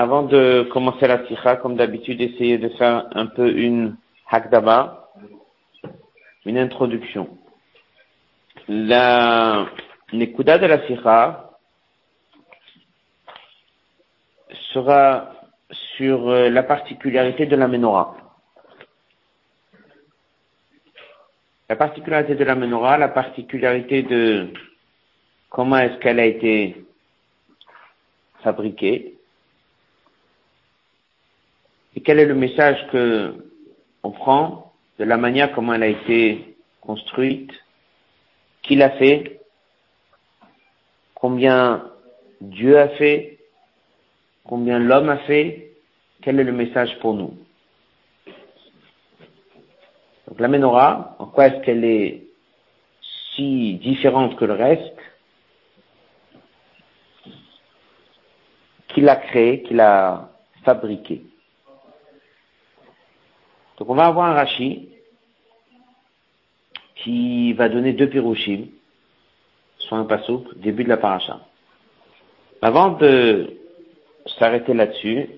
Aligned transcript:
avant 0.00 0.22
de 0.22 0.66
commencer 0.72 1.06
la 1.06 1.26
sikha, 1.26 1.56
comme 1.56 1.76
d'habitude, 1.76 2.22
essayer 2.22 2.56
de 2.56 2.70
faire 2.70 3.06
un 3.12 3.26
peu 3.26 3.50
une 3.54 3.96
hakdaba, 4.30 5.10
une 6.46 6.56
introduction. 6.56 7.28
La 8.66 9.66
nekuda 10.14 10.56
de 10.56 10.66
la 10.66 10.86
sikha 10.86 11.50
sera 14.72 15.34
sur 15.70 16.30
euh, 16.30 16.48
la 16.48 16.62
particularité 16.62 17.44
de 17.44 17.56
la 17.56 17.68
menorah. 17.68 18.16
La 21.68 21.76
particularité 21.76 22.36
de 22.36 22.44
la 22.44 22.54
menorah, 22.54 22.96
la 22.96 23.08
particularité 23.08 24.02
de 24.02 24.48
comment 25.50 25.76
est-ce 25.76 25.98
qu'elle 25.98 26.20
a 26.20 26.24
été 26.24 26.86
fabriquée, 28.42 29.19
et 31.94 32.00
quel 32.02 32.18
est 32.18 32.26
le 32.26 32.34
message 32.34 32.86
que 32.92 33.46
on 34.02 34.10
prend 34.10 34.72
de 34.98 35.04
la 35.04 35.16
manière 35.16 35.52
comment 35.52 35.74
elle 35.74 35.82
a 35.82 35.88
été 35.88 36.56
construite, 36.80 37.52
qui 38.62 38.76
l'a 38.76 38.90
fait, 38.90 39.40
combien 41.14 41.84
Dieu 42.40 42.78
a 42.78 42.88
fait, 42.90 43.38
combien 44.44 44.78
l'homme 44.78 45.08
a 45.08 45.18
fait, 45.18 45.72
quel 46.22 46.40
est 46.40 46.44
le 46.44 46.52
message 46.52 46.98
pour 47.00 47.14
nous? 47.14 47.36
Donc 50.26 50.38
la 50.38 50.48
menorah, 50.48 51.16
en 51.18 51.26
quoi 51.26 51.48
est-ce 51.48 51.64
qu'elle 51.64 51.84
est 51.84 52.24
si 53.34 53.74
différente 53.74 54.36
que 54.36 54.44
le 54.44 54.54
reste? 54.54 54.96
Qui 58.88 59.00
l'a 59.00 59.16
créée, 59.16 59.62
qui 59.62 59.74
l'a 59.74 60.30
fabriquée? 60.64 61.22
Donc 63.80 63.88
on 63.88 63.94
va 63.94 64.06
avoir 64.06 64.26
un 64.26 64.34
Rashi 64.34 64.90
qui 66.96 67.54
va 67.54 67.70
donner 67.70 67.94
deux 67.94 68.10
pirouchim, 68.10 68.66
soit 69.78 69.96
un 69.96 70.04
pasouk, 70.04 70.54
début 70.58 70.84
de 70.84 70.90
la 70.90 70.98
paracha. 70.98 71.40
Avant 72.60 72.90
de 72.90 73.56
s'arrêter 74.38 74.74
là-dessus, 74.74 75.30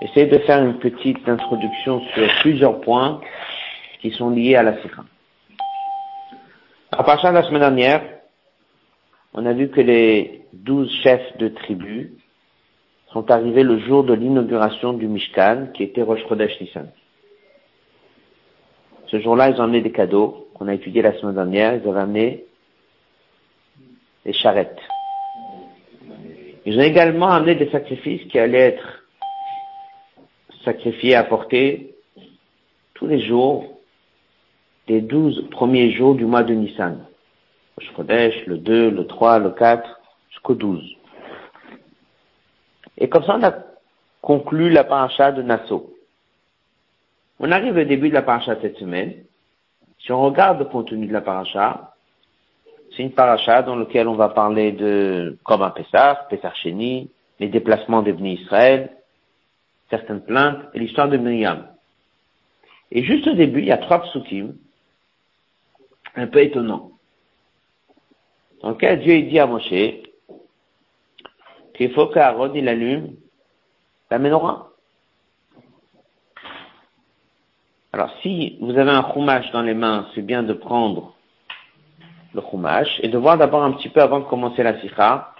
essayez 0.00 0.26
de 0.26 0.38
faire 0.38 0.64
une 0.64 0.80
petite 0.80 1.28
introduction 1.28 2.00
sur 2.12 2.26
plusieurs 2.40 2.80
points 2.80 3.20
qui 4.00 4.10
sont 4.10 4.30
liés 4.30 4.56
à 4.56 4.64
la 4.64 4.82
sikha. 4.82 5.04
À 6.90 7.04
partir 7.04 7.30
de 7.30 7.36
la 7.36 7.44
semaine 7.44 7.60
dernière, 7.60 8.02
on 9.32 9.46
a 9.46 9.52
vu 9.52 9.68
que 9.68 9.80
les 9.80 10.42
douze 10.52 10.90
chefs 11.04 11.36
de 11.38 11.46
tribus 11.46 12.08
sont 13.12 13.30
arrivés 13.30 13.62
le 13.62 13.78
jour 13.78 14.02
de 14.02 14.12
l'inauguration 14.12 14.92
du 14.92 15.06
Mishkan, 15.06 15.68
qui 15.72 15.84
était 15.84 16.02
Rosh 16.02 16.26
Chodesh 16.28 16.60
Nissan. 16.60 16.88
Ce 19.10 19.18
jour-là, 19.20 19.50
ils 19.50 19.60
ont 19.60 19.64
amené 19.64 19.80
des 19.80 19.90
cadeaux 19.90 20.48
qu'on 20.54 20.68
a 20.68 20.74
étudiés 20.74 21.02
la 21.02 21.18
semaine 21.18 21.34
dernière. 21.34 21.74
Ils 21.74 21.88
avaient 21.88 22.00
amené 22.00 22.44
des 24.24 24.32
charrettes. 24.32 24.78
Ils 26.64 26.78
ont 26.78 26.82
également 26.82 27.28
amené 27.28 27.56
des 27.56 27.70
sacrifices 27.70 28.22
qui 28.28 28.38
allaient 28.38 28.58
être 28.58 29.04
sacrifiés, 30.64 31.16
apportés 31.16 31.94
tous 32.94 33.06
les 33.06 33.20
jours 33.20 33.80
des 34.86 35.00
douze 35.00 35.48
premiers 35.50 35.90
jours 35.92 36.14
du 36.14 36.26
mois 36.26 36.42
de 36.42 36.54
Nissan. 36.54 37.04
Le 37.78 38.46
le 38.46 38.58
2, 38.58 38.90
le 38.90 39.06
3, 39.06 39.38
le 39.38 39.50
4, 39.50 40.00
jusqu'au 40.30 40.54
12. 40.54 40.84
Et 42.98 43.08
comme 43.08 43.24
ça, 43.24 43.36
on 43.38 43.42
a 43.42 43.54
conclu 44.20 44.68
la 44.68 44.84
paracha 44.84 45.32
de 45.32 45.42
Nassau. 45.42 45.94
On 47.42 47.50
arrive 47.52 47.74
au 47.74 47.84
début 47.84 48.10
de 48.10 48.14
la 48.14 48.20
paracha 48.20 48.60
cette 48.60 48.76
semaine. 48.76 49.14
Si 49.98 50.12
on 50.12 50.20
regarde 50.20 50.58
le 50.58 50.66
contenu 50.66 51.06
de 51.06 51.12
la 51.12 51.22
paracha, 51.22 51.94
c'est 52.94 53.02
une 53.02 53.12
paracha 53.12 53.62
dans 53.62 53.76
laquelle 53.76 54.08
on 54.08 54.14
va 54.14 54.28
parler 54.28 54.72
de 54.72 55.38
comme 55.42 55.62
un 55.62 55.70
Pessah, 55.70 56.26
Pessah 56.28 56.52
les 56.64 57.48
déplacements 57.48 58.02
des 58.02 58.12
Israël, 58.12 58.90
certaines 59.88 60.20
plaintes 60.20 60.60
et 60.74 60.78
l'histoire 60.78 61.08
de 61.08 61.16
Myriam. 61.16 61.66
Et 62.92 63.02
juste 63.04 63.26
au 63.26 63.32
début, 63.32 63.60
il 63.60 63.68
y 63.68 63.72
a 63.72 63.78
trois 63.78 64.02
psukim 64.02 64.54
un 66.16 66.26
peu 66.26 66.42
étonnants. 66.42 66.90
Dans 68.60 68.70
lequel 68.70 69.00
Dieu 69.00 69.22
dit 69.22 69.38
à 69.38 69.46
Moshe 69.46 69.72
qu'il 71.74 71.92
faut 71.94 72.08
qu'Aaron 72.08 72.52
il 72.54 72.68
allume 72.68 73.16
la 74.10 74.18
menorah. 74.18 74.69
Alors, 77.92 78.10
si 78.22 78.56
vous 78.60 78.78
avez 78.78 78.90
un 78.90 79.12
chumash 79.12 79.50
dans 79.50 79.62
les 79.62 79.74
mains, 79.74 80.06
c'est 80.14 80.22
bien 80.22 80.44
de 80.44 80.52
prendre 80.52 81.14
le 82.34 82.40
chumash 82.48 83.00
et 83.02 83.08
de 83.08 83.18
voir 83.18 83.36
d'abord 83.36 83.64
un 83.64 83.72
petit 83.72 83.88
peu 83.88 84.00
avant 84.00 84.20
de 84.20 84.26
commencer 84.26 84.62
la 84.62 84.80
sikha. 84.80 85.34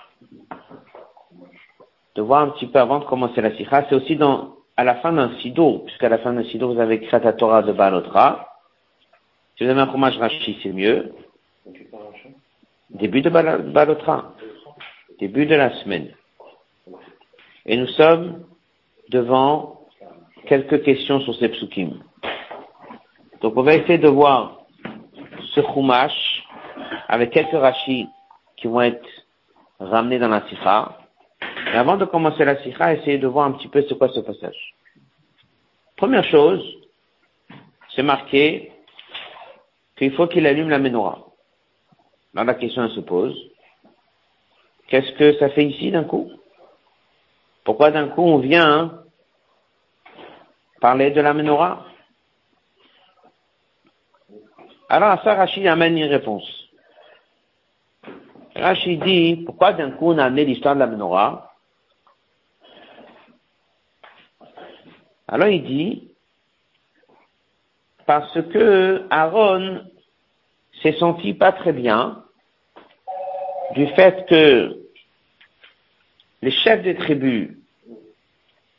De 2.16 2.22
voir 2.22 2.42
un 2.42 2.48
petit 2.48 2.66
peu 2.66 2.80
avant 2.80 2.98
de 2.98 3.04
commencer 3.04 3.40
la 3.40 3.56
sikha. 3.56 3.86
C'est 3.88 3.94
aussi 3.94 4.16
dans, 4.16 4.56
à 4.76 4.82
la 4.82 4.96
fin 4.96 5.12
d'un 5.12 5.38
sido, 5.38 5.78
puisqu'à 5.86 6.08
la 6.08 6.18
fin 6.18 6.32
d'un 6.32 6.42
sido, 6.42 6.72
vous 6.72 6.80
avez 6.80 7.08
la 7.12 7.32
Torah 7.34 7.62
de 7.62 7.72
Balotra. 7.72 8.48
Si 9.56 9.64
vous 9.64 9.70
avez 9.70 9.80
un 9.80 9.90
chumash 9.90 10.18
rachi, 10.18 10.58
c'est 10.62 10.72
mieux. 10.72 11.12
Début 12.90 13.22
de 13.22 13.30
Balotra. 13.30 14.32
Début 15.20 15.46
de 15.46 15.54
la 15.54 15.70
semaine. 15.82 16.08
Et 17.64 17.76
nous 17.76 17.86
sommes 17.88 18.42
devant 19.08 19.82
quelques 20.46 20.82
questions 20.82 21.20
sur 21.20 21.36
ces 21.36 21.48
psukim. 21.50 22.00
Donc 23.40 23.56
on 23.56 23.62
va 23.62 23.74
essayer 23.74 23.98
de 23.98 24.08
voir 24.08 24.60
ce 25.54 25.60
chumash 25.62 26.44
avec 27.08 27.30
quelques 27.30 27.52
rachis 27.52 28.08
qui 28.56 28.66
vont 28.66 28.82
être 28.82 29.08
ramenés 29.78 30.18
dans 30.18 30.28
la 30.28 30.46
sikha. 30.48 30.98
Et 31.72 31.76
avant 31.76 31.96
de 31.96 32.04
commencer 32.04 32.44
la 32.44 32.62
sikha, 32.62 32.94
essayez 32.94 33.18
de 33.18 33.26
voir 33.26 33.46
un 33.46 33.52
petit 33.52 33.68
peu 33.68 33.84
c'est 33.88 33.96
quoi 33.96 34.08
ce 34.10 34.20
passage. 34.20 34.74
Première 35.96 36.24
chose, 36.24 36.62
c'est 37.94 38.02
marqué 38.02 38.72
qu'il 39.96 40.12
faut 40.14 40.26
qu'il 40.26 40.46
allume 40.46 40.68
la 40.68 40.78
menorah. 40.78 41.26
Là, 42.34 42.44
la 42.44 42.54
question 42.54 42.88
se 42.88 43.00
pose. 43.00 43.36
Qu'est-ce 44.88 45.12
que 45.12 45.38
ça 45.38 45.50
fait 45.50 45.64
ici 45.64 45.90
d'un 45.90 46.04
coup? 46.04 46.30
Pourquoi 47.64 47.90
d'un 47.90 48.08
coup 48.08 48.22
on 48.22 48.38
vient 48.38 49.02
parler 50.80 51.10
de 51.10 51.20
la 51.20 51.34
menorah? 51.34 51.86
Alors 54.90 55.10
à 55.10 55.22
ça, 55.22 55.34
Rachid 55.34 55.64
amène 55.68 55.96
une 55.96 56.10
réponse. 56.10 56.68
Rachid 58.56 59.02
dit, 59.04 59.36
pourquoi 59.46 59.72
d'un 59.72 59.92
coup 59.92 60.10
on 60.10 60.18
a 60.18 60.24
amené 60.24 60.44
l'histoire 60.44 60.74
de 60.74 60.80
la 60.80 60.88
menorah? 60.88 61.54
Alors 65.28 65.46
il 65.46 65.62
dit, 65.62 66.08
parce 68.04 68.42
que 68.52 69.06
Aaron 69.10 69.84
s'est 70.82 70.98
senti 70.98 71.34
pas 71.34 71.52
très 71.52 71.72
bien 71.72 72.24
du 73.76 73.86
fait 73.94 74.26
que 74.28 74.76
les 76.42 76.50
chefs 76.50 76.82
des 76.82 76.96
tribus 76.96 77.56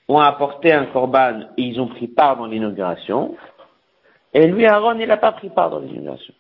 ont 0.10 0.20
apporté 0.20 0.74
un 0.74 0.88
corban 0.88 1.44
et 1.56 1.64
ils 1.64 1.80
ont 1.80 1.88
pris 1.88 2.10
part 2.10 2.36
dans 2.36 2.48
l'inauguration, 2.48 3.38
et 4.34 4.47
lui, 4.47 4.66
Aaron, 4.66 4.97
il 5.00 5.08
n'a 5.08 5.18
pas 5.18 5.34
pris 5.34 5.50
part 5.50 5.69
dans 5.69 5.80
l'illumination. 5.80 6.34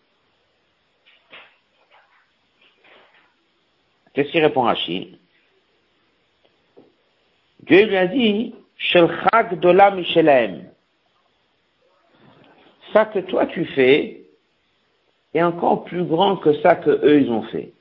Qu'est-ce 4.13 4.31
qu'il 4.31 4.43
répond 4.43 4.63
Rachid? 4.63 5.17
Dieu 7.61 7.85
lui 7.85 7.97
a 7.97 8.07
dit, 8.07 8.55
Shelchak 8.77 9.59
Dola 9.59 9.91
Mishelaem. 9.91 10.69
Ça 12.91 13.05
que 13.05 13.19
toi 13.19 13.45
tu 13.45 13.65
fais 13.65 14.25
est 15.33 15.43
encore 15.43 15.85
plus 15.85 16.03
grand 16.03 16.35
que 16.37 16.59
ça 16.61 16.75
que 16.75 16.89
eux 16.89 17.21
ils 17.21 17.31
ont 17.31 17.43
fait. 17.43 17.73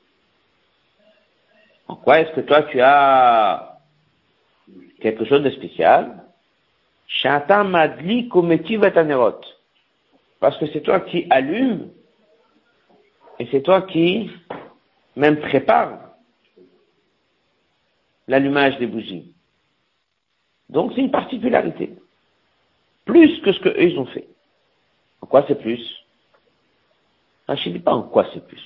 En 1.89 1.97
quoi 1.97 2.21
est-ce 2.21 2.33
que 2.33 2.43
toi 2.43 2.63
tu 2.65 2.81
as 2.81 3.81
quelque 5.01 5.25
chose 5.25 5.43
de 5.43 5.51
spécial? 5.51 6.23
Shata 7.09 7.65
Madli 7.65 8.29
Kometi 8.29 8.77
Vetanerot 8.77 9.41
parce 10.41 10.57
que 10.59 10.67
c'est 10.67 10.81
toi 10.81 11.01
qui 11.01 11.27
allumes 11.31 11.91
et 13.39 13.47
c'est 13.51 13.63
toi 13.63 13.83
qui 13.83 14.31
même 15.17 15.39
prépare 15.39 16.01
l'allumage 18.27 18.79
des 18.79 18.87
bougies. 18.87 19.35
Donc 20.69 20.93
c'est 20.95 21.01
une 21.01 21.11
particularité. 21.11 21.95
Plus 23.05 23.41
que 23.43 23.53
ce 23.53 23.61
que 23.61 23.69
eux 23.69 23.83
ils 23.83 23.99
ont 23.99 24.07
fait. 24.07 24.29
En 25.21 25.27
quoi 25.27 25.45
c'est 25.47 25.61
plus? 25.61 25.97
Je 27.49 27.69
ne 27.69 27.75
dis 27.75 27.81
pas 27.81 27.93
en 27.93 28.03
quoi 28.03 28.27
c'est 28.33 28.47
plus. 28.47 28.63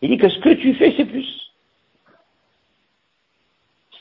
Il 0.00 0.10
dit 0.10 0.18
que 0.18 0.28
ce 0.28 0.38
que 0.38 0.54
tu 0.54 0.74
fais 0.74 0.94
c'est 0.96 1.04
plus. 1.04 1.52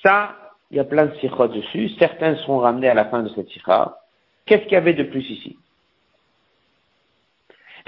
Ça, 0.04 0.36
il 0.72 0.78
y 0.78 0.80
a 0.80 0.86
plein 0.86 1.08
de 1.08 1.16
sikhot 1.18 1.50
dessus, 1.50 1.90
certains 2.00 2.36
seront 2.38 2.60
ramenés 2.60 2.88
à 2.88 2.94
la 2.94 3.06
fin 3.06 3.22
de 3.22 3.30
cette 3.30 3.50
sikha. 3.50 3.98
Qu'est-ce 4.46 4.64
qu'il 4.64 4.74
y 4.74 4.78
avait 4.78 4.94
de 4.94 5.04
plus 5.04 5.30
ici? 5.30 5.58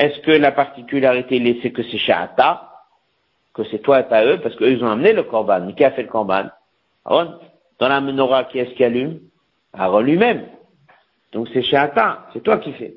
Est-ce 0.01 0.19
que 0.21 0.31
la 0.31 0.51
particularité, 0.51 1.59
c'est 1.61 1.71
que 1.71 1.83
c'est 1.83 1.99
Sha'ata, 1.99 2.71
que 3.53 3.63
c'est 3.65 3.83
toi 3.83 3.99
et 3.99 4.09
pas 4.09 4.25
eux, 4.25 4.39
parce 4.41 4.55
qu'eux, 4.55 4.71
ils 4.71 4.83
ont 4.83 4.89
amené 4.89 5.13
le 5.13 5.21
korban. 5.21 5.61
Mais 5.63 5.75
qui 5.75 5.83
a 5.83 5.91
fait 5.91 6.01
le 6.01 6.07
korban? 6.07 6.49
Aaron. 7.05 7.37
Dans 7.77 7.87
la 7.87 8.01
menorah, 8.01 8.45
qui 8.45 8.57
est-ce 8.57 8.71
qui 8.71 8.83
allume? 8.83 9.19
Aaron 9.73 9.99
lui-même. 9.99 10.47
Donc 11.33 11.49
c'est 11.53 11.61
Sha'ata, 11.61 12.29
c'est 12.33 12.41
toi 12.41 12.57
qui 12.57 12.73
fais. 12.73 12.95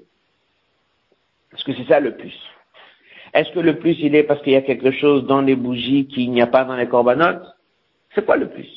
Est-ce 1.53 1.63
que 1.63 1.75
c'est 1.75 1.87
ça 1.87 2.01
le 2.01 2.17
plus 2.17 2.35
Est-ce 3.35 3.53
que 3.53 3.61
le 3.61 3.79
plus, 3.79 3.99
il 4.01 4.15
est 4.15 4.23
parce 4.23 4.41
qu'il 4.41 4.55
y 4.55 4.57
a 4.57 4.63
quelque 4.63 4.91
chose 4.93 5.27
dans 5.27 5.43
les 5.43 5.57
bougies 5.57 6.07
qu'il 6.07 6.31
n'y 6.31 6.41
a 6.41 6.47
pas 6.47 6.65
dans 6.65 6.75
les 6.75 6.89
corbanotes 6.89 7.47
C'est 8.15 8.25
quoi 8.25 8.39
le 8.39 8.49
plus? 8.49 8.71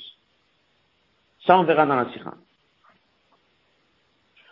Ça, 1.45 1.57
on 1.57 1.63
verra 1.63 1.85
dans 1.85 1.95
la 1.95 2.11
sira. 2.11 2.33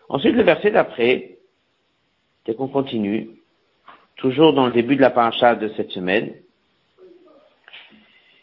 Ensuite, 0.07 0.35
le 0.35 0.43
verset 0.43 0.71
d'après, 0.71 1.39
dès 2.45 2.55
qu'on 2.55 2.69
continue, 2.69 3.34
toujours 4.15 4.53
dans 4.53 4.67
le 4.67 4.71
début 4.71 4.95
de 4.95 5.01
la 5.01 5.09
paracha 5.09 5.55
de 5.55 5.69
cette 5.75 5.91
semaine, 5.91 6.33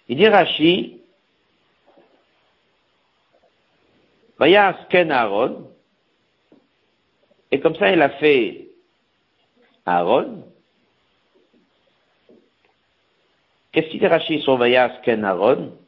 il 0.08 0.16
dit 0.16 0.28
Rashi, 0.28 1.00
Ken 4.90 5.10
Aaron, 5.10 5.70
et 7.50 7.60
comme 7.60 7.76
ça 7.76 7.90
il 7.90 8.02
a 8.02 8.10
fait 8.10 8.68
Aaron. 9.86 10.44
Qu'est-ce 13.70 13.88
qu'il 13.88 14.00
dit 14.00 14.06
Rashi 14.06 14.42
sur 14.42 14.56
Vayas 14.56 15.00
Ken 15.04 15.24
Aaron? 15.24 15.78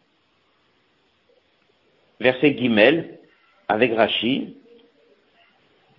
Verset 2.21 2.53
Guimel, 2.53 3.19
avec 3.69 3.95
Rashi, 3.95 4.57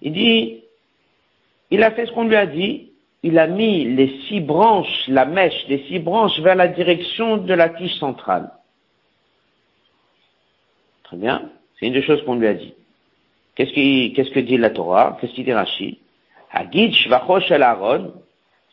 il 0.01 0.13
dit, 0.13 0.63
il 1.71 1.83
a 1.83 1.91
fait 1.91 2.05
ce 2.05 2.11
qu'on 2.11 2.27
lui 2.27 2.35
a 2.35 2.45
dit, 2.45 2.91
il 3.25 3.39
a 3.39 3.47
mis 3.47 3.85
les 3.85 4.21
six 4.27 4.39
branches, 4.39 5.07
la 5.07 5.25
mèche 5.25 5.65
les 5.67 5.83
six 5.87 5.97
branches 5.97 6.39
vers 6.41 6.53
la 6.53 6.67
direction 6.67 7.37
de 7.37 7.55
la 7.55 7.69
tige 7.69 7.95
centrale. 7.95 8.51
Très 11.05 11.17
bien. 11.17 11.49
C'est 11.73 11.87
une 11.87 11.93
des 11.93 12.03
choses 12.03 12.23
qu'on 12.23 12.35
lui 12.35 12.45
a 12.45 12.53
dit. 12.53 12.75
Qu'est-ce, 13.55 13.73
qu'est-ce 14.13 14.29
que 14.29 14.39
dit 14.39 14.57
la 14.57 14.69
Torah? 14.69 15.17
Qu'est-ce 15.19 15.33
qu'il 15.33 15.43
dit 15.43 15.53
Rashi? 15.53 15.97
Hagid 16.51 16.93
Shvachosh 16.93 17.49
el 17.49 17.63
Aaron, 17.63 18.13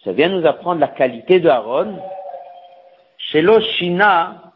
ça 0.04 0.12
vient 0.12 0.28
nous 0.28 0.46
apprendre 0.46 0.81
la 0.81 0.88
qualité 0.88 1.40
de 1.40 1.48
Aaron. 1.48 1.98
Chez 3.16 3.43
Shina, 3.78 4.52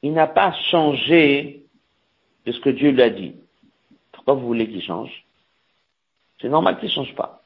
il 0.00 0.14
n'a 0.14 0.26
pas 0.26 0.54
changé 0.70 1.66
de 2.46 2.52
ce 2.52 2.60
que 2.60 2.70
Dieu 2.70 2.92
lui 2.92 3.02
a 3.02 3.10
dit. 3.10 3.34
Pourquoi 4.12 4.34
vous 4.34 4.46
voulez 4.46 4.66
qu'il 4.70 4.82
change? 4.82 5.26
C'est 6.40 6.48
normal 6.48 6.78
qu'il 6.78 6.88
ne 6.88 6.94
change 6.94 7.14
pas. 7.14 7.39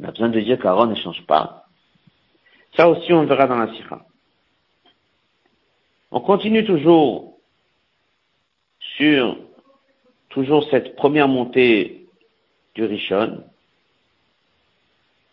On 0.00 0.04
a 0.08 0.10
besoin 0.10 0.28
de 0.28 0.40
dire 0.40 0.58
qu'Aaron 0.58 0.86
ne 0.86 0.94
change 0.94 1.24
pas. 1.26 1.66
Ça 2.76 2.88
aussi, 2.88 3.12
on 3.12 3.24
verra 3.26 3.46
dans 3.46 3.58
la 3.58 3.72
Sira. 3.74 4.04
On 6.10 6.20
continue 6.20 6.64
toujours 6.64 7.36
sur 8.96 9.36
toujours 10.30 10.68
cette 10.70 10.96
première 10.96 11.28
montée 11.28 12.06
du 12.74 12.84
Rishon. 12.84 13.44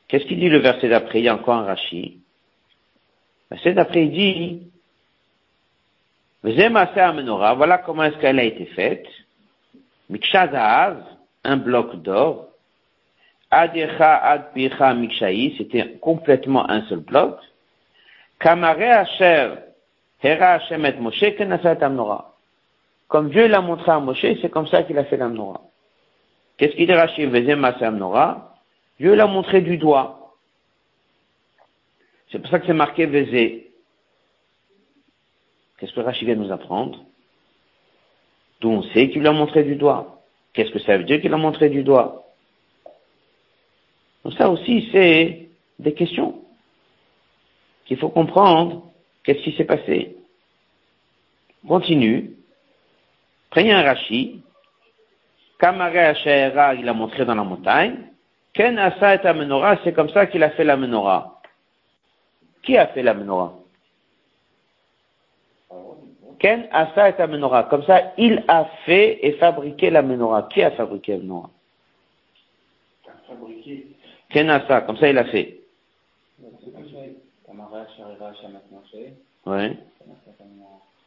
Qu'est-ce 0.08 0.26
qu'il 0.26 0.40
dit 0.40 0.50
le 0.50 0.60
verset 0.60 0.90
d'après? 0.90 1.20
Il 1.20 1.26
y 1.26 1.30
a 1.30 1.36
encore 1.36 1.56
un 1.56 1.64
Rashi. 1.64 2.20
Le 3.50 3.56
verset 3.56 3.74
d'après, 3.74 4.06
il 4.06 4.12
dit, 4.12 4.64
voilà 6.44 7.78
comment 7.80 8.04
est-ce 8.04 8.18
qu'elle 8.18 8.40
a 8.40 8.44
été 8.44 8.66
faite. 8.68 9.08
Mikshazaz, 10.10 10.98
un 11.44 11.58
bloc 11.58 11.96
d'or. 11.98 12.47
Adecha 13.50 14.18
ad 14.18 14.54
picha 14.54 14.94
c'était 15.58 15.98
complètement 16.02 16.70
un 16.70 16.82
seul 16.88 17.00
bloc. 17.00 17.40
Kamare 18.40 18.82
asher, 18.82 19.54
hera 20.22 20.56
Hashem 20.56 20.86
et 20.86 20.94
Moshe, 20.94 21.36
kenasat 21.38 21.82
amnora. 21.82 22.36
Comme 23.08 23.30
Dieu 23.30 23.48
l'a 23.48 23.62
montré 23.62 23.92
à 23.92 24.00
Moshe, 24.00 24.26
c'est 24.42 24.50
comme 24.50 24.68
ça 24.68 24.84
qu'il 24.84 24.98
a 24.98 25.06
fait 25.06 25.18
l'amnora. 25.18 25.62
Qu'est-ce 26.58 26.76
qu'il 26.76 26.88
dit 26.88 26.94
Rachid 26.94 27.30
Vezem 27.30 27.64
amnora 27.64 28.56
Dieu 29.00 29.14
l'a 29.16 29.28
montré 29.28 29.62
du 29.62 29.78
doigt. 29.78 30.34
C'est 32.32 32.40
pour 32.40 32.50
ça 32.50 32.60
que 32.60 32.66
c'est 32.66 32.74
marqué 32.74 33.06
Vezé. 33.06 33.72
Qu'est-ce 35.78 35.94
que 35.94 36.02
Rachid 36.02 36.26
vient 36.26 36.36
nous 36.36 36.52
apprendre? 36.52 37.06
D'où 38.60 38.70
on 38.70 38.82
sait 38.82 39.10
qu'il 39.10 39.22
l'a 39.22 39.32
montré 39.32 39.64
du 39.64 39.76
doigt. 39.76 40.22
Qu'est-ce 40.54 40.72
que 40.72 40.80
ça 40.80 40.98
veut 40.98 41.04
dire 41.04 41.22
qu'il 41.22 41.30
l'a 41.32 41.38
montré 41.38 41.70
du 41.70 41.84
doigt? 41.84 42.27
Donc 44.28 44.36
ça 44.38 44.50
aussi, 44.50 44.90
c'est 44.92 45.48
des 45.80 45.94
questions 45.94 46.42
qu'il 47.86 47.96
faut 47.96 48.10
comprendre. 48.10 48.92
Qu'est-ce 49.24 49.40
qui 49.40 49.54
s'est 49.54 49.64
passé? 49.64 50.18
Continue. 51.66 52.34
Prenez 53.50 53.72
un 53.72 53.84
Rashi. 53.84 54.42
Kamare 55.58 55.96
Ashaera, 55.96 56.76
il 56.76 56.90
a 56.90 56.94
montré 56.94 57.24
dans 57.24 57.36
la 57.36 57.46
montagne. 57.46 58.00
Ken 58.52 58.78
Asa 58.78 59.16
et 59.16 59.34
menorah, 59.34 59.78
c'est 59.86 59.94
comme 59.94 60.10
ça 60.10 60.26
qu'il 60.26 60.44
a 60.44 60.50
fait 60.50 60.66
la 60.66 60.76
menorah. 60.76 61.40
Qui 62.64 62.78
a 62.78 62.88
fait 62.88 63.04
la 63.04 63.14
menorah? 63.14 63.54
Ken 66.38 66.68
Asa 66.74 67.12
et 67.12 67.28
menorah. 67.28 67.64
Comme 67.64 67.84
ça, 67.84 68.12
il 68.18 68.44
a 68.50 68.66
fait 68.84 69.26
et 69.26 69.38
fabriqué 69.38 69.90
la 69.90 70.02
menorah. 70.02 70.50
Qui 70.52 70.64
a 70.64 70.72
fabriqué 70.72 71.14
la 71.14 71.20
menorah? 71.20 71.50
Ken 73.28 73.97
Asa, 74.36 74.82
comme 74.82 74.98
ça 74.98 75.10
il 75.10 75.18
a 75.18 75.26
fait. 75.26 75.60
Oui. 79.46 79.78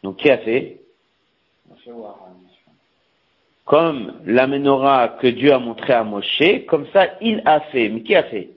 Donc 0.02 0.16
qui 0.16 0.30
a 0.30 0.38
fait 0.38 0.80
comme 3.64 4.20
la 4.26 4.46
menorah 4.48 5.10
que 5.20 5.28
Dieu 5.28 5.52
a 5.52 5.58
montré 5.58 5.92
à 5.92 6.02
Moshe, 6.02 6.66
comme 6.66 6.86
ça 6.92 7.06
il 7.20 7.40
a 7.44 7.60
fait. 7.60 7.88
Mais 7.88 8.02
qui 8.02 8.16
a 8.16 8.24
fait 8.24 8.50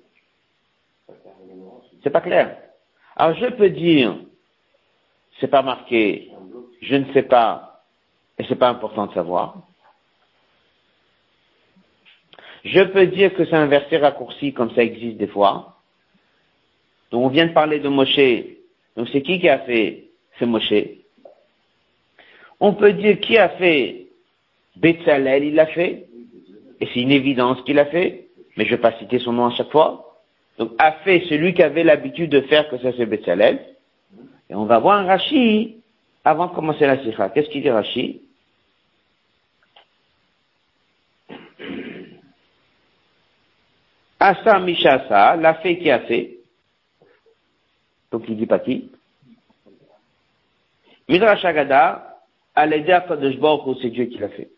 C'est 2.02 2.10
pas 2.10 2.22
clair. 2.22 2.58
Alors 3.16 3.38
je 3.38 3.46
peux 3.48 3.70
dire, 3.70 4.16
c'est 5.40 5.48
pas 5.48 5.62
marqué, 5.62 6.32
je 6.82 6.96
ne 6.96 7.14
sais 7.14 7.22
pas, 7.22 7.84
et 8.40 8.46
c'est 8.50 8.56
pas 8.56 8.70
important 8.70 9.06
de 9.06 9.14
savoir. 9.14 9.58
Je 12.64 12.82
peux 12.82 13.08
dire 13.08 13.34
que 13.34 13.46
c'est 13.46 13.56
un 13.56 13.68
verset 13.68 13.98
raccourci 13.98 14.54
comme 14.54 14.72
ça 14.72 14.84
existe 14.84 15.18
des 15.18 15.28
fois. 15.28 15.78
Donc 17.12 17.26
on 17.26 17.28
vient 17.28 17.48
de 17.48 17.54
parler 17.54 17.80
de 17.80 17.90
Moshe. 17.90 18.20
Donc 18.96 19.10
c'est 19.12 19.22
qui 19.22 19.40
qui 19.40 19.50
a 19.50 19.60
fait 19.60 20.06
C'est 20.40 20.46
Moshe. 20.46 20.74
On 22.60 22.74
peut 22.74 22.94
dire 22.94 23.20
qui 23.20 23.38
a 23.38 23.50
fait 23.50 24.08
Betzalel, 24.78 25.44
il 25.44 25.56
l'a 25.56 25.68
fait, 25.68 26.08
et 26.80 26.88
c'est 26.88 27.02
une 27.02 27.12
évidence 27.12 27.62
qu'il 27.64 27.78
a 27.78 27.86
fait, 27.86 28.28
mais 28.58 28.66
je 28.66 28.72
ne 28.72 28.76
vais 28.78 28.82
pas 28.82 28.98
citer 28.98 29.20
son 29.20 29.34
nom 29.34 29.46
à 29.46 29.56
chaque 29.56 29.70
fois. 29.70 30.20
Donc 30.58 30.72
a 30.78 30.94
fait 31.04 31.26
celui 31.30 31.54
qui 31.54 31.62
avait 31.62 31.84
l'habitude 31.84 32.32
de 32.32 32.42
faire 32.42 32.70
que 32.70 32.78
ça 32.80 32.92
c'est 32.98 33.06
Betzalel. 33.06 33.60
Et 34.50 34.56
on 34.56 34.66
va 34.66 34.80
voir 34.80 35.00
un 35.00 35.06
Rashi 35.06 35.78
avant 36.26 36.48
de 36.48 36.56
commencer 36.56 36.86
la 36.86 37.04
sikha. 37.04 37.30
Qu'est-ce 37.30 37.50
qu'il 37.50 37.62
dit 37.62 37.70
Rashi 37.70 38.22
Asa 44.26 44.58
Mishasa, 44.60 45.36
l'a 45.36 45.56
fait 45.56 45.78
qui 45.78 45.92
a 45.92 46.00
fait. 46.00 46.38
Donc 48.10 48.24
il 48.30 48.38
dit 48.38 48.46
pas 48.46 48.60
qui. 48.60 48.90
Midrash 51.10 51.44
Agada, 51.44 52.22
l'aider 52.66 52.94
à 52.94 53.06
c'est 53.06 53.90
Dieu 53.90 54.06
qui 54.06 54.18
l'a 54.20 54.30
fait. 54.30 54.50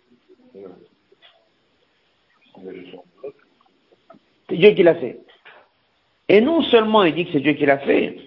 C'est 4.48 4.57
Dieu 4.57 4.69
qui 4.72 4.84
l'a 4.84 4.93
fait. 4.95 5.19
Et 6.29 6.41
non 6.41 6.62
seulement 6.62 7.03
il 7.03 7.15
dit 7.15 7.25
que 7.25 7.31
c'est 7.31 7.39
Dieu 7.39 7.53
qui 7.53 7.65
l'a 7.65 7.79
fait, 7.79 8.19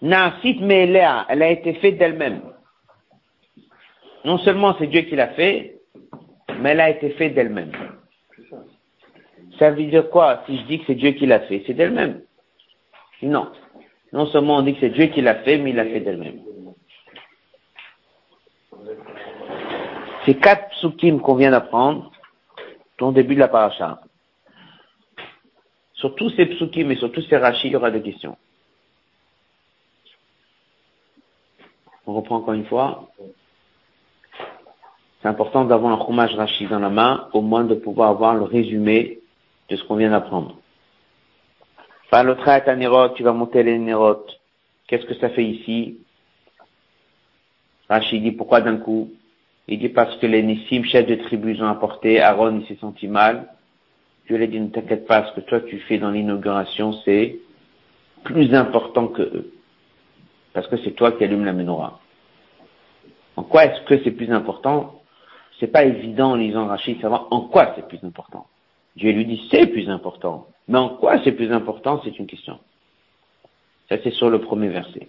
Nasit 0.00 0.60
Me'elea, 0.60 1.26
elle 1.28 1.42
a 1.42 1.50
été 1.50 1.74
faite 1.74 1.98
d'elle-même. 1.98 2.42
Non 4.24 4.38
seulement 4.38 4.74
c'est 4.80 4.88
Dieu 4.88 5.02
qui 5.02 5.14
l'a 5.14 5.28
fait, 5.34 5.80
mais 6.58 6.70
elle 6.70 6.80
a 6.80 6.90
été 6.90 7.10
faite 7.10 7.34
d'elle-même. 7.34 7.70
Ça 9.58 9.70
veut 9.70 9.84
dire 9.84 10.10
quoi 10.10 10.42
si 10.46 10.58
je 10.58 10.62
dis 10.64 10.78
que 10.78 10.84
c'est 10.86 10.94
Dieu 10.94 11.12
qui 11.12 11.26
l'a 11.26 11.40
fait? 11.40 11.62
C'est 11.66 11.74
d'elle-même. 11.74 12.22
Non. 13.22 13.50
Non 14.12 14.26
seulement 14.26 14.56
on 14.56 14.62
dit 14.62 14.74
que 14.74 14.80
c'est 14.80 14.90
Dieu 14.90 15.06
qui 15.06 15.20
l'a 15.20 15.36
fait, 15.36 15.58
mais 15.58 15.70
il 15.70 15.76
l'a 15.76 15.84
fait 15.84 16.00
d'elle-même. 16.00 16.40
Ces 20.24 20.36
quatre 20.36 20.68
psukim 20.70 21.20
qu'on 21.20 21.34
vient 21.34 21.50
d'apprendre, 21.50 22.12
au 23.06 23.12
début 23.12 23.34
de 23.34 23.40
la 23.40 23.48
paracha. 23.48 24.00
Sur 25.94 26.14
tous 26.14 26.30
ces 26.30 26.46
psukim 26.46 26.90
et 26.90 26.96
sur 26.96 27.10
tous 27.12 27.22
ces 27.22 27.36
rachis, 27.36 27.68
il 27.68 27.72
y 27.72 27.76
aura 27.76 27.90
des 27.90 28.02
questions. 28.02 28.36
On 32.06 32.14
reprend 32.14 32.36
encore 32.36 32.54
une 32.54 32.66
fois. 32.66 33.08
c'est 35.20 35.28
important 35.28 35.64
d'avoir 35.64 35.92
un 35.92 36.04
Chumash 36.04 36.34
Rashi 36.34 36.66
dans 36.66 36.80
la 36.80 36.90
main, 36.90 37.28
au 37.32 37.40
moins 37.40 37.64
de 37.64 37.74
pouvoir 37.74 38.10
avoir 38.10 38.34
le 38.34 38.42
résumé 38.42 39.20
de 39.72 39.76
ce 39.78 39.84
qu'on 39.84 39.96
vient 39.96 40.10
d'apprendre. 40.10 40.58
À 42.10 42.76
Nérot, 42.76 43.08
tu 43.16 43.22
vas 43.22 43.32
monter 43.32 43.62
les 43.62 43.78
Nérot. 43.78 44.26
Qu'est-ce 44.86 45.06
que 45.06 45.14
ça 45.14 45.30
fait 45.30 45.44
ici? 45.44 45.96
Rashi 47.88 48.20
dit 48.20 48.32
pourquoi 48.32 48.60
d'un 48.60 48.76
coup? 48.76 49.10
Il 49.68 49.78
dit 49.78 49.88
parce 49.88 50.14
que 50.16 50.26
les 50.26 50.42
Nissim, 50.42 50.84
chefs 50.84 51.06
de 51.06 51.14
tribus, 51.14 51.58
ont 51.62 51.68
apporté, 51.68 52.20
Aaron 52.20 52.60
il 52.60 52.66
s'est 52.66 52.80
senti 52.80 53.08
mal. 53.08 53.48
Dieu 54.26 54.36
lui 54.36 54.44
a 54.44 54.46
dit 54.46 54.60
ne 54.60 54.68
t'inquiète 54.68 55.06
pas, 55.06 55.26
ce 55.26 55.40
que 55.40 55.40
toi 55.40 55.60
tu 55.62 55.78
fais 55.78 55.96
dans 55.96 56.10
l'inauguration, 56.10 56.92
c'est 57.04 57.38
plus 58.24 58.54
important 58.54 59.06
que 59.08 59.22
eux. 59.22 59.52
Parce 60.52 60.66
que 60.68 60.76
c'est 60.84 60.90
toi 60.90 61.12
qui 61.12 61.24
allumes 61.24 61.46
la 61.46 61.54
menorah. 61.54 61.98
En 63.36 63.42
quoi 63.42 63.64
est-ce 63.64 63.80
que 63.84 64.04
c'est 64.04 64.10
plus 64.10 64.30
important? 64.30 65.00
C'est 65.58 65.68
pas 65.68 65.84
évident 65.84 66.32
en 66.32 66.36
lisant 66.36 66.66
Rachid 66.66 67.00
savoir 67.00 67.28
en 67.30 67.40
quoi 67.42 67.72
c'est 67.74 67.88
plus 67.88 68.04
important. 68.04 68.46
Dieu 68.96 69.12
lui 69.12 69.24
dit 69.24 69.48
c'est 69.50 69.66
plus 69.66 69.88
important. 69.88 70.48
Mais 70.68 70.78
en 70.78 70.90
quoi 70.90 71.22
c'est 71.24 71.32
plus 71.32 71.52
important, 71.52 72.00
c'est 72.04 72.18
une 72.18 72.26
question. 72.26 72.58
Ça 73.88 73.96
c'est 74.02 74.12
sur 74.12 74.30
le 74.30 74.40
premier 74.40 74.68
verset. 74.68 75.08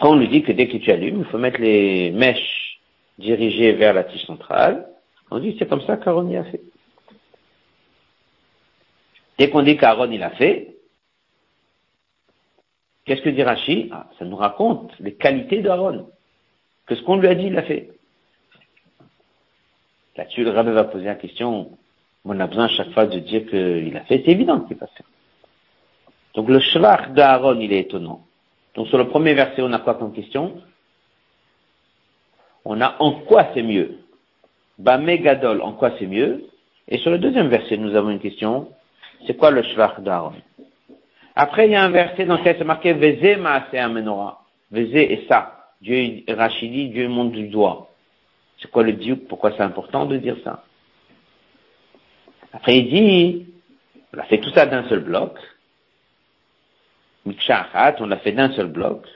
Quand 0.00 0.12
on 0.12 0.16
lui 0.16 0.28
dit 0.28 0.42
que 0.42 0.52
dès 0.52 0.68
que 0.68 0.76
tu 0.76 0.90
allumes, 0.90 1.20
il 1.20 1.24
faut 1.26 1.38
mettre 1.38 1.60
les 1.60 2.10
mèches 2.12 2.80
dirigées 3.18 3.72
vers 3.72 3.94
la 3.94 4.04
tige 4.04 4.24
centrale, 4.26 4.88
on 5.30 5.40
dit 5.40 5.56
c'est 5.58 5.68
comme 5.68 5.82
ça 5.82 5.96
qu'Aaron 5.96 6.28
y 6.28 6.36
a 6.36 6.44
fait. 6.44 6.62
Dès 9.38 9.50
qu'on 9.50 9.62
dit 9.62 9.76
qu'Aaron 9.76 10.10
il 10.10 10.22
a 10.22 10.30
fait, 10.30 10.76
qu'est-ce 13.04 13.22
que 13.22 13.30
dit 13.30 13.42
Rachid 13.42 13.88
ah, 13.92 14.08
Ça 14.18 14.24
nous 14.24 14.36
raconte 14.36 14.92
les 15.00 15.14
qualités 15.14 15.62
d'Aaron 15.62 16.08
que 16.88 16.94
ce 16.94 17.02
qu'on 17.02 17.18
lui 17.18 17.28
a 17.28 17.34
dit, 17.34 17.44
il 17.44 17.52
l'a 17.52 17.62
fait. 17.62 17.90
Là-dessus, 20.16 20.42
le 20.42 20.50
rabbin 20.50 20.72
va 20.72 20.84
poser 20.84 21.04
la 21.04 21.14
question, 21.14 21.78
on 22.24 22.38
a 22.40 22.46
besoin 22.46 22.64
à 22.64 22.68
chaque 22.68 22.90
fois 22.90 23.06
de 23.06 23.18
dire 23.18 23.46
qu'il 23.46 23.96
a 23.96 24.00
fait, 24.00 24.22
c'est 24.24 24.32
évident 24.32 24.60
qu'il 24.60 24.76
va 24.76 24.86
faire. 24.86 25.06
Donc 26.34 26.48
le 26.48 26.60
shvach 26.60 27.10
d'Aaron, 27.10 27.58
il 27.60 27.72
est 27.72 27.80
étonnant. 27.80 28.24
Donc 28.74 28.88
sur 28.88 28.98
le 28.98 29.08
premier 29.08 29.34
verset, 29.34 29.62
on 29.62 29.72
a 29.72 29.78
quoi 29.78 29.94
comme 29.94 30.12
question? 30.12 30.60
On 32.64 32.80
a 32.80 32.96
en 33.00 33.12
quoi 33.22 33.48
c'est 33.54 33.62
mieux? 33.62 33.98
Bamegadol, 34.78 35.62
en 35.62 35.72
quoi 35.72 35.92
c'est 35.98 36.06
mieux? 36.06 36.44
Et 36.86 36.98
sur 36.98 37.10
le 37.10 37.18
deuxième 37.18 37.48
verset, 37.48 37.76
nous 37.76 37.94
avons 37.96 38.10
une 38.10 38.20
question, 38.20 38.68
c'est 39.26 39.36
quoi 39.36 39.50
le 39.50 39.62
shvach 39.62 40.00
d'Aaron 40.00 40.34
Après, 41.34 41.66
il 41.66 41.72
y 41.72 41.76
a 41.76 41.82
un 41.82 41.90
verset 41.90 42.24
dans 42.24 42.36
lequel 42.36 42.56
c'est 42.58 42.64
marqué 42.64 42.92
Veze 42.92 43.38
Maase 43.38 43.74
Amenora. 43.74 44.42
Veze 44.70 44.94
et 44.94 45.26
ça. 45.28 45.72
Dieu, 45.80 46.24
Rachidi, 46.28 46.88
Dieu 46.88 47.08
montre 47.08 47.32
du 47.32 47.48
doigt. 47.48 47.90
C'est 48.60 48.70
quoi 48.70 48.82
le 48.82 48.92
dieu? 48.92 49.16
Pourquoi 49.16 49.52
c'est 49.52 49.62
important 49.62 50.06
de 50.06 50.16
dire 50.16 50.36
ça? 50.42 50.64
Après, 52.52 52.78
il 52.78 52.90
dit, 52.90 53.46
on 54.14 54.18
a 54.18 54.24
fait 54.24 54.38
tout 54.38 54.50
ça 54.50 54.66
d'un 54.66 54.88
seul 54.88 55.00
bloc. 55.00 55.38
Mikshachat, 57.26 57.96
on 58.00 58.06
l'a 58.06 58.18
fait 58.18 58.32
d'un 58.32 58.52
seul 58.52 58.68
bloc. 58.68 59.06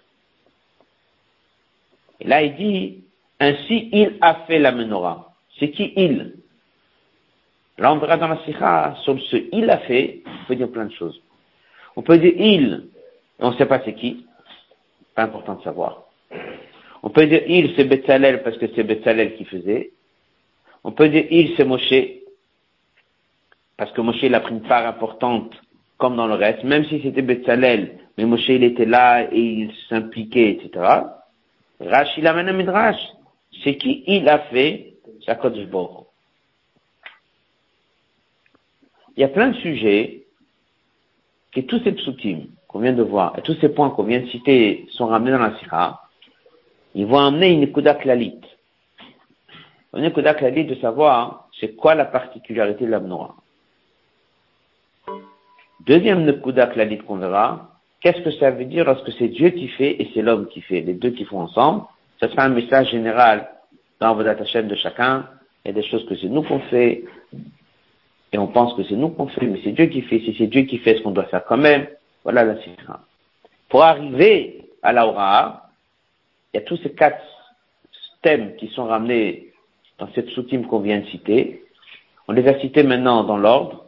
Et 2.21 2.29
là, 2.29 2.43
il 2.43 2.55
dit, 2.55 3.05
ainsi 3.41 3.89
il 3.93 4.19
a 4.21 4.45
fait 4.47 4.59
la 4.59 4.73
menorah. 4.73 5.35
C'est 5.59 5.71
qui 5.71 5.93
il? 5.97 6.35
Là, 7.79 7.93
on 7.93 7.99
verra 7.99 8.17
dans 8.17 8.29
la 8.29 8.45
sikha, 8.45 8.97
sur 9.03 9.21
ce 9.21 9.37
il 9.53 9.69
a 9.71 9.79
fait, 9.79 10.23
on 10.27 10.47
peut 10.47 10.57
dire 10.57 10.71
plein 10.71 10.85
de 10.85 10.93
choses. 10.93 11.21
On 11.97 12.03
peut 12.03 12.19
dire 12.19 12.35
il, 12.37 12.89
on 13.39 13.51
ne 13.51 13.57
sait 13.57 13.67
pas 13.67 13.83
c'est 13.85 13.95
qui, 13.95 14.27
pas 15.15 15.25
important 15.25 15.55
de 15.55 15.63
savoir. 15.63 16.05
On 17.03 17.11
peut 17.11 17.27
dire 17.27 17.43
il, 17.49 17.75
c'est 17.75 17.85
Betzalel 17.85 18.43
parce 18.43 18.59
que 18.59 18.67
c'est 18.75 18.85
Betzalel 18.85 19.37
qui 19.37 19.45
faisait. 19.45 19.91
On 20.85 20.93
peut 20.93 21.09
dire 21.09 21.27
il, 21.31 21.57
c'est 21.57 21.65
Moshe, 21.65 21.93
parce 23.77 23.93
que 23.93 24.01
Moshe, 24.01 24.23
il 24.23 24.35
a 24.35 24.41
pris 24.41 24.55
une 24.55 24.63
part 24.63 24.87
importante, 24.87 25.53
comme 25.99 26.17
dans 26.17 26.27
le 26.27 26.35
reste, 26.35 26.65
même 26.65 26.85
si 26.85 27.01
c'était 27.03 27.23
Betzalel, 27.23 27.99
mais 28.17 28.25
Moshe, 28.25 28.49
il 28.49 28.65
était 28.65 28.85
là 28.85 29.25
et 29.33 29.41
il 29.41 29.73
s'impliquait, 29.89 30.51
etc. 30.51 31.03
Rash, 31.81 32.17
il 32.17 32.27
amène 32.27 32.49
un 32.49 32.53
midrash. 32.53 33.01
C'est 33.65 33.77
qui 33.77 34.05
il 34.07 34.29
a 34.29 34.39
fait 34.41 34.95
Shakodesh 35.27 35.67
Bor. 35.67 36.07
Il 39.17 39.21
y 39.21 39.25
a 39.25 39.29
plein 39.29 39.49
de 39.49 39.57
sujets 39.57 40.25
que 41.53 41.61
tous 41.61 41.81
ces 41.81 41.93
psukim 41.93 42.47
qu'on 42.67 42.81
vient 42.81 42.95
de 42.95 43.03
voir, 43.03 43.39
et 43.39 43.43
tous 43.43 43.57
ces 43.61 43.69
points 43.69 43.91
qu'on 43.91 44.05
vient 44.05 44.21
de 44.21 44.29
citer 44.29 44.87
sont 44.93 45.07
ramenés 45.07 45.33
dans 45.33 45.39
la 45.39 45.59
Sira, 45.59 46.09
ils 46.95 47.07
vont 47.07 47.19
amener 47.19 47.51
une 47.51 47.61
Nekuda. 47.61 47.99
Une 48.05 48.41
Nekuda 50.03 50.33
de 50.33 50.75
savoir 50.77 51.49
c'est 51.61 51.75
quoi 51.75 51.95
la 51.95 52.07
particularité 52.07 52.87
de 52.87 52.91
la 52.91 53.01
Deuxième 55.87 56.25
Nekuda 56.25 56.69
Klalit 56.69 56.99
qu'on 56.99 57.17
verra, 57.17 57.71
qu'est-ce 58.01 58.23
que 58.23 58.31
ça 58.33 58.51
veut 58.51 58.67
dire 58.67 58.85
lorsque 58.85 59.13
c'est 59.19 59.29
Dieu 59.29 59.51
qui 59.51 59.69
fait 59.69 60.01
et 60.01 60.11
c'est 60.15 60.23
l'homme 60.23 60.47
qui 60.49 60.61
fait, 60.61 60.81
les 60.81 60.95
deux 60.95 61.11
qui 61.11 61.25
font 61.25 61.41
ensemble? 61.41 61.83
Ça 62.21 62.29
sera 62.29 62.45
un 62.45 62.51
message 62.51 62.91
général 62.91 63.49
dans 63.99 64.15
vos 64.15 64.23
chaîne 64.45 64.69
de 64.69 64.77
chacun. 64.77 65.29
Il 65.65 65.69
y 65.69 65.71
a 65.71 65.75
des 65.75 65.89
choses 65.89 66.07
que 66.07 66.15
c'est 66.17 66.29
nous 66.29 66.43
qu'on 66.43 66.61
fait, 66.61 67.05
et 68.33 68.39
on 68.39 68.47
pense 68.47 68.75
que 68.75 68.83
c'est 68.85 68.97
nous 68.97 69.11
qu'on 69.11 69.27
fait, 69.29 69.47
mais 69.47 69.61
c'est 69.63 69.73
Dieu 69.73 69.87
qui 69.87 70.03
fait. 70.03 70.21
Si 70.21 70.35
c'est 70.39 70.47
Dieu 70.47 70.63
qui 70.63 70.79
fait 70.79 70.97
ce 70.97 71.03
qu'on 71.03 71.11
doit 71.11 71.25
faire 71.25 71.45
quand 71.45 71.59
même, 71.59 71.87
voilà 72.25 72.45
la 72.45 72.61
sikha. 72.63 73.01
Pour 73.69 73.83
arriver 73.83 74.69
à 74.83 74.93
l'aura, 74.93 75.69
il 76.53 76.59
y 76.59 76.61
a 76.61 76.63
tous 76.63 76.79
ces 76.79 76.93
quatre 76.93 77.23
thèmes 78.23 78.57
qui 78.57 78.69
sont 78.69 78.87
ramenés 78.87 79.53
dans 79.99 80.09
cette 80.15 80.29
soutime 80.31 80.67
qu'on 80.67 80.81
vient 80.81 81.01
de 81.01 81.07
citer. 81.07 81.65
On 82.29 82.33
les 82.33 82.47
a 82.49 82.59
cités 82.61 82.83
maintenant 82.83 83.25
dans 83.25 83.37
l'ordre. 83.37 83.82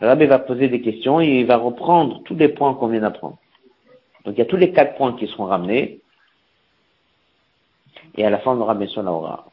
Rabbi 0.00 0.26
va 0.26 0.38
poser 0.38 0.68
des 0.68 0.80
questions 0.80 1.20
et 1.20 1.40
il 1.40 1.46
va 1.46 1.56
reprendre 1.56 2.22
tous 2.24 2.34
les 2.34 2.48
points 2.48 2.74
qu'on 2.74 2.88
vient 2.88 3.00
d'apprendre. 3.00 3.38
Donc 4.24 4.34
il 4.34 4.38
y 4.38 4.42
a 4.42 4.46
tous 4.46 4.56
les 4.56 4.72
quatre 4.72 4.96
points 4.96 5.14
qui 5.14 5.26
seront 5.26 5.46
ramenés. 5.46 6.00
Et 8.16 8.24
à 8.24 8.30
la 8.30 8.38
fin, 8.38 8.52
on 8.52 8.60
aura 8.60 8.74
bien 8.74 8.88
sûr 8.88 9.02
la 9.02 9.12
aura. 9.12 9.46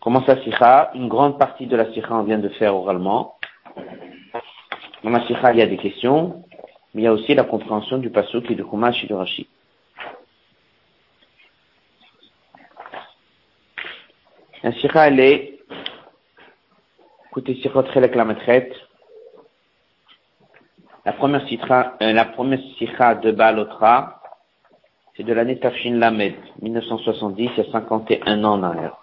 Comment 0.00 0.24
ça 0.24 0.40
sikha? 0.42 0.92
Une 0.94 1.08
grande 1.08 1.38
partie 1.38 1.66
de 1.66 1.76
la 1.76 1.92
sikha, 1.92 2.14
on 2.14 2.22
vient 2.22 2.38
de 2.38 2.48
faire 2.50 2.76
oralement. 2.76 3.34
Dans 5.02 5.10
la 5.10 5.26
sikha, 5.26 5.52
il 5.52 5.58
y 5.58 5.62
a 5.62 5.66
des 5.66 5.78
questions 5.78 6.44
mais 6.96 7.02
il 7.02 7.04
y 7.04 7.08
a 7.08 7.12
aussi 7.12 7.34
la 7.34 7.44
compréhension 7.44 7.98
du 7.98 8.08
Pasuk 8.08 8.50
et 8.50 8.54
du 8.54 8.62
Chumash 8.62 9.04
et 9.04 9.06
du 9.06 9.12
Rashi. 9.12 9.46
La 14.62 14.72
sira, 14.72 15.08
elle 15.08 15.20
est, 15.20 15.55
écoutez, 17.36 17.60
sira 17.60 17.82
très 17.82 18.00
la 18.00 18.24
La 21.04 21.12
première 21.12 21.46
sira, 21.46 21.92
euh, 22.00 22.14
la 22.14 22.24
première 22.24 22.60
sira 22.78 23.14
de 23.14 23.30
Balotra, 23.30 24.22
c'est 25.14 25.22
de 25.22 25.34
l'année 25.34 25.58
Tafshin 25.58 25.96
Lamed, 25.96 26.34
1970, 26.62 27.50
il 27.58 27.62
y 27.62 27.68
a 27.68 27.72
51 27.72 28.42
ans 28.42 28.54
en 28.54 28.62
arrière. 28.62 28.96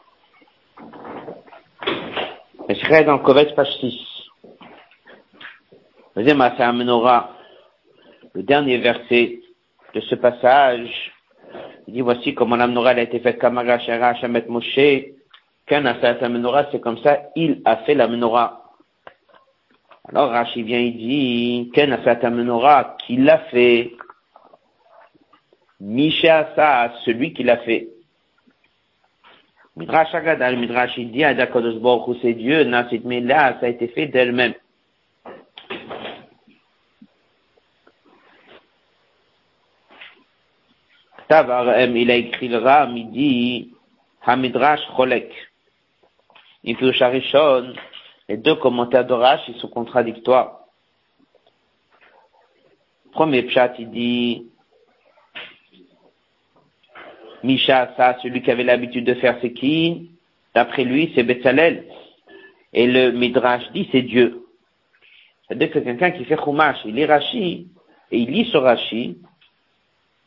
La 2.67 2.73
sira 2.73 3.01
est 3.01 3.03
dans 3.03 3.17
le 3.17 3.23
Kovetz, 3.23 3.53
page 3.53 3.71
6. 3.79 3.99
Deuxième, 6.15 6.39
menorah 6.73 7.33
le 8.33 8.41
dernier 8.41 8.79
verset 8.79 9.41
de 9.93 10.01
ce 10.01 10.15
passage, 10.15 11.11
il 11.87 11.93
dit 11.93 12.01
voici 12.01 12.33
comment 12.33 12.55
la 12.55 12.65
menorah 12.65 12.91
a 12.91 13.01
été 13.01 13.19
faite 13.19 13.37
Kamara 13.37 13.77
Shara 13.77 14.15
Shamet 14.15 14.45
Moshe, 14.49 15.12
menorah, 15.69 16.65
c'est 16.71 16.79
comme 16.79 16.97
ça, 16.99 17.19
il 17.35 17.61
a 17.65 17.77
fait 17.77 17.95
la 17.95 18.07
menorah. 18.07 18.63
Alors 20.09 20.29
Rashi 20.29 20.63
vient, 20.63 20.79
il 20.79 20.97
dit, 20.97 21.71
Ken 21.73 21.93
a 21.93 22.29
menorah, 22.29 22.97
qui 23.05 23.17
l'a 23.17 23.39
fait. 23.39 23.93
Misha 25.79 26.49
Sa, 26.55 26.93
celui 27.05 27.33
qui 27.33 27.43
l'a 27.43 27.57
fait. 27.57 27.89
Midrash 29.75 30.13
Agadal, 30.13 30.57
Midrash 30.57 30.97
il 30.97 31.11
dit, 31.11 31.23
Adakodos 31.23 31.79
Baruch 31.79 32.17
c'est 32.21 32.33
Dieu, 32.33 32.63
Nasit 32.63 33.03
Mela, 33.05 33.57
ça 33.59 33.65
a 33.65 33.69
été 33.69 33.87
fait 33.87 34.07
d'elle-même. 34.07 34.53
il 41.95 42.11
a 42.11 42.15
écrit 42.15 42.47
le 42.47 42.57
Ram, 42.57 42.95
il 42.95 43.09
dit, 43.09 43.73
Hamidrash 44.25 44.81
Cholek. 44.95 45.31
Charishon, 46.93 47.73
les 48.29 48.37
deux 48.37 48.55
commentaires 48.55 49.05
de 49.05 49.13
Rash, 49.13 49.41
ils 49.47 49.55
sont 49.55 49.67
contradictoires. 49.67 50.59
Premier 53.11 53.43
pshat, 53.43 53.75
il 53.79 53.91
dit, 53.91 54.47
Misha, 57.43 57.93
ça, 57.97 58.17
celui 58.23 58.41
qui 58.41 58.49
avait 58.49 58.63
l'habitude 58.63 59.05
de 59.05 59.13
faire, 59.15 59.37
c'est 59.41 59.51
qui? 59.51 60.11
D'après 60.55 60.83
lui, 60.83 61.11
c'est 61.13 61.23
Betzalel. 61.23 61.85
Et 62.71 62.87
le 62.87 63.11
Midrash 63.11 63.69
dit, 63.73 63.87
c'est 63.91 64.01
Dieu. 64.01 64.45
C'est-à-dire 65.47 65.71
que 65.71 65.79
quelqu'un 65.79 66.11
qui 66.11 66.25
fait 66.25 66.37
Chumash, 66.41 66.77
il 66.85 66.95
lit 66.95 67.05
Rashi, 67.05 67.67
et 68.11 68.17
il 68.17 68.31
lit 68.31 68.49
ce 68.51 68.57
Rashi, 68.57 69.17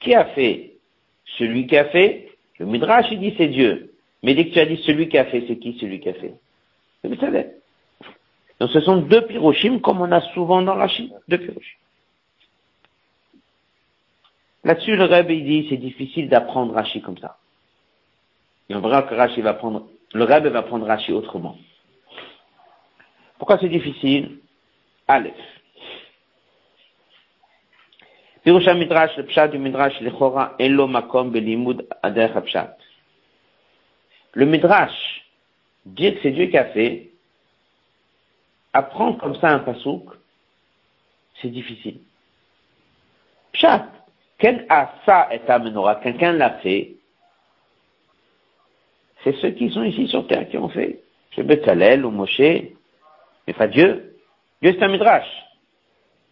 qui 0.00 0.14
a 0.14 0.26
fait? 0.26 0.74
Celui 1.38 1.66
qui 1.66 1.76
a 1.76 1.86
fait, 1.86 2.26
Le 2.58 2.66
Midrash, 2.66 3.06
il 3.10 3.20
dit 3.20 3.34
c'est 3.36 3.48
Dieu. 3.48 3.92
Mais 4.22 4.34
dès 4.34 4.48
que 4.48 4.54
tu 4.54 4.60
as 4.60 4.66
dit 4.66 4.82
celui 4.84 5.08
qui 5.08 5.18
a 5.18 5.26
fait, 5.26 5.44
c'est 5.46 5.58
qui 5.58 5.78
celui 5.78 6.00
qui 6.00 6.08
a 6.08 6.14
fait? 6.14 6.34
C'est 7.02 7.08
le 7.08 7.50
Donc 8.58 8.70
ce 8.70 8.80
sont 8.80 8.96
deux 8.98 9.26
piroshim 9.26 9.80
comme 9.80 10.00
on 10.00 10.10
a 10.10 10.20
souvent 10.32 10.62
dans 10.62 10.74
Rashi, 10.74 11.12
deux 11.28 11.38
piroshim. 11.38 11.78
Là-dessus, 14.64 14.96
le 14.96 15.04
Rebbe, 15.04 15.30
il 15.30 15.44
dit, 15.44 15.66
c'est 15.70 15.76
difficile 15.76 16.28
d'apprendre 16.28 16.74
Rashi 16.74 17.00
comme 17.00 17.18
ça. 17.18 17.38
Et 18.68 18.74
on 18.74 18.80
verra 18.80 19.02
que 19.02 19.14
Rashi 19.14 19.40
va 19.40 19.54
prendre, 19.54 19.86
le 20.12 20.24
Rebbe 20.24 20.46
va 20.46 20.62
prendre 20.62 20.86
Rashi 20.86 21.12
autrement. 21.12 21.56
Pourquoi 23.38 23.58
c'est 23.58 23.68
difficile? 23.68 24.38
Aleph. 25.06 25.34
Pirusha 28.42 28.74
Midrash, 28.74 29.16
le 29.16 29.24
pshat 29.26 29.48
du 29.48 29.58
Midrash, 29.58 30.00
l'echora, 30.00 30.54
elo 30.58 30.86
makom 30.86 31.30
belimud 31.30 31.86
ader 32.02 32.28
pshat. 32.44 32.76
Le 34.36 34.44
Midrash, 34.44 35.24
dire 35.86 36.14
que 36.14 36.20
c'est 36.22 36.30
Dieu 36.30 36.48
qui 36.48 36.58
a 36.58 36.66
fait, 36.66 37.08
apprendre 38.74 39.16
comme 39.16 39.34
ça 39.36 39.48
un 39.48 39.60
pasouk, 39.60 40.10
c'est 41.40 41.48
difficile. 41.48 42.00
Pshat, 43.52 43.86
quel 44.36 44.66
asa 44.68 45.28
est 45.32 45.48
amenora, 45.48 45.94
quelqu'un 46.02 46.32
l'a 46.32 46.50
fait, 46.58 46.96
c'est 49.24 49.34
ceux 49.36 49.52
qui 49.52 49.70
sont 49.70 49.84
ici 49.84 50.06
sur 50.06 50.26
terre 50.26 50.46
qui 50.50 50.58
ont 50.58 50.68
fait. 50.68 51.00
C'est 51.34 51.42
Betzalel 51.42 52.04
ou 52.04 52.10
Moshe, 52.10 52.38
mais 52.38 53.54
pas 53.56 53.68
Dieu. 53.68 54.18
Dieu 54.60 54.74
c'est 54.74 54.84
un 54.84 54.88
Midrash. 54.88 55.46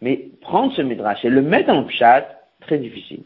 Mais 0.01 0.29
prendre 0.41 0.71
ce 0.75 0.83
midrash 0.83 1.25
et 1.25 1.29
le 1.29 1.41
mettre 1.41 1.73
le 1.73 1.87
pshat, 1.87 2.27
très 2.61 2.77
difficile. 2.77 3.23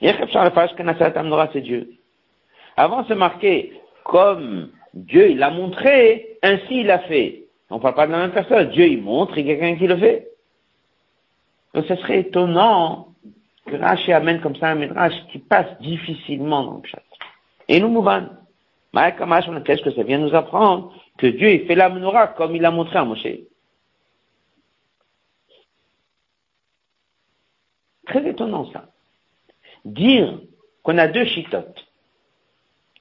c'est 0.00 1.60
Dieu. 1.60 1.96
Avant, 2.76 3.04
c'est 3.06 3.14
marqué, 3.14 3.72
comme 4.04 4.70
Dieu, 4.94 5.30
il 5.30 5.38
l'a 5.38 5.50
montré, 5.50 6.38
ainsi 6.42 6.80
il 6.80 6.86
l'a 6.86 7.00
fait. 7.00 7.44
On 7.70 7.76
ne 7.76 7.80
parle 7.80 7.94
pas 7.94 8.06
de 8.06 8.12
la 8.12 8.18
même 8.18 8.32
personne. 8.32 8.70
Dieu, 8.70 8.86
il 8.86 9.02
montre, 9.02 9.36
et 9.38 9.44
quelqu'un 9.44 9.76
qui 9.76 9.86
le 9.86 9.96
fait. 9.96 10.28
Donc, 11.74 11.86
ce 11.86 11.96
serait 11.96 12.20
étonnant 12.20 13.08
que 13.66 13.76
Rashi 13.76 14.12
amène 14.12 14.40
comme 14.40 14.56
ça 14.56 14.68
un 14.68 14.76
midrash 14.76 15.14
qui 15.32 15.38
passe 15.38 15.78
difficilement 15.80 16.62
dans 16.64 16.76
le 16.76 16.82
pshat. 16.82 17.02
Et 17.68 17.80
nous, 17.80 17.88
Mouvan, 17.88 18.28
qu'est-ce 18.94 19.82
que 19.82 19.90
ça 19.90 20.02
vient 20.04 20.18
nous 20.18 20.34
apprendre? 20.34 20.94
Que 21.18 21.26
Dieu, 21.26 21.50
il 21.50 21.66
fait 21.66 21.74
la 21.74 21.88
menorah 21.88 22.28
comme 22.28 22.54
il 22.54 22.62
l'a 22.62 22.70
montré 22.70 22.98
à 22.98 23.04
Moshe. 23.04 23.26
Très 28.06 28.28
étonnant 28.28 28.70
ça. 28.70 28.88
Dire 29.84 30.40
qu'on 30.82 30.96
a 30.98 31.08
deux 31.08 31.24
chitotes. 31.24 31.85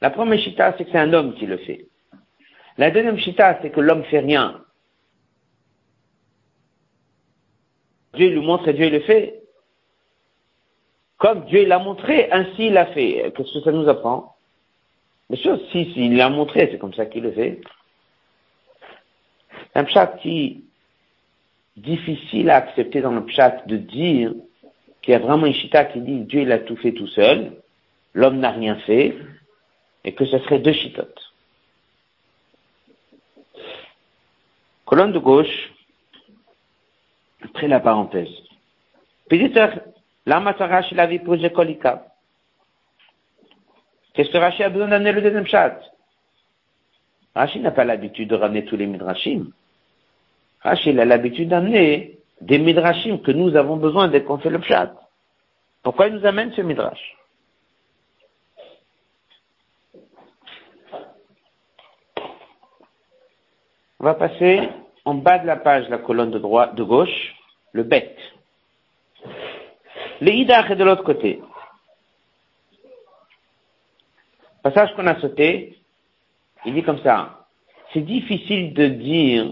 La 0.05 0.12
première 0.12 0.38
chita, 0.38 0.75
c'est 0.77 0.85
que 0.85 0.91
c'est 0.91 1.00
un 1.00 1.13
homme 1.13 1.33
qui 1.33 1.47
le 1.47 1.57
fait. 1.57 1.88
La 2.77 2.91
deuxième 2.91 3.17
chita, 3.17 3.57
c'est 3.59 3.71
que 3.71 3.79
l'homme 3.79 4.03
fait 4.03 4.19
rien. 4.19 4.62
Dieu 8.13 8.29
lui 8.29 8.45
montre 8.45 8.67
et 8.67 8.74
Dieu 8.74 8.88
le 8.91 9.00
fait. 9.00 9.41
Comme 11.17 11.45
Dieu 11.45 11.65
l'a 11.65 11.79
montré, 11.79 12.31
ainsi 12.31 12.67
il 12.67 12.74
l'a 12.74 12.85
fait. 12.85 13.33
Qu'est-ce 13.35 13.51
que 13.51 13.62
ça 13.62 13.71
nous 13.71 13.89
apprend? 13.89 14.35
Bien 15.27 15.41
sûr, 15.41 15.59
si, 15.71 15.91
s'il 15.93 16.15
l'a 16.15 16.29
montré, 16.29 16.69
c'est 16.71 16.77
comme 16.77 16.93
ça 16.93 17.07
qu'il 17.07 17.24
le 17.24 17.31
fait. 17.31 17.62
Un 19.74 19.85
pshat 19.85 20.19
qui 20.21 20.65
difficile 21.77 22.51
à 22.51 22.57
accepter 22.57 23.01
dans 23.01 23.12
le 23.12 23.25
pshat 23.25 23.63
de 23.65 23.77
dire 23.77 24.35
qu'il 25.01 25.13
y 25.13 25.15
a 25.15 25.19
vraiment 25.19 25.47
une 25.47 25.55
chita 25.55 25.83
qui 25.85 26.00
dit 26.00 26.19
Dieu 26.19 26.41
il 26.41 26.51
a 26.51 26.59
tout 26.59 26.75
fait 26.75 26.91
tout 26.91 27.07
seul, 27.07 27.53
l'homme 28.13 28.38
n'a 28.38 28.51
rien 28.51 28.75
fait, 28.85 29.17
et 30.05 30.13
que 30.13 30.25
ce 30.25 30.38
serait 30.39 30.59
deux 30.59 30.71
chitotes. 30.74 31.33
Colonne 34.85 35.11
de 35.11 35.20
gauche, 35.20 35.74
après 37.44 37.68
la 37.68 37.79
parenthèse. 37.79 38.29
Péditeur, 39.27 39.81
la 40.27 40.39
Rashi 40.39 40.94
la 40.94 41.07
vie 41.07 41.20
posé 41.20 41.50
kolika. 41.50 42.05
Qu'est-ce 44.13 44.29
que 44.29 44.37
Rashi 44.37 44.63
a 44.63 44.70
besoin 44.70 44.87
d'amener 44.87 45.11
le 45.11 45.22
deuxième 45.24 45.48
chat? 45.48 45.79
Rashi 47.33 47.59
n'a 47.59 47.72
pas 47.72 47.83
l'habitude 47.83 48.29
de 48.29 48.35
ramener 48.35 48.63
tous 48.65 48.77
les 48.77 48.85
midrashim. 48.85 49.51
Rashi 50.61 50.98
a 51.00 51.05
l'habitude 51.05 51.50
d'amener 51.50 52.20
des 52.41 52.59
midrashim 52.59 53.18
que 53.18 53.31
nous 53.31 53.55
avons 53.55 53.77
besoin 53.77 54.07
dès 54.07 54.24
qu'on 54.24 54.37
fait 54.37 54.51
le 54.51 54.59
pshat. 54.59 54.94
Pourquoi 55.81 56.07
il 56.07 56.15
nous 56.15 56.25
amène 56.25 56.53
ce 56.53 56.61
midrash? 56.61 57.15
On 64.05 64.09
va 64.09 64.13
passer 64.13 64.70
en 65.03 65.15
bas 65.15 65.39
de 65.39 65.48
la 65.48 65.55
page, 65.55 65.89
la 65.89 65.98
colonne 65.98 66.29
de 66.29 66.37
droite, 66.37 66.75
de 66.75 66.83
gauche, 66.83 67.33
le 67.72 67.81
bet. 67.81 68.15
Le 70.22 70.31
idach 70.31 70.70
est 70.70 70.75
de 70.75 70.83
l'autre 70.83 71.03
côté. 71.03 71.41
Passage 74.61 74.94
qu'on 74.96 75.07
a 75.07 75.20
sauté, 75.20 75.79
il 76.68 76.75
dit 76.75 76.83
comme 76.83 77.01
ça. 77.01 77.48
C'est 77.94 78.01
difficile 78.01 78.75
de 78.75 78.89
dire 78.89 79.51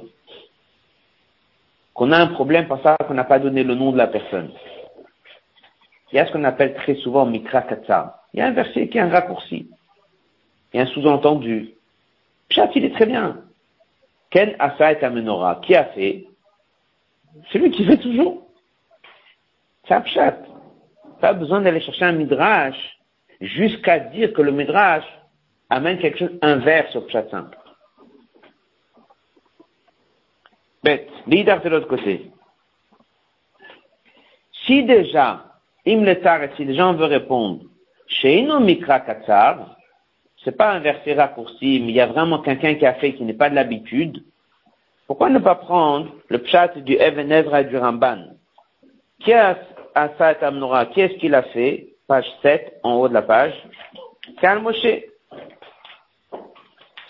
qu'on 1.96 2.12
a 2.12 2.20
un 2.20 2.28
problème 2.28 2.68
parce 2.68 2.84
qu'on 3.08 3.16
n'a 3.16 3.24
pas 3.24 3.39
donné 3.39 3.63
le 3.63 3.74
nom 3.74 3.92
de 3.92 3.98
la 3.98 4.06
personne. 4.06 4.52
Il 6.12 6.18
y 6.18 6.20
a 6.20 6.28
ce 6.28 6.32
qu'on 6.32 6.44
appelle 6.44 6.76
très 6.76 6.94
souvent 6.98 7.26
Mikra 7.26 7.63
Katsar. 7.63 8.20
Il 8.36 8.39
y 8.39 8.44
a 8.44 8.46
un 8.46 8.52
verset 8.52 8.88
qui 8.88 9.00
est 9.00 9.02
un 9.02 9.10
raccourci. 9.10 9.68
Il 10.72 10.78
y 10.78 10.80
a 10.80 10.84
un 10.84 10.94
sous-entendu. 10.94 11.72
Pshat, 12.50 12.70
il 12.76 12.86
est 12.86 12.94
très 12.94 13.08
bien. 13.08 13.44
Ken 14.34 14.56
Asa 14.58 14.93
et 14.93 15.04
Amenora. 15.04 15.62
Qui 15.63 15.76
a 15.76 15.86
fait 15.86 16.26
Celui 17.52 17.69
qui 17.69 17.86
fait 17.86 17.98
toujours. 17.98 18.48
C'est 19.88 19.93
un 19.93 20.02
pshat. 20.02 20.38
Pas 21.22 21.34
besoin 21.34 21.62
d'aller 21.62 21.82
chercher 21.82 22.06
un 22.06 22.13
midrash 22.13 22.98
jusqu'à 23.39 24.00
dire 24.00 24.34
que 24.34 24.41
le 24.41 24.52
midrash 24.52 25.06
amène 25.69 26.00
quelque 26.00 26.17
chose 26.17 26.39
inverse 26.41 26.96
au 26.96 27.02
pshat 27.02 27.30
simple. 27.30 27.58
Bête, 30.84 31.10
leader 31.28 31.62
de 31.62 31.69
l'autre 31.69 31.88
côté. 31.88 32.32
Si 34.65 34.84
déjà, 34.84 35.46
im 35.86 36.06
si 36.56 36.65
les 36.65 36.76
gens 36.76 36.93
veulent 36.93 37.10
répondre, 37.10 37.65
chez 38.08 38.41
Mikra 38.41 39.00
Katsar, 39.02 39.78
c'est 40.44 40.58
pas 40.58 40.72
un 40.72 40.80
verset 40.80 41.14
raccourci, 41.14 41.80
mais 41.82 41.92
il 41.92 41.96
y 41.96 42.02
a 42.02 42.08
vraiment 42.08 42.40
quelqu'un 42.40 42.76
qui 42.76 42.86
a 42.86 42.94
fait 42.96 43.14
qui 43.14 43.24
n'est 43.24 43.34
pas 43.34 43.50
de 43.50 43.56
l'habitude, 43.56 44.24
pourquoi 45.08 45.30
ne 45.30 45.40
pas 45.40 45.56
prendre 45.56 46.08
le 46.30 46.40
pshat 46.40 46.80
du 46.80 46.94
Even 46.94 47.32
Ezra 47.32 47.64
du 47.64 47.78
Ramban? 47.78 48.36
Qui 49.20 49.34
a 49.34 49.58
Asat 49.96 50.38
Amnora? 50.42 50.86
Qui 50.88 51.02
est-ce 51.02 51.16
qu'il 51.16 51.36
a 51.36 51.44
fait? 51.44 51.90
Page 52.08 52.26
7, 52.42 52.80
en 52.84 52.96
haut 52.96 53.08
de 53.08 53.14
la 53.14 53.22
page. 53.22 53.54
Ken 54.42 54.60
Moshe. 54.62 55.04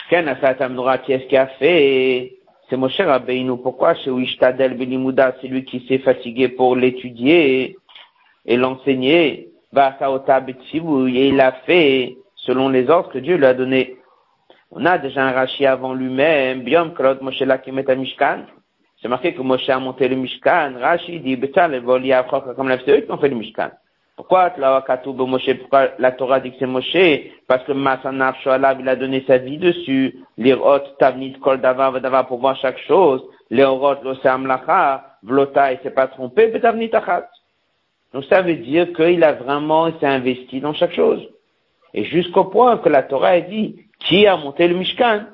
Ken 0.10 0.28
Asat 0.28 0.58
Amnora, 0.60 0.98
qui 1.00 1.13
est-ce 1.13 1.26
qui 1.28 1.38
a 1.38 1.48
fait? 1.48 2.34
c'est 2.69 2.78
Moshe 2.78 3.00
Rabbeinu. 3.00 3.58
Pourquoi 3.58 3.93
chez 3.96 4.10
Uishtadel 4.10 4.76
Benimouda, 4.76 5.36
c'est 5.39 5.48
lui 5.48 5.63
qui 5.63 5.86
s'est 5.88 6.00
fatigué 6.00 6.50
pour 6.50 6.76
l'étudier 6.76 7.78
et 8.46 8.58
l'enseigner? 8.58 9.50
Et 9.76 11.28
il 11.30 11.39
a 11.39 11.52
fait 11.65 12.17
selon 12.45 12.69
les 12.69 12.89
ordres 12.89 13.10
que 13.10 13.19
Dieu 13.19 13.38
lui 13.38 13.45
a 13.45 13.53
donnés. 13.53 13.97
On 14.71 14.86
a 14.86 14.97
déjà 14.97 15.23
un 15.23 15.32
Rashi 15.32 15.65
avant 15.65 15.93
lui-même, 15.93 16.62
Biom 16.63 16.93
Krod 16.93 17.21
Moshe 17.21 17.41
Lakimet 17.41 17.95
Mishkan. 17.95 18.45
C'est 19.01 19.08
marqué 19.08 19.34
que 19.34 19.41
Moshe 19.41 19.69
a 19.69 19.79
monté 19.79 20.08
le 20.08 20.15
Mishkan. 20.15 20.73
Rashi 20.79 21.19
dit, 21.19 21.36
Betal, 21.36 21.82
comme 22.56 22.69
la 22.69 22.77
eux 22.77 23.01
qui 23.01 23.12
ont 23.12 23.17
fait 23.17 23.29
le 23.29 23.36
Mishkan. 23.36 23.69
Pourquoi 24.15 24.51
pourquoi 24.51 25.89
la 25.99 26.12
Torah 26.12 26.39
dit 26.39 26.51
que 26.51 26.58
c'est 26.60 26.67
Moshe? 26.67 26.97
Parce 27.47 27.63
que 27.65 27.71
Masanaf 27.71 28.39
Shoalav, 28.41 28.79
il 28.79 28.89
a 28.89 28.95
donné 28.95 29.23
sa 29.27 29.38
vie 29.38 29.58
dessus. 29.58 30.15
L'irot, 30.38 30.79
Tavnit, 30.99 31.34
Kol 31.39 31.60
Vadava, 31.60 32.23
pour 32.23 32.39
voir 32.39 32.56
chaque 32.58 32.79
chose. 32.79 33.23
L'irot, 33.49 33.95
Losam 34.03 34.47
Lacha, 34.47 35.17
Vlota, 35.23 35.73
il 35.73 35.79
s'est 35.79 35.91
pas 35.91 36.08
trompé, 36.08 36.47
Betavnit 36.47 36.93
Achat. 36.93 37.29
Donc 38.13 38.25
ça 38.25 38.41
veut 38.41 38.56
dire 38.56 38.93
qu'il 38.93 39.23
a 39.23 39.34
vraiment, 39.34 39.91
s'est 39.99 40.06
investi 40.06 40.60
dans 40.62 40.73
chaque 40.73 40.93
chose. 40.93 41.27
Et 41.93 42.06
jusqu'au 42.06 42.45
point 42.45 42.77
que 42.77 42.89
la 42.89 43.03
Torah 43.03 43.29
a 43.29 43.41
dit, 43.41 43.86
qui 43.99 44.25
a 44.25 44.36
monté 44.36 44.67
le 44.67 44.75
Mishkan? 44.75 45.27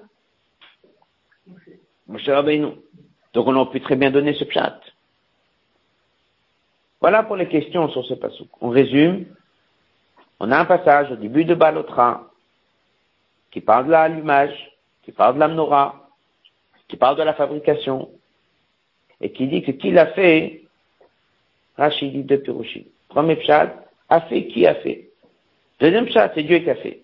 Moshe 2.08 2.28
Rabbeinu. 2.28 2.74
Donc 3.34 3.48
on 3.48 3.56
aurait 3.56 3.72
pu 3.72 3.82
très 3.82 3.96
bien 3.96 4.12
donner 4.12 4.34
ce 4.34 4.44
pshat. 4.44 4.80
Voilà 7.00 7.24
pour 7.24 7.36
les 7.36 7.48
questions 7.48 7.88
sur 7.90 8.04
ce 8.06 8.16
passage. 8.16 8.44
On 8.60 8.70
résume. 8.70 9.26
On 10.40 10.52
a 10.52 10.60
un 10.60 10.66
passage 10.66 11.12
au 11.12 11.16
début 11.16 11.46
de 11.46 11.56
Balotra 11.56 12.30
qui 13.52 13.62
parle 13.62 13.88
de 13.88 13.92
l'allumage, 13.92 14.72
qui 15.04 15.12
parle 15.12 15.36
de 15.36 15.40
la 15.40 15.96
qui 16.88 16.98
parle 16.98 17.18
de 17.18 17.24
la 17.24 17.34
fabrication, 17.34 18.10
et 19.22 19.32
qui 19.32 19.48
dit 19.48 19.62
que 19.62 19.72
qui 19.72 19.92
l'a 19.92 20.08
fait, 20.08 20.64
Rachid 21.78 22.26
de 22.26 22.36
Pirushi. 22.36 22.88
Premier 23.10 23.36
pshat, 23.38 23.76
a 24.10 24.22
fait 24.22 24.48
qui 24.48 24.66
a 24.66 24.76
fait? 24.76 25.09
Deuxième 25.80 26.06
pshat, 26.06 26.32
c'est 26.36 26.44
Dieu 26.44 26.60
qui 26.60 26.70
a 26.70 26.76
fait. 26.76 27.02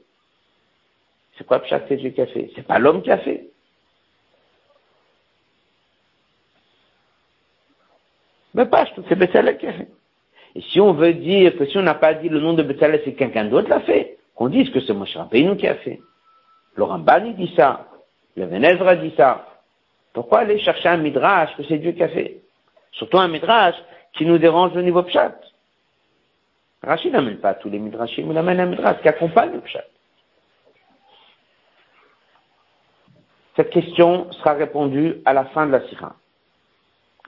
C'est 1.38 1.46
quoi 1.46 1.60
pshat, 1.60 1.82
c'est 1.88 1.98
Dieu 1.98 2.10
qui 2.10 2.22
a 2.22 2.28
fait? 2.28 2.52
C'est 2.56 2.66
pas 2.66 2.80
l'homme 2.80 3.02
qui 3.02 3.12
a 3.12 3.18
fait. 3.18 3.48
Mais 8.54 8.66
pas, 8.66 8.86
c'est 9.10 9.16
Betzalel 9.16 9.58
qui 9.58 9.68
a 9.68 9.74
fait. 9.74 9.88
Et 10.56 10.62
si 10.62 10.80
on 10.80 10.94
veut 10.94 11.14
dire 11.14 11.58
que 11.58 11.66
si 11.66 11.78
on 11.78 11.82
n'a 11.82 11.96
pas 11.96 12.14
dit 12.14 12.30
le 12.30 12.40
nom 12.40 12.54
de 12.54 12.64
Betzalel, 12.64 13.02
c'est 13.04 13.14
quelqu'un 13.14 13.46
d'autre 13.46 13.70
l'a 13.70 13.82
fait, 13.82 14.18
qu'on 14.34 14.48
dise 14.48 14.70
que 14.72 14.80
c'est 14.80 14.94
Moshe 14.94 15.16
Rabbeinu 15.16 15.58
qui 15.58 15.68
a 15.68 15.76
fait. 15.76 16.00
Le 16.76 16.84
Rambani 16.84 17.34
dit 17.34 17.54
ça. 17.56 17.88
Le 18.36 18.46
Venezra 18.46 18.96
dit 18.96 19.14
ça. 19.16 19.62
Pourquoi 20.14 20.40
aller 20.40 20.60
chercher 20.60 20.90
un 20.90 20.98
midrash 20.98 21.56
que 21.58 21.64
c'est 21.64 21.78
Dieu 21.78 21.92
qui 21.92 22.04
a 22.04 22.10
fait? 22.10 22.42
Surtout 22.94 23.18
un 23.18 23.28
midrash 23.28 23.76
qui 24.14 24.26
nous 24.26 24.38
dérange 24.38 24.76
au 24.76 24.82
niveau 24.82 25.04
pshat. 25.04 25.36
Rachid 26.86 27.12
n'amène 27.12 27.38
pas 27.38 27.56
tous 27.56 27.70
les 27.70 27.80
midrashim, 27.80 28.28
il 28.30 28.38
amène 28.38 28.60
un 28.60 28.68
midrash 28.68 29.02
qui 29.02 29.08
accompagne 29.08 29.54
le 29.54 29.62
pshat. 29.62 29.84
Cette 33.56 33.72
question 33.72 34.32
sera 34.34 34.54
répondue 34.54 35.16
à 35.26 35.34
la 35.34 35.46
fin 35.46 35.66
de 35.66 35.72
la 35.72 35.88
sira. 35.88 36.16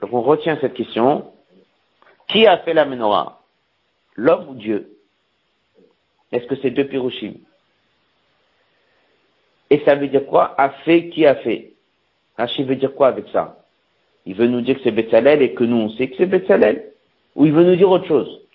Donc 0.00 0.12
on 0.12 0.22
retient 0.22 0.58
cette 0.60 0.74
question. 0.74 1.32
Qui 2.28 2.46
a 2.46 2.58
fait 2.58 2.74
la 2.74 2.84
menorah? 2.84 3.40
L'homme 4.14 4.50
ou 4.50 4.54
Dieu? 4.54 4.92
Est-ce 6.30 6.46
que 6.46 6.56
c'est 6.56 6.70
deux 6.70 6.86
pirushim 6.86 7.34
Et 9.70 9.82
ça 9.84 9.96
veut 9.96 10.08
dire 10.08 10.26
quoi? 10.26 10.54
A 10.60 10.70
fait, 10.84 11.08
qui 11.08 11.26
a 11.26 11.34
fait? 11.36 11.72
Rachid 12.36 12.68
veut 12.68 12.76
dire 12.76 12.94
quoi 12.94 13.08
avec 13.08 13.26
ça? 13.32 13.64
Il 14.24 14.34
veut 14.34 14.46
nous 14.46 14.60
dire 14.60 14.76
que 14.76 14.82
c'est 14.84 14.92
Betzalel 14.92 15.42
et 15.42 15.54
que 15.54 15.64
nous 15.64 15.78
on 15.78 15.88
sait 15.90 16.08
que 16.08 16.16
c'est 16.16 16.26
Betzalel 16.26 16.92
Ou 17.34 17.46
il 17.46 17.52
veut 17.52 17.64
nous 17.64 17.76
dire 17.76 17.90
autre 17.90 18.06
chose? 18.06 18.47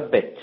Bête. 0.00 0.38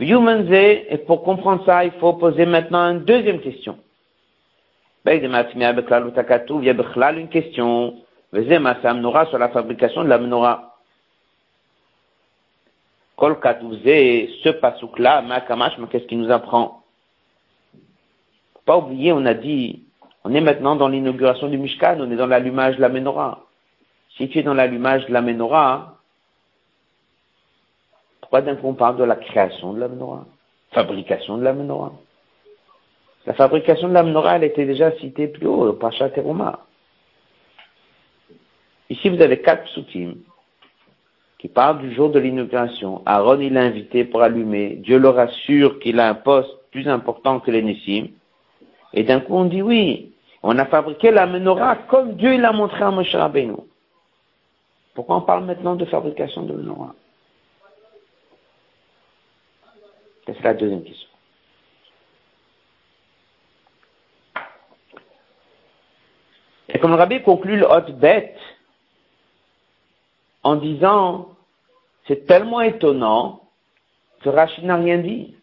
Et 0.00 0.98
pour 1.06 1.22
comprendre 1.22 1.64
ça, 1.64 1.84
il 1.84 1.92
faut 1.92 2.14
poser 2.14 2.46
maintenant 2.46 2.90
une 2.90 3.04
deuxième 3.04 3.40
question. 3.40 3.78
Une 5.06 5.20
question. 7.28 7.96
sur 8.32 9.38
la 9.38 9.48
fabrication 9.48 10.04
de 10.04 10.08
la 10.08 10.18
menorah. 10.18 10.76
Kol 13.16 13.38
ce 13.42 14.48
pasouk-là, 14.50 15.22
Makamash, 15.22 15.78
mais 15.78 15.86
qu'est-ce 15.86 16.06
qui 16.06 16.16
nous 16.16 16.30
apprend? 16.32 16.82
Pas 18.66 18.76
oublier, 18.78 19.12
on 19.12 19.24
a 19.24 19.34
dit, 19.34 19.84
on 20.24 20.34
est 20.34 20.40
maintenant 20.40 20.74
dans 20.74 20.88
l'inauguration 20.88 21.48
du 21.48 21.56
Mishkan, 21.58 21.98
on 22.00 22.10
est 22.10 22.16
dans 22.16 22.26
l'allumage 22.26 22.76
de 22.76 22.80
la 22.80 22.88
menorah. 22.88 23.44
Si 24.16 24.28
tu 24.28 24.40
es 24.40 24.42
dans 24.42 24.54
l'allumage 24.54 25.06
de 25.06 25.12
la 25.12 25.20
menorah, 25.20 25.93
pourquoi 28.34 28.52
d'un 28.52 28.60
coup 28.60 28.66
on 28.66 28.74
parle 28.74 28.96
de 28.96 29.04
la 29.04 29.14
création 29.14 29.74
de 29.74 29.78
la 29.78 29.86
menorah 29.86 30.24
Fabrication 30.72 31.38
de 31.38 31.44
la 31.44 31.52
menorah 31.52 31.92
la 33.26 33.32
fabrication 33.32 33.88
de 33.88 33.94
la 33.94 34.02
menorah, 34.02 34.36
elle 34.36 34.44
était 34.44 34.66
déjà 34.66 34.90
citée 34.98 35.28
plus 35.28 35.46
haut, 35.46 35.72
par 35.74 35.92
Teruma. 35.92 36.58
Ici, 38.90 39.08
vous 39.08 39.22
avez 39.22 39.40
quatre 39.40 39.64
psukim 39.64 40.16
qui 41.38 41.48
parlent 41.48 41.78
du 41.78 41.94
jour 41.94 42.10
de 42.10 42.18
l'inauguration. 42.18 43.02
Aaron, 43.06 43.38
il 43.38 43.54
l'a 43.54 43.62
invité 43.62 44.04
pour 44.04 44.20
allumer. 44.20 44.76
Dieu 44.82 44.98
leur 44.98 45.18
assure 45.18 45.78
qu'il 45.78 46.00
a 46.00 46.08
un 46.08 46.14
poste 46.14 46.50
plus 46.72 46.88
important 46.88 47.38
que 47.38 47.52
les. 47.52 48.10
Et 48.92 49.04
d'un 49.04 49.20
coup, 49.20 49.36
on 49.36 49.44
dit 49.44 49.62
oui, 49.62 50.12
on 50.42 50.58
a 50.58 50.66
fabriqué 50.66 51.12
la 51.12 51.26
menorah 51.26 51.76
comme 51.88 52.16
Dieu 52.16 52.36
l'a 52.38 52.52
montré 52.52 52.82
à 52.82 52.90
Moshe 52.90 53.14
Rabbeinu. 53.14 53.54
Pourquoi 54.94 55.16
on 55.18 55.22
parle 55.22 55.44
maintenant 55.44 55.76
de 55.76 55.84
fabrication 55.86 56.42
de 56.42 56.52
menorah 56.52 56.94
C'est 60.26 60.42
la 60.42 60.54
deuxième 60.54 60.82
question. 60.82 61.08
Et 66.68 66.78
comme 66.78 66.92
le 66.92 66.96
rabbi 66.96 67.22
conclut 67.22 67.56
le 67.56 67.66
hot 67.66 67.92
bête 67.92 68.38
en 70.42 70.56
disant, 70.56 71.28
c'est 72.06 72.26
tellement 72.26 72.62
étonnant 72.62 73.48
que 74.22 74.30
Rachid 74.30 74.64
n'a 74.64 74.76
rien 74.76 74.98
dit. 74.98 75.36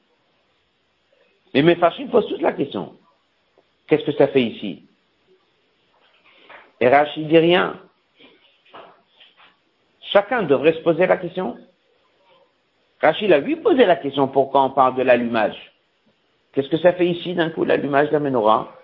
Mais 1.54 1.62
mes 1.62 1.76
posent 1.76 2.28
toute 2.28 2.42
la 2.42 2.54
question. 2.54 2.96
Qu'est-ce 3.88 4.06
que 4.06 4.14
ça 4.14 4.28
fait 4.28 4.44
ici? 4.44 4.88
Et 6.80 6.88
Rachid 6.88 7.28
dit 7.28 7.38
rien. 7.38 7.80
Chacun 10.02 10.44
devrait 10.44 10.74
se 10.74 10.80
poser 10.80 11.06
la 11.08 11.18
question. 11.18 11.58
Rachid 13.02 13.32
a 13.32 13.40
lui 13.40 13.56
posé 13.56 13.86
la 13.86 13.96
question 13.96 14.28
pourquoi 14.28 14.64
on 14.64 14.70
parle 14.70 14.96
de 14.96 15.02
l'allumage? 15.02 15.74
Qu'est-ce 16.54 16.70
que 16.70 16.78
ça 16.78 16.94
fait 16.94 17.08
ici 17.08 17.34
d'un 17.34 17.50
coup 17.50 17.66
l'allumage 17.66 18.10
de 18.10 18.14
la 18.14 18.20
menorah? 18.20 18.76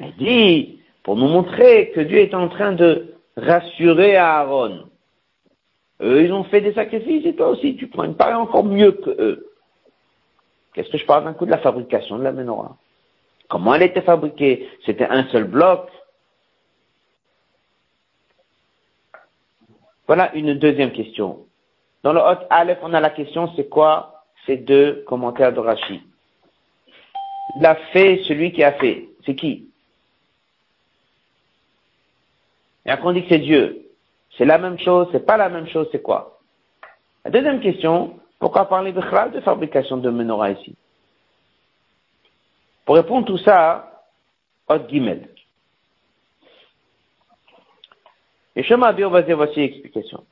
Il 0.00 0.16
dit, 0.16 0.80
pour 1.02 1.16
nous 1.16 1.28
montrer 1.28 1.90
que 1.90 2.00
Dieu 2.00 2.18
est 2.18 2.34
en 2.34 2.48
train 2.48 2.72
de 2.72 3.14
rassurer 3.36 4.16
Aaron. 4.16 4.88
Eux, 6.00 6.24
ils 6.24 6.32
ont 6.32 6.44
fait 6.44 6.60
des 6.60 6.72
sacrifices 6.74 7.26
et 7.26 7.34
toi 7.34 7.48
aussi, 7.48 7.76
tu 7.76 7.88
prends 7.88 8.04
une 8.04 8.16
part 8.16 8.40
encore 8.40 8.64
mieux 8.64 8.92
que 8.92 9.10
eux. 9.10 9.50
Qu'est-ce 10.72 10.90
que 10.90 10.98
je 10.98 11.06
parle 11.06 11.24
d'un 11.24 11.34
coup 11.34 11.46
de 11.46 11.50
la 11.50 11.58
fabrication 11.58 12.18
de 12.18 12.24
la 12.24 12.32
menorah? 12.32 12.76
Comment 13.48 13.74
elle 13.74 13.82
était 13.82 14.02
fabriquée? 14.02 14.68
C'était 14.84 15.06
un 15.06 15.24
seul 15.28 15.44
bloc? 15.44 15.88
Voilà 20.06 20.34
une 20.34 20.54
deuxième 20.54 20.92
question. 20.92 21.47
Dans 22.02 22.12
le 22.12 22.20
Hot 22.20 22.46
Aleph, 22.50 22.78
on 22.82 22.94
a 22.94 23.00
la 23.00 23.10
question, 23.10 23.52
c'est 23.56 23.68
quoi 23.68 24.24
ces 24.46 24.56
deux 24.56 25.04
commentaires 25.06 25.52
de 25.52 25.60
Rashi? 25.60 26.02
L'a 27.60 27.74
fait 27.92 28.22
celui 28.24 28.52
qui 28.52 28.62
a 28.62 28.72
fait. 28.72 29.08
C'est 29.24 29.34
qui? 29.34 29.68
Et 32.86 32.90
après 32.90 33.08
on 33.08 33.12
dit 33.12 33.22
que 33.22 33.28
c'est 33.28 33.38
Dieu. 33.38 33.90
C'est 34.36 34.44
la 34.44 34.58
même 34.58 34.78
chose, 34.78 35.08
c'est 35.12 35.26
pas 35.26 35.36
la 35.36 35.48
même 35.48 35.66
chose, 35.68 35.88
c'est 35.90 36.02
quoi? 36.02 36.38
La 37.24 37.30
deuxième 37.30 37.60
question, 37.60 38.18
pourquoi 38.38 38.68
parler 38.68 38.92
de 38.92 39.00
chlal 39.00 39.32
de 39.32 39.40
fabrication 39.40 39.96
de 39.96 40.10
menorah 40.10 40.52
ici? 40.52 40.76
Pour 42.84 42.94
répondre 42.94 43.26
tout 43.26 43.38
ça, 43.38 44.04
Hot 44.68 44.88
Gimel. 44.88 45.28
Et 48.54 48.62
Shema 48.62 48.92
dire 48.92 49.10
voici 49.10 49.60
l'explication. 49.60 50.24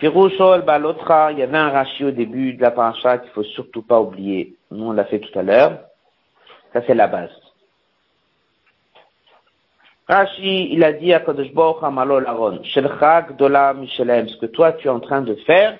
Firouchol, 0.00 0.62
Balotra, 0.62 1.30
il 1.32 1.38
y 1.38 1.42
avait 1.42 1.58
un 1.58 1.68
rachis 1.68 2.04
au 2.04 2.10
début 2.10 2.54
de 2.54 2.62
la 2.62 2.70
paracha 2.70 3.18
qu'il 3.18 3.30
faut 3.32 3.44
surtout 3.44 3.82
pas 3.82 4.00
oublier. 4.00 4.56
Nous, 4.70 4.86
on 4.86 4.92
l'a 4.92 5.04
fait 5.04 5.20
tout 5.20 5.38
à 5.38 5.42
l'heure. 5.42 5.78
Ça, 6.72 6.80
c'est 6.86 6.94
la 6.94 7.06
base. 7.06 7.30
Rashi, 10.08 10.72
il 10.72 10.82
a 10.82 10.94
dit 10.94 11.12
à 11.12 11.20
Kadosh 11.20 11.52
Baruch 11.52 11.82
Hamalol 11.82 12.26
Aaron, 12.26 12.64
Shelchak 12.64 13.36
Dola 13.36 13.74
Michelem, 13.74 14.26
ce 14.26 14.38
que 14.38 14.46
toi 14.46 14.72
tu 14.72 14.88
es 14.88 14.90
en 14.90 14.98
train 14.98 15.20
de 15.20 15.34
faire, 15.46 15.78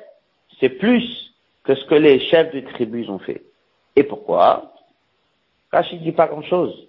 c'est 0.60 0.68
plus 0.68 1.34
que 1.64 1.74
ce 1.74 1.84
que 1.86 1.96
les 1.96 2.20
chefs 2.20 2.54
de 2.54 2.60
tribus 2.60 3.08
ont 3.08 3.18
fait. 3.18 3.42
Et 3.96 4.04
pourquoi? 4.04 4.72
Rashi 5.72 5.98
dit 5.98 6.12
pas 6.12 6.28
grand 6.28 6.42
chose, 6.42 6.88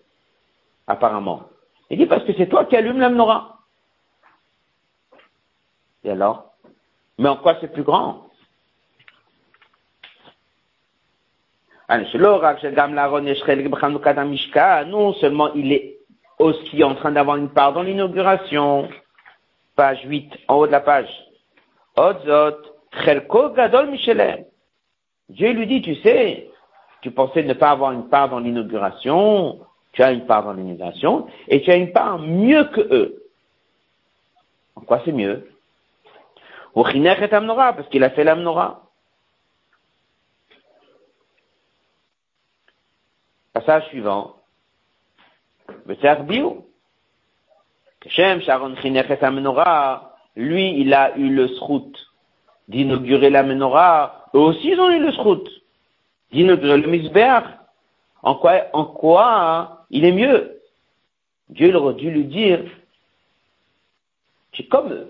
apparemment. 0.86 1.44
Il 1.90 1.98
dit 1.98 2.06
parce 2.06 2.24
que 2.26 2.34
c'est 2.38 2.48
toi 2.48 2.66
qui 2.66 2.76
allumes 2.76 3.00
la 3.00 3.10
menorah. 3.10 3.58
Et 6.04 6.12
alors? 6.12 6.51
Mais 7.22 7.30
en 7.30 7.36
quoi 7.36 7.56
c'est 7.62 7.72
plus 7.72 7.84
grand? 7.84 8.26
Non 11.88 12.04
seulement 15.14 15.54
il 15.54 15.72
est 15.72 16.00
aussi 16.40 16.84
en 16.84 16.96
train 16.96 17.12
d'avoir 17.12 17.38
une 17.38 17.50
part 17.50 17.74
dans 17.74 17.84
l'inauguration. 17.84 18.90
Page 19.76 20.00
8, 20.04 20.34
en 20.48 20.56
haut 20.56 20.66
de 20.66 20.72
la 20.72 20.80
page. 20.80 21.10
Dieu 25.30 25.52
lui 25.52 25.68
dit, 25.68 25.84
tu 25.84 25.94
sais, 25.98 26.50
tu 27.02 27.12
pensais 27.12 27.44
ne 27.44 27.54
pas 27.54 27.70
avoir 27.70 27.92
une 27.92 28.10
part 28.10 28.30
dans 28.30 28.40
l'inauguration, 28.40 29.60
tu 29.92 30.02
as 30.02 30.12
une 30.12 30.26
part 30.26 30.44
dans 30.44 30.54
l'inauguration, 30.54 31.28
et 31.48 31.62
tu 31.62 31.70
as 31.70 31.76
une 31.76 31.92
part 31.92 32.18
mieux 32.18 32.64
que 32.64 32.82
eux. 32.82 33.22
En 34.76 34.82
quoi 34.82 35.04
c'est 35.06 35.12
mieux? 35.12 35.48
Parce 36.74 37.90
qu'il 37.90 38.04
a 38.04 38.10
fait 38.12 38.24
l'amnora. 38.24 38.84
Passage 43.54 43.88
suivant 43.88 44.36
lui, 50.36 50.80
il 50.80 50.94
a 50.94 51.18
eu 51.18 51.30
le 51.30 51.48
srout 51.50 51.94
d'inaugurer 52.68 53.30
la 53.30 53.44
menorah. 53.44 54.30
Eux 54.34 54.40
aussi, 54.40 54.70
ils 54.70 54.80
ont 54.80 54.90
eu 54.90 55.00
le 55.00 55.12
srout 55.12 55.44
d'inaugurer 56.32 56.78
le 56.78 56.88
misbeach. 56.88 57.44
En 58.24 58.36
quoi, 58.36 58.68
en 58.74 58.86
quoi 58.86 59.86
il 59.90 60.06
est 60.06 60.12
mieux? 60.12 60.62
Dieu 61.50 61.76
aurait 61.76 61.96
dû 61.96 62.10
lui 62.12 62.26
dire, 62.26 62.64
tu 64.52 64.64
comme. 64.68 65.08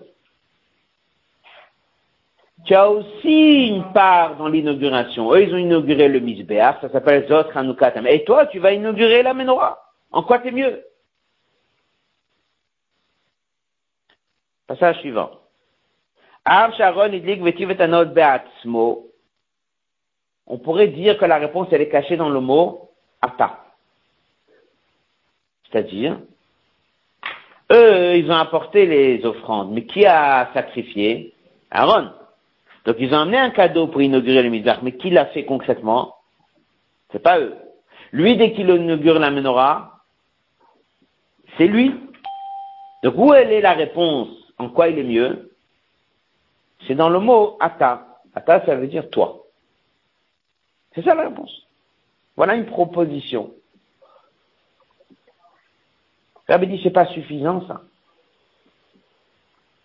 Tu 2.65 2.75
as 2.75 2.89
aussi 2.89 3.67
une 3.69 3.91
part 3.91 4.35
dans 4.37 4.47
l'inauguration. 4.47 5.33
Eux, 5.33 5.43
ils 5.43 5.53
ont 5.53 5.57
inauguré 5.57 6.07
le 6.07 6.19
Misbéach, 6.19 6.81
ça 6.81 6.89
s'appelle 6.89 7.27
Zot 7.27 7.49
Hanukatam. 7.55 8.05
Et 8.07 8.23
toi, 8.23 8.45
tu 8.47 8.59
vas 8.59 8.71
inaugurer 8.73 9.23
la 9.23 9.33
menorah. 9.33 9.79
En 10.11 10.23
quoi 10.23 10.39
t'es 10.39 10.51
mieux? 10.51 10.83
Passage 14.67 14.99
suivant. 14.99 15.31
On 20.47 20.57
pourrait 20.57 20.87
dire 20.87 21.17
que 21.17 21.25
la 21.25 21.37
réponse, 21.37 21.67
elle 21.71 21.81
est 21.81 21.89
cachée 21.89 22.17
dans 22.17 22.29
le 22.29 22.39
mot 22.39 22.91
ata. 23.21 23.59
C'est-à-dire, 25.65 26.19
eux, 27.71 28.15
ils 28.15 28.29
ont 28.29 28.35
apporté 28.35 28.85
les 28.85 29.25
offrandes, 29.25 29.71
mais 29.71 29.85
qui 29.85 30.05
a 30.05 30.51
sacrifié? 30.53 31.33
Aaron. 31.69 32.11
Donc 32.85 32.95
ils 32.99 33.13
ont 33.13 33.19
amené 33.19 33.37
un 33.37 33.51
cadeau 33.51 33.87
pour 33.87 34.01
inaugurer 34.01 34.43
le 34.43 34.49
Mizrach, 34.49 34.81
mais 34.81 34.93
qui 34.93 35.09
l'a 35.09 35.27
fait 35.27 35.45
concrètement? 35.45 36.15
C'est 37.11 37.19
pas 37.21 37.39
eux. 37.39 37.55
Lui, 38.11 38.37
dès 38.37 38.53
qu'il 38.53 38.69
inaugure 38.69 39.19
la 39.19 39.31
menorah, 39.31 40.01
c'est 41.57 41.67
lui. 41.67 41.95
Donc 43.03 43.15
où 43.17 43.33
elle 43.33 43.51
est 43.51 43.61
la 43.61 43.73
réponse? 43.73 44.29
En 44.57 44.69
quoi 44.69 44.89
il 44.89 44.99
est 44.99 45.03
mieux? 45.03 45.51
C'est 46.87 46.95
dans 46.95 47.09
le 47.09 47.19
mot 47.19 47.57
ata. 47.59 48.19
Ata, 48.33 48.65
ça 48.65 48.75
veut 48.75 48.87
dire 48.87 49.09
toi. 49.09 49.43
C'est 50.93 51.03
ça 51.03 51.15
la 51.15 51.29
réponse. 51.29 51.67
Voilà 52.35 52.55
une 52.55 52.65
proposition. 52.65 53.51
Rabbi 56.47 56.67
dit, 56.67 56.81
c'est 56.83 56.91
pas 56.91 57.05
suffisant, 57.07 57.65
ça. 57.67 57.81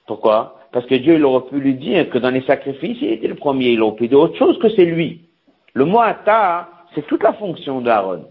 Pourquoi? 0.07 0.59
Parce 0.73 0.87
que 0.87 0.95
Dieu, 0.95 1.15
il 1.15 1.25
aurait 1.25 1.49
pu 1.49 1.59
lui 1.59 1.75
dire 1.75 2.11
que 2.11 2.19
dans 2.19 2.31
les 2.31 2.43
sacrifices, 2.43 2.99
il 3.01 3.13
était 3.13 3.29
le 3.29 3.35
premier. 3.35 3.71
Il 3.71 3.83
aurait 3.83 3.97
pu 3.97 4.09
dire 4.09 4.21
autre 4.21 4.37
chose 4.37 4.59
que 4.59 4.69
c'est 4.71 4.85
lui. 4.85 5.29
Le 5.75 5.85
mot 5.85 6.01
ata, 6.01 6.69
c'est 6.95 7.07
toute 7.07 7.23
la 7.23 7.33
fonction 7.33 7.81
d'Aaron. 7.81 8.27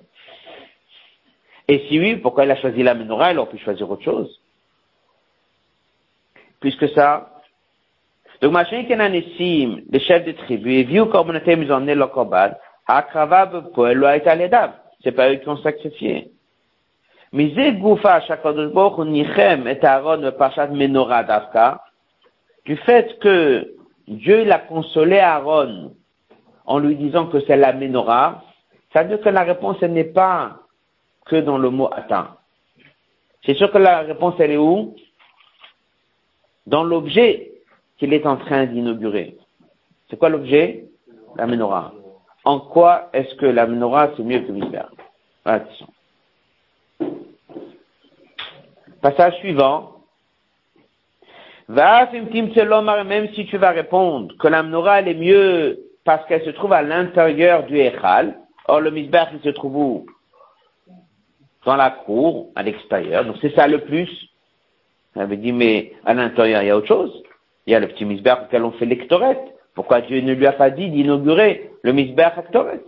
Et 1.68 1.86
si 1.88 2.00
oui, 2.00 2.16
pourquoi 2.18 2.46
il 2.46 2.52
a 2.52 2.56
choisi 2.56 2.84
la 2.84 2.94
menorah 2.94 3.32
Il 3.32 3.40
aurait 3.40 3.50
pu 3.50 3.58
choisir 3.58 3.90
autre 3.90 4.04
chose? 4.04 4.40
Puisque 6.60 6.88
ça, 6.90 7.36
donc, 8.42 8.52
machin 8.52 8.84
kenanessim, 8.84 9.82
le 9.90 10.00
chef 10.00 10.26
de 10.26 10.32
tribu, 10.34 10.74
et 10.74 10.84
vu 10.84 11.06
comme 11.08 11.30
on 11.30 11.36
était 11.36 11.56
mis 11.56 11.72
en 11.72 11.80
le 11.80 12.08
korban, 12.08 12.52
hakravab 12.88 13.72
poel 13.74 13.98
lo 13.98 14.08
C'est 15.02 15.12
pas 15.14 15.32
eux 15.32 15.36
qui 15.36 15.50
ont 15.50 15.58
sacrifié. 15.58 16.32
Du 17.36 17.50
fait 22.78 23.20
que 23.20 23.76
Dieu 24.08 24.46
l'a 24.46 24.60
consolé 24.60 25.20
Aaron 25.20 25.94
en 26.66 26.80
lui 26.80 26.96
disant 26.96 27.28
que 27.28 27.42
c'est 27.42 27.58
la 27.58 27.74
menorah, 27.74 28.42
ça 28.94 29.04
veut 29.04 29.10
dire 29.10 29.20
que 29.22 29.28
la 29.28 29.44
réponse 29.44 29.82
n'est 29.82 30.06
pas 30.06 30.60
que 31.26 31.36
dans 31.36 31.58
le 31.58 31.70
mot 31.72 31.90
attends. 31.92 32.28
C'est 33.46 33.56
sûr 33.56 33.70
que 33.70 33.80
la 33.80 34.00
réponse 34.00 34.36
elle 34.40 34.52
est 34.52 34.58
où? 34.58 34.96
Dans 36.68 36.86
l'objet 36.86 37.52
qu'il 37.98 38.14
est 38.14 38.26
en 38.26 38.38
train 38.38 38.66
d'inaugurer. 38.66 39.36
C'est 40.10 40.18
quoi 40.18 40.30
l'objet? 40.30 40.86
La 41.36 41.48
menorah. 41.48 41.92
En 42.46 42.62
quoi 42.62 43.10
est-ce 43.12 43.36
que 43.36 43.46
la 43.46 43.68
menorah 43.68 44.12
c'est 44.16 44.24
mieux 44.24 44.40
que 44.40 44.54
le 44.54 44.62
Attention. 45.44 45.88
Passage 49.06 49.36
suivant. 49.36 49.98
Même 51.70 53.30
si 53.36 53.46
tu 53.46 53.58
vas 53.58 53.70
répondre 53.70 54.36
que 54.40 54.48
la 54.48 54.64
menorah 54.64 55.02
elle 55.02 55.10
est 55.10 55.14
mieux 55.14 55.80
parce 56.04 56.26
qu'elle 56.26 56.44
se 56.44 56.50
trouve 56.50 56.74
à 56.74 56.82
l'intérieur 56.82 57.68
du 57.68 57.78
Echal, 57.78 58.36
or 58.68 58.80
le 58.80 58.90
misbah 58.90 59.30
il 59.32 59.42
se 59.42 59.50
trouve 59.50 59.76
où? 59.76 60.06
Dans 61.66 61.76
la 61.76 61.92
cour, 61.92 62.50
à 62.56 62.64
l'extérieur, 62.64 63.24
donc 63.26 63.36
c'est 63.42 63.54
ça 63.54 63.68
le 63.68 63.82
plus. 63.82 64.10
Elle 65.16 65.28
me 65.28 65.38
dit, 65.38 65.52
mais 65.52 65.94
à 66.04 66.16
l'intérieur 66.16 66.64
il 66.64 66.68
y 66.70 66.72
a 66.72 66.76
autre 66.76 66.88
chose. 66.88 67.22
Il 67.68 67.74
y 67.74 67.76
a 67.76 67.80
le 67.80 67.90
petit 67.90 68.06
misbah 68.06 68.46
auquel 68.46 68.64
on 68.64 68.72
fait 68.72 68.88
l'ectorette. 68.88 69.56
Pourquoi 69.76 70.02
Dieu 70.02 70.20
ne 70.22 70.34
lui 70.34 70.48
a 70.48 70.52
pas 70.52 70.72
dit 70.72 70.90
d'inaugurer 70.90 71.70
le 71.84 71.94
misbah 71.94 72.34
ectorette 72.40 72.88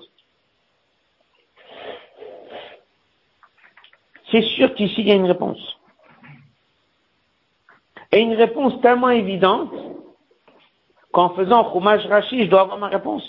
C'est 4.31 4.41
sûr 4.41 4.73
qu'ici 4.73 5.01
il 5.01 5.09
y 5.09 5.11
a 5.11 5.15
une 5.15 5.27
réponse. 5.27 5.76
Et 8.11 8.19
une 8.19 8.33
réponse 8.33 8.79
tellement 8.81 9.09
évidente 9.09 9.73
qu'en 11.11 11.29
faisant 11.31 11.71
Chumash 11.73 12.05
Rashi, 12.05 12.45
je 12.45 12.49
dois 12.49 12.61
avoir 12.61 12.77
ma 12.77 12.87
réponse. 12.87 13.23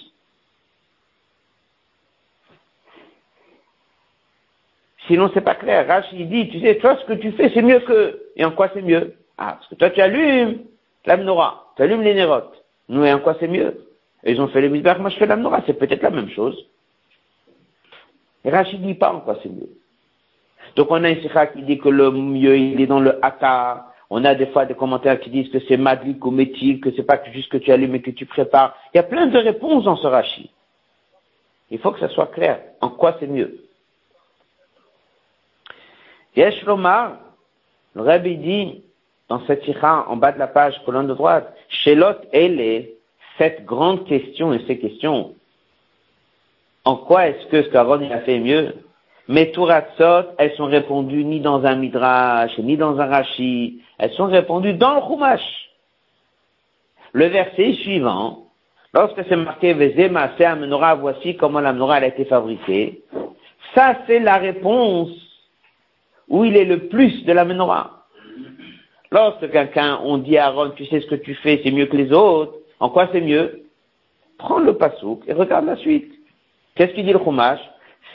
Sinon, 5.07 5.31
c'est 5.33 5.41
pas 5.41 5.55
clair. 5.55 5.87
Rashi 5.87 6.27
dit, 6.27 6.51
tu 6.51 6.61
sais, 6.61 6.77
toi, 6.79 6.97
ce 7.01 7.05
que 7.07 7.15
tu 7.15 7.33
fais, 7.33 7.51
c'est 7.55 7.63
mieux 7.63 7.81
que. 7.81 8.23
Et 8.37 8.45
en 8.45 8.53
quoi 8.53 8.69
c'est 8.75 8.83
mieux? 8.83 9.17
Ah, 9.39 9.55
parce 9.55 9.67
que 9.69 9.75
toi, 9.75 9.91
tu 9.91 10.01
allumes 10.01 10.65
la 11.07 11.17
menorah, 11.17 11.73
tu 11.77 11.83
allumes 11.83 12.03
les 12.03 12.15
nérotes. 12.15 12.63
Nous, 12.89 13.05
et 13.05 13.13
en 13.13 13.21
quoi 13.21 13.37
c'est 13.41 13.49
mieux? 13.49 13.87
Et 14.25 14.33
Ils 14.33 14.41
ont 14.41 14.49
fait 14.49 14.61
les 14.61 14.69
misbach, 14.69 14.99
moi 14.99 15.11
je 15.11 15.17
fais 15.17 15.27
la 15.27 15.39
c'est 15.67 15.75
peut-être 15.75 16.03
la 16.03 16.11
même 16.11 16.29
chose. 16.31 16.67
Et 18.45 18.51
Rashi 18.51 18.79
dit 18.79 18.95
pas 18.95 19.13
en 19.13 19.21
quoi 19.21 19.39
c'est 19.43 19.49
mieux. 19.49 19.71
Donc 20.77 20.89
on 20.91 21.03
a 21.03 21.09
un 21.09 21.15
sikha 21.17 21.47
qui 21.47 21.63
dit 21.63 21.79
que 21.79 21.89
le 21.89 22.11
mieux, 22.11 22.57
il 22.57 22.81
est 22.81 22.87
dans 22.87 23.01
le 23.01 23.25
haka, 23.25 23.88
on 24.11 24.25
a 24.25 24.35
des 24.35 24.47
fois 24.47 24.65
des 24.65 24.75
commentaires 24.75 25.21
qui 25.21 25.31
disent 25.31 25.51
que 25.51 25.61
c'est 25.69 25.77
madlik 25.77 26.25
ou 26.25 26.31
méthyle, 26.31 26.81
que 26.81 26.91
c'est 26.97 27.03
pas 27.03 27.23
juste 27.31 27.51
que 27.51 27.59
tu 27.59 27.71
allumes 27.71 27.95
et 27.95 28.03
que 28.03 28.11
tu 28.11 28.25
prépares. 28.25 28.75
Il 28.95 28.97
y 28.97 29.01
a 29.01 29.05
plein 29.05 29.27
de 29.27 29.39
réponses 29.39 29.85
dans 29.85 29.97
ce 29.97 30.07
rachis. 30.07 30.51
Il 31.71 31.79
faut 31.79 31.93
que 31.93 32.01
ça 32.01 32.09
soit 32.09 32.29
clair. 32.29 32.61
En 32.81 32.89
quoi 32.89 33.17
c'est 33.21 33.27
mieux? 33.27 33.65
Yesh 36.37 36.65
Lomar, 36.65 37.19
le 37.95 38.03
Rabbi 38.03 38.37
dit, 38.37 38.83
dans 39.29 39.45
cette 39.47 39.65
sikha, 39.65 40.07
en 40.09 40.17
bas 40.17 40.33
de 40.33 40.39
la 40.39 40.47
page, 40.47 40.81
colonne 40.87 41.09
de 41.09 41.15
droite, 41.15 41.55
Shelot 41.69 42.17
est 42.33 42.95
cette 43.37 43.65
grande 43.65 44.07
question 44.07 44.53
et 44.55 44.65
ces 44.67 44.79
questions, 44.79 45.35
en 46.85 46.97
quoi 46.97 47.29
est-ce 47.29 47.47
que 47.49 47.63
ce 47.63 47.77
a 47.77 48.21
fait 48.21 48.39
mieux? 48.39 48.75
Mais 49.29 49.51
Touratsot, 49.53 50.33
elles 50.39 50.55
sont 50.57 50.65
répondues 50.65 51.23
ni 51.23 51.41
dans 51.41 51.65
un 51.65 51.77
Midrash, 51.77 52.57
ni 52.59 52.79
dans 52.79 52.99
un 52.99 53.07
Rashi, 53.07 53.83
elles 53.99 54.13
sont 54.13 54.27
répondues 54.27 54.73
dans 54.73 54.95
le 54.95 55.01
Chumash. 55.03 55.71
Le 57.13 57.27
verset 57.27 57.75
suivant, 57.75 58.47
lorsque 58.95 59.23
c'est 59.29 59.37
marqué 59.37 59.75
Vezema 59.75 60.31
c'est 60.39 60.57
menorah, 60.57 60.95
voici 60.95 61.37
comment 61.37 61.61
la 61.61 61.75
menorah 61.75 61.97
a 61.97 62.07
été 62.07 62.25
fabriquée, 62.25 63.03
ça 63.75 63.99
c'est 64.07 64.19
la 64.19 64.39
réponse 64.39 65.11
où 66.29 66.45
il 66.45 66.57
est 66.57 66.65
le 66.65 66.89
plus 66.89 67.25
de 67.25 67.33
la 67.33 67.45
menorah. 67.45 68.07
Lorsque 69.11 69.51
quelqu'un, 69.51 70.01
on 70.05 70.19
dit 70.19 70.37
à 70.37 70.47
Aaron, 70.47 70.71
tu 70.71 70.85
sais 70.87 71.01
ce 71.01 71.07
que 71.07 71.15
tu 71.15 71.35
fais, 71.35 71.61
c'est 71.65 71.71
mieux 71.71 71.87
que 71.87 71.97
les 71.97 72.13
autres, 72.13 72.55
en 72.81 72.91
quoi 72.91 73.09
c'est 73.13 73.23
mieux? 73.23 73.65
Prends 74.39 74.59
le 74.59 74.77
pasouk 74.77 75.23
et 75.27 75.33
regarde 75.33 75.67
la 75.67 75.77
suite. 75.77 76.13
Qu'est-ce 76.75 76.93
qu'il 76.93 77.07
dit 77.07 77.13
le 77.13 77.19
Chumash? 77.19 77.59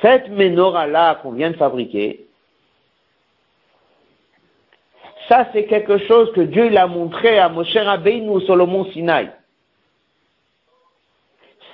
Cette 0.02 0.30
menorah-là 0.30 1.16
qu'on 1.16 1.32
vient 1.32 1.52
de 1.52 1.58
fabriquer, 1.58 2.28
ça 5.28 5.48
c'est 5.54 5.66
quelque 5.66 5.98
chose 6.00 6.32
que 6.34 6.42
Dieu 6.42 6.70
l'a 6.70 6.88
montré 6.88 7.40
à 7.40 7.50
Moshe 7.50 7.76
Rabbeinu 7.76 8.42
sur 8.42 8.56
le 8.56 8.66
mont 8.66 8.86
Sinaï. 8.92 9.32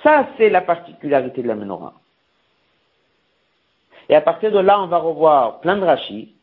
Ça 0.02 0.28
c'est 0.36 0.50
la 0.50 0.60
particularité 0.60 1.42
de 1.42 1.48
la 1.48 1.54
menorah. 1.54 1.94
Et 4.08 4.14
à 4.16 4.20
partir 4.20 4.50
de 4.50 4.58
là, 4.58 4.80
on 4.80 4.88
va 4.88 4.98
revoir 4.98 5.60
plein 5.60 5.76
de 5.76 5.84
rachis, 5.84 6.34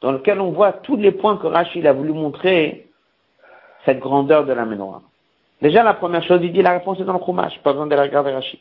dans 0.00 0.10
lesquels 0.10 0.40
on 0.40 0.50
voit 0.50 0.72
tous 0.72 0.96
les 0.96 1.12
points 1.12 1.36
que 1.36 1.46
Rachid 1.46 1.86
a 1.86 1.92
voulu 1.92 2.12
montrer 2.12 2.88
cette 3.84 4.00
grandeur 4.00 4.44
de 4.44 4.52
la 4.52 4.64
menorah. 4.64 5.02
Déjà, 5.62 5.82
la 5.84 5.94
première 5.94 6.24
chose, 6.24 6.40
il 6.42 6.52
dit 6.52 6.62
la 6.62 6.72
réponse 6.72 6.98
est 6.98 7.04
dans 7.04 7.12
le 7.12 7.24
Chumash, 7.24 7.58
pas 7.60 7.72
besoin 7.72 7.86
de 7.86 7.94
la 7.94 8.02
regarder 8.02 8.32
Rachid. 8.32 8.58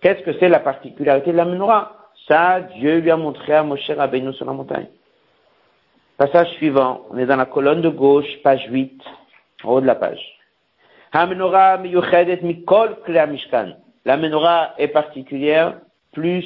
Qu'est-ce 0.00 0.22
que 0.22 0.38
c'est 0.38 0.48
la 0.48 0.60
particularité 0.60 1.32
de 1.32 1.36
la 1.36 1.44
menorah? 1.44 1.92
Ça, 2.28 2.60
Dieu 2.60 2.98
lui 2.98 3.10
a 3.10 3.16
montré 3.16 3.54
à 3.54 3.62
Moshe 3.62 3.90
Rabbeinu 3.90 4.32
sur 4.32 4.46
la 4.46 4.52
montagne. 4.52 4.88
Passage 6.16 6.48
suivant, 6.52 7.02
on 7.10 7.18
est 7.18 7.26
dans 7.26 7.36
la 7.36 7.44
colonne 7.44 7.82
de 7.82 7.88
gauche, 7.88 8.26
page 8.42 8.66
8, 8.70 9.02
en 9.64 9.72
haut 9.72 9.80
de 9.80 9.86
la 9.86 9.94
page. 9.94 10.36
La 11.12 11.26
menorah 14.16 14.74
est 14.78 14.88
particulière 14.88 15.74
plus 16.12 16.44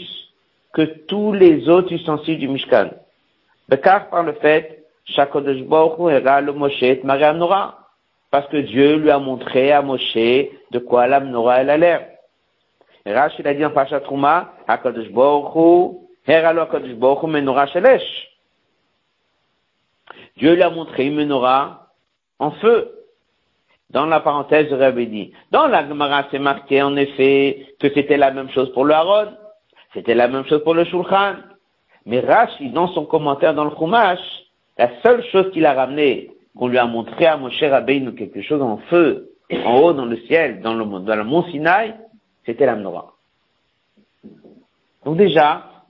que 0.72 0.82
tous 0.82 1.32
les 1.32 1.68
autres 1.68 1.92
ustensiles 1.92 2.38
du 2.38 2.48
Mishkan. 2.48 2.90
Car 3.82 4.10
par 4.10 4.24
le 4.24 4.32
fait, 4.34 4.84
era 5.16 6.40
le 6.40 6.52
Moshe 6.52 6.82
et 6.82 7.02
Parce 8.30 8.46
que 8.48 8.56
Dieu 8.58 8.96
lui 8.96 9.10
a 9.10 9.18
montré 9.18 9.72
à 9.72 9.82
Moshe 9.82 10.14
de 10.14 10.78
quoi 10.78 11.06
la 11.06 11.20
menorah 11.20 11.62
elle 11.62 11.70
a 11.70 11.76
l'air. 11.76 12.09
Rashi 13.06 13.46
a 13.46 13.54
dit 13.54 13.64
en 13.64 13.70
Pasha 13.70 14.00
Trouma, 14.00 14.52
HaKadosh 14.68 15.10
Baruch 15.10 15.54
Hu, 15.54 15.98
Heralo 16.26 16.62
HaKadosh 16.62 16.94
Baruch 16.94 17.22
Hu 17.22 17.26
Menorah 17.28 17.66
Shelesh. 17.68 18.28
Dieu 20.36 20.54
lui 20.54 20.62
a 20.62 20.70
montré 20.70 21.06
une 21.06 21.16
menorah 21.16 21.88
en 22.38 22.50
feu. 22.52 23.00
dans 23.90 24.06
la 24.06 24.20
parenthèse 24.20 24.70
de 24.70 24.76
Rabbi 24.76 25.06
dit. 25.06 25.32
Dans 25.50 25.66
la 25.66 25.86
Gemara, 25.86 26.24
c'est 26.30 26.38
marqué 26.38 26.80
en 26.82 26.96
effet 26.96 27.66
que 27.80 27.92
c'était 27.92 28.16
la 28.16 28.30
même 28.30 28.48
chose 28.50 28.72
pour 28.72 28.84
le 28.84 28.94
Haron, 28.94 29.32
c'était 29.94 30.14
la 30.14 30.28
même 30.28 30.46
chose 30.46 30.62
pour 30.62 30.74
le 30.74 30.84
Shulchan. 30.84 31.34
Mais 32.06 32.20
Rashi, 32.20 32.70
dans 32.70 32.88
son 32.88 33.04
commentaire 33.04 33.54
dans 33.54 33.64
le 33.64 33.76
Chumash, 33.76 34.20
la 34.78 34.90
seule 35.02 35.22
chose 35.30 35.50
qu'il 35.52 35.66
a 35.66 35.74
ramené, 35.74 36.30
qu'on 36.56 36.68
lui 36.68 36.78
a 36.78 36.86
montré 36.86 37.26
à 37.26 37.36
Moshe 37.36 37.62
Rabbeinu 37.62 38.14
quelque 38.14 38.42
chose 38.42 38.62
en 38.62 38.78
feu, 38.88 39.32
en 39.64 39.76
haut 39.80 39.92
dans 39.92 40.06
le 40.06 40.16
ciel, 40.26 40.60
dans 40.62 40.74
le, 40.74 40.84
dans 40.84 41.16
le 41.16 41.24
mont 41.24 41.44
Sinaï, 41.50 41.94
c'était 42.44 42.66
la 42.66 42.76
menorah. 42.76 43.14
Donc 45.04 45.16
déjà, 45.16 45.84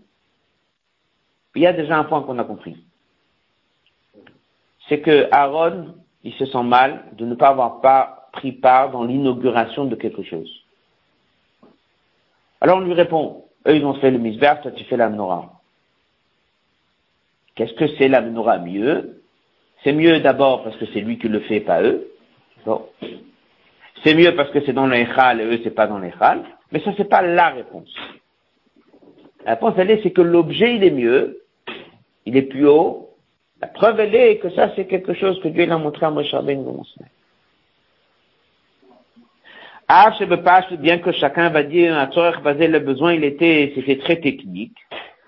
il 1.54 1.62
y 1.62 1.66
a 1.66 1.72
déjà 1.72 1.98
un 1.98 2.04
point 2.04 2.22
qu'on 2.22 2.38
a 2.38 2.44
compris. 2.44 2.76
C'est 4.88 5.00
que 5.00 5.28
Aaron, 5.32 5.94
il 6.22 6.32
se 6.34 6.46
sent 6.46 6.62
mal 6.62 7.04
de 7.12 7.24
ne 7.24 7.34
pas 7.34 7.48
avoir 7.48 7.80
pris 8.32 8.52
part 8.52 8.90
dans 8.90 9.04
l'inauguration 9.04 9.84
de 9.84 9.96
quelque 9.96 10.22
chose. 10.22 10.50
Alors 12.60 12.78
on 12.78 12.80
lui 12.80 12.94
répond, 12.94 13.44
eux 13.66 13.76
ils 13.76 13.84
ont 13.84 13.94
fait 13.94 14.10
le 14.10 14.18
misber, 14.18 14.52
toi 14.62 14.70
tu 14.72 14.84
fais 14.84 14.96
la 14.96 15.08
menorah. 15.08 15.60
Qu'est-ce 17.54 17.74
que 17.74 17.88
c'est 17.96 18.08
la 18.08 18.20
menorah 18.20 18.58
mieux? 18.58 19.22
C'est 19.82 19.92
mieux 19.92 20.20
d'abord 20.20 20.62
parce 20.62 20.76
que 20.76 20.86
c'est 20.92 21.00
lui 21.00 21.18
qui 21.18 21.28
le 21.28 21.40
fait, 21.40 21.60
pas 21.60 21.82
eux. 21.82 22.12
C'est 24.02 24.14
mieux 24.14 24.34
parce 24.34 24.50
que 24.50 24.60
c'est 24.64 24.72
dans 24.72 24.86
l'échal 24.86 25.40
et 25.40 25.44
eux 25.44 25.60
c'est 25.62 25.74
pas 25.74 25.86
dans 25.86 25.98
l'échal. 25.98 26.42
Mais 26.72 26.80
ça 26.80 26.92
c'est 26.96 27.08
pas 27.08 27.22
la 27.22 27.48
réponse. 27.50 27.94
La 29.44 29.52
réponse 29.52 29.74
elle 29.76 29.90
est 29.90 30.02
c'est 30.02 30.12
que 30.12 30.22
l'objet 30.22 30.76
il 30.76 30.84
est 30.84 30.90
mieux, 30.90 31.42
il 32.26 32.36
est 32.36 32.42
plus 32.42 32.66
haut. 32.66 33.10
La 33.60 33.68
preuve 33.68 34.00
elle 34.00 34.14
est 34.14 34.38
que 34.38 34.50
ça 34.50 34.72
c'est 34.76 34.86
quelque 34.86 35.14
chose 35.14 35.40
que 35.42 35.48
Dieu 35.48 35.66
l'a 35.66 35.78
montré 35.78 36.06
à 36.06 36.10
Moshe 36.10 36.32
Rabbeinu 36.32 36.64
ah, 39.92 40.14
je 40.20 40.24
veux 40.24 40.40
pas, 40.40 40.64
bien 40.78 40.98
que 40.98 41.10
chacun 41.10 41.50
va 41.50 41.64
dire, 41.64 41.98
à 41.98 42.06
basé 42.44 42.68
le 42.68 42.78
besoin, 42.78 43.12
il 43.12 43.24
était, 43.24 43.72
c'était 43.74 43.98
très 43.98 44.20
technique. 44.20 44.76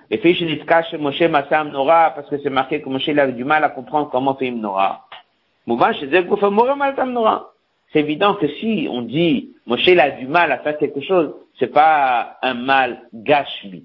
Et 0.08 0.18
fait, 0.18 0.34
je 0.34 0.46
chez 0.88 0.98
Moshe 0.98 1.22
Massam 1.22 1.72
Nora, 1.72 2.12
parce 2.14 2.30
que 2.30 2.38
c'est 2.38 2.48
marqué 2.48 2.80
que 2.80 2.88
Moshe 2.88 3.08
avait 3.08 3.32
du 3.32 3.42
mal 3.42 3.64
à 3.64 3.70
comprendre 3.70 4.08
comment 4.08 4.36
faire 4.36 4.52
Nora. 4.52 5.04
C'est 7.92 8.00
évident 8.00 8.34
que 8.34 8.48
si 8.48 8.88
on 8.90 9.02
dit, 9.02 9.50
Moshe 9.66 9.88
a 9.88 10.10
du 10.10 10.26
mal 10.26 10.50
à 10.52 10.58
faire 10.58 10.78
quelque 10.78 11.00
chose, 11.00 11.34
c'est 11.58 11.72
pas 11.72 12.38
un 12.42 12.54
mal 12.54 13.02
gashmi. 13.12 13.84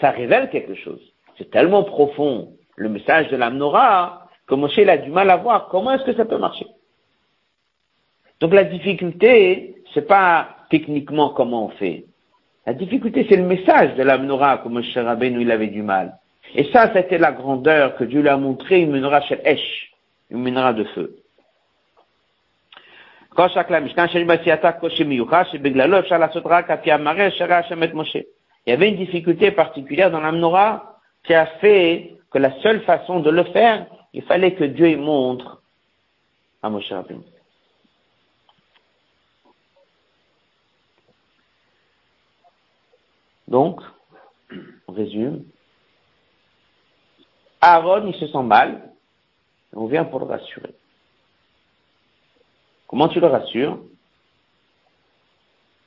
Ça 0.00 0.10
révèle 0.10 0.50
quelque 0.50 0.74
chose. 0.74 1.00
C'est 1.38 1.50
tellement 1.50 1.84
profond, 1.84 2.52
le 2.76 2.88
message 2.88 3.28
de 3.28 3.36
l'Amnora, 3.36 4.28
que 4.46 4.54
Moshe 4.54 4.78
a 4.78 4.96
du 4.96 5.10
mal 5.10 5.30
à 5.30 5.36
voir 5.36 5.68
comment 5.68 5.92
est-ce 5.92 6.04
que 6.04 6.14
ça 6.14 6.24
peut 6.24 6.38
marcher. 6.38 6.66
Donc 8.40 8.54
la 8.54 8.64
difficulté, 8.64 9.76
c'est 9.94 10.06
pas 10.06 10.56
techniquement 10.70 11.30
comment 11.30 11.66
on 11.66 11.68
fait. 11.68 12.06
La 12.66 12.74
difficulté, 12.74 13.26
c'est 13.28 13.36
le 13.36 13.44
message 13.44 13.94
de 13.96 14.02
la 14.02 14.18
menorah, 14.18 14.58
comme 14.58 14.74
Moshe 14.74 14.96
Rabbeinu, 14.96 15.42
il 15.42 15.50
avait 15.50 15.68
du 15.68 15.82
mal. 15.82 16.18
Et 16.54 16.64
ça, 16.72 16.92
c'était 16.92 17.18
la 17.18 17.32
grandeur 17.32 17.96
que 17.96 18.04
Dieu 18.04 18.20
lui 18.20 18.28
a 18.28 18.36
montré, 18.36 18.80
une 18.80 18.90
menorah 18.90 19.20
chez 19.22 19.38
Esh, 19.44 19.92
une 20.30 20.42
menorah 20.42 20.72
de 20.72 20.84
feu. 20.84 21.21
Il 28.64 28.70
y 28.70 28.72
avait 28.72 28.88
une 28.88 28.96
difficulté 28.96 29.50
particulière 29.50 30.10
dans 30.10 30.20
la 30.20 30.32
menorah 30.32 30.98
qui 31.24 31.34
a 31.34 31.46
fait 31.60 32.16
que 32.30 32.38
la 32.38 32.60
seule 32.60 32.82
façon 32.82 33.20
de 33.20 33.30
le 33.30 33.44
faire, 33.44 33.86
il 34.12 34.22
fallait 34.22 34.54
que 34.54 34.64
Dieu 34.64 34.90
y 34.90 34.96
montre 34.96 35.62
à 36.62 36.68
Moshe 36.68 36.90
Rabbeinu. 36.90 37.22
Donc, 43.48 43.80
on 44.88 44.92
résume. 44.92 45.44
Aaron, 47.60 48.06
il 48.06 48.14
se 48.14 48.26
sent 48.26 48.42
mal. 48.42 48.92
On 49.74 49.86
vient 49.86 50.04
pour 50.04 50.20
le 50.20 50.26
rassurer. 50.26 50.74
Comment 52.92 53.08
tu 53.08 53.20
le 53.20 53.26
rassures 53.26 53.78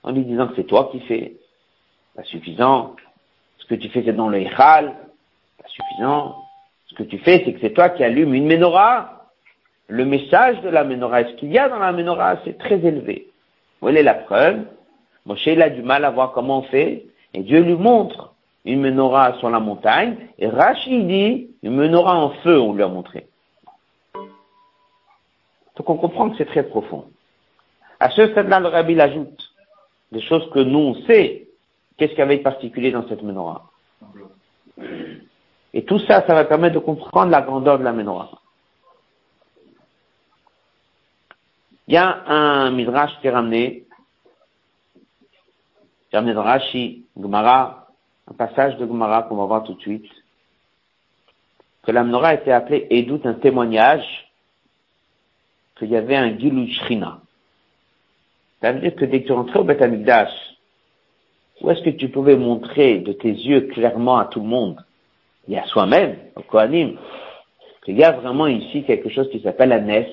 En 0.02 0.12
lui 0.12 0.26
disant 0.26 0.48
que 0.48 0.56
c'est 0.56 0.64
toi 0.64 0.90
qui 0.92 1.02
fais? 1.02 1.36
Pas 2.16 2.24
suffisant. 2.24 2.96
Ce 3.60 3.68
que 3.68 3.76
tu 3.76 3.90
fais, 3.90 4.02
c'est 4.04 4.14
dans 4.14 4.28
le 4.28 4.42
Hichal. 4.42 4.88
Pas 5.62 5.68
suffisant. 5.68 6.36
Ce 6.88 6.96
que 6.96 7.04
tu 7.04 7.20
fais, 7.20 7.44
c'est 7.46 7.54
que 7.54 7.60
c'est 7.62 7.76
toi 7.76 7.90
qui 7.90 8.04
allumes 8.04 8.34
une 8.34 8.48
menorah. 8.48 9.28
Le 9.88 10.04
message 10.04 10.60
de 10.62 10.70
la 10.70 10.84
menorah, 10.84 11.26
ce 11.26 11.34
qu'il 11.34 11.52
y 11.52 11.60
a 11.60 11.70
dans 11.70 11.78
la 11.78 11.92
menorah, 11.92 12.38
c'est 12.44 12.58
très 12.58 12.84
élevé. 12.84 13.28
Voilà 13.82 14.02
la 14.02 14.16
preuve? 14.16 14.66
Moshe, 15.28 15.46
il 15.46 15.62
a 15.62 15.70
du 15.70 15.84
mal 15.84 16.06
à 16.06 16.10
voir 16.10 16.32
comment 16.32 16.62
on 16.62 16.64
fait. 16.64 17.06
Et 17.36 17.44
Dieu 17.44 17.62
lui 17.62 17.76
montre 17.76 18.34
une 18.64 18.82
menorah 18.82 19.38
sur 19.38 19.52
la 19.52 19.60
montagne, 19.60 20.18
et 20.40 20.48
Rachid 20.48 21.08
dit 21.08 21.52
une 21.62 21.76
menorah 21.76 22.18
en 22.18 22.32
feu, 22.42 22.60
on 22.60 22.74
lui 22.74 22.82
a 22.82 22.88
montré. 22.88 23.28
Donc 25.76 25.90
on 25.90 25.98
comprend 25.98 26.30
que 26.30 26.38
c'est 26.38 26.46
très 26.46 26.64
profond. 26.64 27.06
À 28.00 28.10
ce 28.10 28.28
stade-là, 28.28 28.60
le 28.60 28.68
rabbi 28.68 29.00
ajoute 29.00 29.54
des 30.12 30.22
choses 30.22 30.50
que 30.52 30.60
nous 30.60 30.80
on 30.80 30.96
sait. 31.06 31.48
Qu'est-ce 31.98 32.12
qu'il 32.12 32.20
y 32.20 32.24
avait 32.24 32.38
de 32.38 32.44
particulier 32.44 32.92
dans 32.92 33.08
cette 33.08 33.24
menorah? 33.24 33.70
Et 35.74 35.84
tout 35.86 36.00
ça, 36.00 36.26
ça 36.26 36.34
va 36.34 36.46
permettre 36.46 36.76
de 36.76 36.80
comprendre 36.80 37.32
la 37.32 37.42
grandeur 37.42 37.80
de 37.80 37.84
la 37.84 37.94
menorah. 37.94 38.32
Il 41.88 41.94
y 41.94 41.98
a 41.98 42.24
un 42.28 42.72
midrash 42.72 43.12
qui 43.22 43.28
est 43.28 43.32
ramené 43.32 43.86
Ramené 46.16 46.34
dans 46.34 46.44
Rashi, 46.44 47.06
Gemara, 47.22 47.88
un 48.32 48.34
passage 48.34 48.78
de 48.78 48.88
Gemara 48.88 49.24
qu'on 49.24 49.36
va 49.36 49.46
voir 49.46 49.64
tout 49.66 49.74
de 49.74 49.82
suite, 49.82 50.10
que 51.84 51.92
la 51.92 52.06
menorah 52.06 52.36
était 52.36 52.54
appelée 52.54 52.88
Edout, 52.90 53.20
un 53.26 53.34
témoignage 53.34 54.25
qu'il 55.78 55.90
y 55.90 55.96
avait 55.96 56.16
un 56.16 56.38
Gilou 56.38 56.68
Shrina. 56.68 57.20
Ça 58.62 58.72
veut 58.72 58.80
dire 58.80 58.96
que 58.96 59.06
dès 59.06 59.22
que 59.22 59.28
tu 59.28 59.34
rentrais 59.34 59.60
au 59.60 59.64
Beth 59.64 59.82
où 61.62 61.72
est-ce 61.72 61.82
que 61.84 61.90
tu 61.92 62.10
pouvais 62.10 62.36
montrer 62.36 63.00
de 63.00 63.14
tes 63.14 63.32
yeux 63.32 63.62
clairement 63.62 64.18
à 64.18 64.26
tout 64.26 64.42
le 64.42 64.48
monde, 64.48 64.84
et 65.48 65.58
à 65.58 65.66
soi-même, 65.66 66.18
au 66.36 66.42
Kohanim, 66.42 66.98
qu'il 67.84 67.98
y 67.98 68.04
a 68.04 68.12
vraiment 68.12 68.48
ici 68.48 68.84
quelque 68.84 69.10
chose 69.10 69.30
qui 69.30 69.40
s'appelle 69.42 69.70
la 69.70 69.80
Nes, 69.80 70.10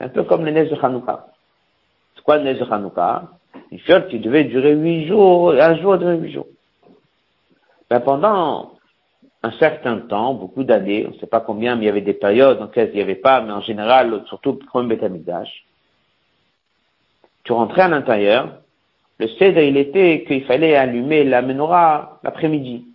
un 0.00 0.08
peu 0.08 0.24
comme 0.24 0.44
le 0.44 0.50
Nes 0.50 0.66
de 0.66 0.76
Hanouka. 0.80 1.26
C'est 2.14 2.22
quoi 2.22 2.38
le 2.38 2.44
Nes 2.44 2.54
de 2.54 2.64
Hanouka? 2.64 3.24
Une 3.70 3.78
fiole 3.78 4.08
qui 4.08 4.18
devait 4.18 4.44
durer 4.44 4.74
huit 4.74 5.06
jours, 5.06 5.52
un 5.52 5.76
jour 5.76 5.98
de 5.98 6.14
huit 6.14 6.32
jours. 6.32 6.46
Ben, 7.88 8.00
pendant 8.00 8.75
un 9.46 9.52
certain 9.58 9.98
temps, 9.98 10.34
beaucoup 10.34 10.64
d'années, 10.64 11.06
on 11.06 11.14
ne 11.14 11.18
sait 11.18 11.26
pas 11.26 11.40
combien, 11.40 11.76
mais 11.76 11.84
il 11.84 11.86
y 11.86 11.90
avait 11.90 12.00
des 12.00 12.14
périodes 12.14 12.58
dans 12.58 12.66
lesquelles 12.66 12.90
il 12.92 12.96
n'y 12.96 13.02
avait 13.02 13.14
pas, 13.14 13.40
mais 13.40 13.52
en 13.52 13.60
général, 13.60 14.24
surtout 14.26 14.58
le 14.60 14.66
premier 14.66 14.96
Betamidash, 14.96 15.64
tu 17.44 17.52
rentrais 17.52 17.82
à 17.82 17.88
l'intérieur, 17.88 18.58
le 19.18 19.28
cèdre, 19.28 19.60
il 19.60 19.76
était 19.76 20.24
qu'il 20.26 20.44
fallait 20.44 20.74
allumer 20.74 21.22
la 21.22 21.42
menorah 21.42 22.18
l'après-midi. 22.24 22.86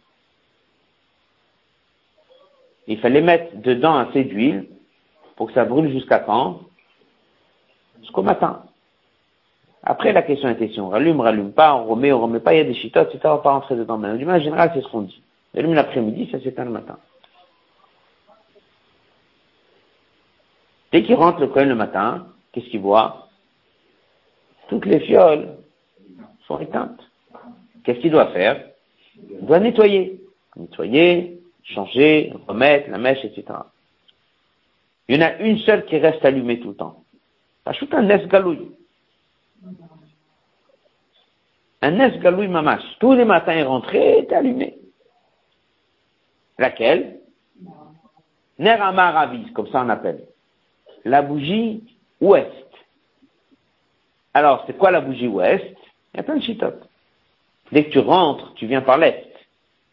Il 2.88 3.00
fallait 3.00 3.22
mettre 3.22 3.56
dedans 3.56 3.96
assez 3.98 4.26
d'huile 4.26 4.68
pour 5.38 5.48
que 5.48 5.54
ça 5.54 5.64
brûle 5.64 5.90
jusqu'à 5.90 6.20
quand? 6.20 6.60
Jusqu'au 8.02 8.24
matin. 8.24 8.64
Après, 9.84 10.12
la 10.12 10.22
question 10.22 10.50
était 10.50 10.68
si 10.68 10.82
on 10.82 10.90
rallume, 10.90 11.22
on 11.22 11.24
rallume 11.24 11.54
pas, 11.54 11.74
on 11.76 11.86
remet, 11.86 12.12
on 12.12 12.22
remet 12.22 12.42
pas, 12.42 12.54
il 12.54 12.58
y 12.58 12.62
a 12.62 12.66
des 12.66 12.74
chitotes, 12.74 13.08
etc., 13.08 13.22
on 13.26 13.36
va 13.36 13.38
pas 13.38 13.52
rentrer 13.52 13.76
dedans. 13.76 13.98
Mais 13.98 14.10
en 14.10 14.40
général, 14.40 14.72
c'est 14.76 14.82
ce 14.82 14.88
qu'on 14.90 15.04
dit. 15.04 15.24
Allume 15.56 15.74
l'après-midi, 15.74 16.30
ça 16.32 16.40
s'éteint 16.40 16.66
le 16.66 16.72
matin. 16.72 16.98
Dès 20.92 21.04
qu'il 21.04 21.16
rentre 21.16 21.40
le 21.40 21.48
coin 21.48 21.66
le 21.66 21.76
matin, 21.76 22.28
qu'est-ce 22.52 22.70
qu'il 22.70 22.82
voit? 22.82 23.30
Toutes 24.70 24.86
les 24.86 25.00
fioles 25.02 25.58
sont 26.48 26.60
éteintes. 26.60 27.02
Qu'est-ce 27.84 28.00
qu'il 28.00 28.12
doit 28.12 28.32
faire? 28.32 28.64
Il 29.30 29.46
doit 29.46 29.60
nettoyer. 29.60 30.22
Nettoyer, 30.56 31.40
changer, 31.64 32.34
remettre 32.48 32.90
la 32.90 32.98
mèche, 32.98 33.24
etc. 33.24 33.46
Il 35.08 35.16
y 35.16 35.24
en 35.24 35.26
a 35.26 35.38
une 35.40 35.58
seule 35.60 35.86
qui 35.86 35.98
reste 35.98 36.24
allumée 36.24 36.60
tout 36.60 36.70
le 36.70 36.76
temps. 36.76 37.04
Ajoute 37.66 37.94
un 37.94 38.10
esgalouille. 38.10 38.72
Un 41.82 42.00
esgaloui 42.00 42.48
mamash. 42.48 42.84
Tous 43.00 43.14
les 43.14 43.26
matins, 43.26 43.56
il 43.56 43.64
rentrait, 43.64 44.20
était 44.20 44.36
allumé. 44.36 44.81
Laquelle? 46.62 47.18
Nerama 48.60 49.32
comme 49.56 49.68
ça 49.70 49.82
on 49.84 49.90
appelle. 49.90 50.24
La 51.04 51.24
bougie 51.24 51.84
ouest. 52.22 52.52
Alors, 54.36 54.64
c'est 54.68 54.78
quoi 54.78 54.92
la 54.92 55.02
bougie 55.02 55.28
ouest? 55.28 55.76
Il 56.14 56.18
y 56.18 56.20
a 56.20 56.24
plein 56.24 56.38
de 56.38 56.44
chitotes. 56.44 56.88
Dès 57.72 57.86
que 57.86 57.90
tu 57.90 58.00
rentres, 58.00 58.54
tu 58.54 58.68
viens 58.68 58.82
par 58.82 59.00
l'est, 59.00 59.34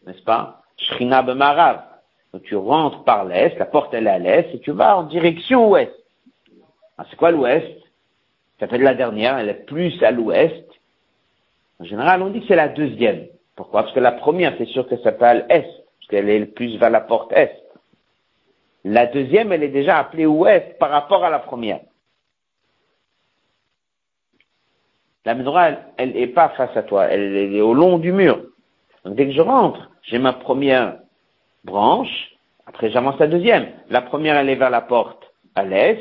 n'est-ce 0.05 0.21
pas? 0.21 0.61
Shrina 0.77 1.23
b'marav. 1.23 1.81
Donc 2.33 2.43
tu 2.43 2.55
rentres 2.55 3.03
par 3.03 3.25
l'est, 3.25 3.57
la 3.57 3.65
porte 3.65 3.93
elle 3.93 4.05
est 4.05 4.11
à 4.11 4.19
l'est, 4.19 4.53
et 4.53 4.59
tu 4.59 4.71
vas 4.71 4.97
en 4.97 5.03
direction 5.03 5.69
ouest. 5.69 5.91
Ah, 6.99 7.05
c'est 7.09 7.15
quoi 7.15 7.31
l'ouest? 7.31 7.79
Ça 8.59 8.65
s'appelle 8.65 8.83
la 8.83 8.93
dernière, 8.93 9.39
elle 9.39 9.49
est 9.49 9.65
plus 9.65 10.03
à 10.03 10.11
l'ouest. 10.11 10.67
En 11.79 11.85
général, 11.85 12.21
on 12.21 12.29
dit 12.29 12.41
que 12.41 12.47
c'est 12.47 12.55
la 12.55 12.67
deuxième. 12.67 13.25
Pourquoi? 13.55 13.83
Parce 13.83 13.95
que 13.95 13.99
la 13.99 14.11
première, 14.11 14.53
c'est 14.59 14.67
sûr 14.67 14.87
que 14.87 14.97
ça 14.97 15.03
s'appelle 15.03 15.47
est, 15.49 15.78
parce 16.09 16.21
qu'elle 16.21 16.29
est 16.29 16.45
plus 16.45 16.77
vers 16.77 16.89
la 16.89 17.01
porte 17.01 17.31
est. 17.33 17.63
La 18.83 19.05
deuxième, 19.05 19.51
elle 19.51 19.63
est 19.63 19.69
déjà 19.69 19.97
appelée 19.99 20.25
ouest 20.25 20.77
par 20.79 20.89
rapport 20.89 21.23
à 21.23 21.29
la 21.29 21.39
première. 21.39 21.81
La 25.25 25.35
menorah, 25.35 25.71
elle 25.97 26.13
n'est 26.13 26.27
pas 26.27 26.49
face 26.49 26.75
à 26.75 26.83
toi, 26.83 27.05
elle, 27.05 27.35
est 27.35 27.61
au 27.61 27.73
long 27.73 27.99
du 27.99 28.11
mur. 28.11 28.41
Donc 29.03 29.15
dès 29.15 29.27
que 29.27 29.33
je 29.33 29.41
rentre, 29.41 29.89
j'ai 30.03 30.17
ma 30.17 30.33
première 30.33 30.97
branche, 31.65 32.31
après 32.65 32.89
j'avance 32.89 33.19
la 33.19 33.27
deuxième. 33.27 33.67
La 33.89 34.01
première, 34.01 34.37
elle 34.37 34.49
est 34.49 34.55
vers 34.55 34.69
la 34.69 34.81
porte 34.81 35.31
à 35.55 35.63
l'est, 35.63 35.99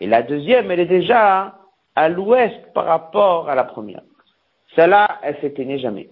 et 0.00 0.06
la 0.06 0.22
deuxième, 0.22 0.70
elle 0.70 0.80
est 0.80 0.86
déjà 0.86 1.58
à 1.94 2.08
l'ouest 2.08 2.72
par 2.72 2.86
rapport 2.86 3.48
à 3.48 3.54
la 3.54 3.64
première. 3.64 4.02
Celle-là, 4.74 5.20
elle 5.22 5.38
s'éteignait 5.40 5.78
jamais. 5.78 6.08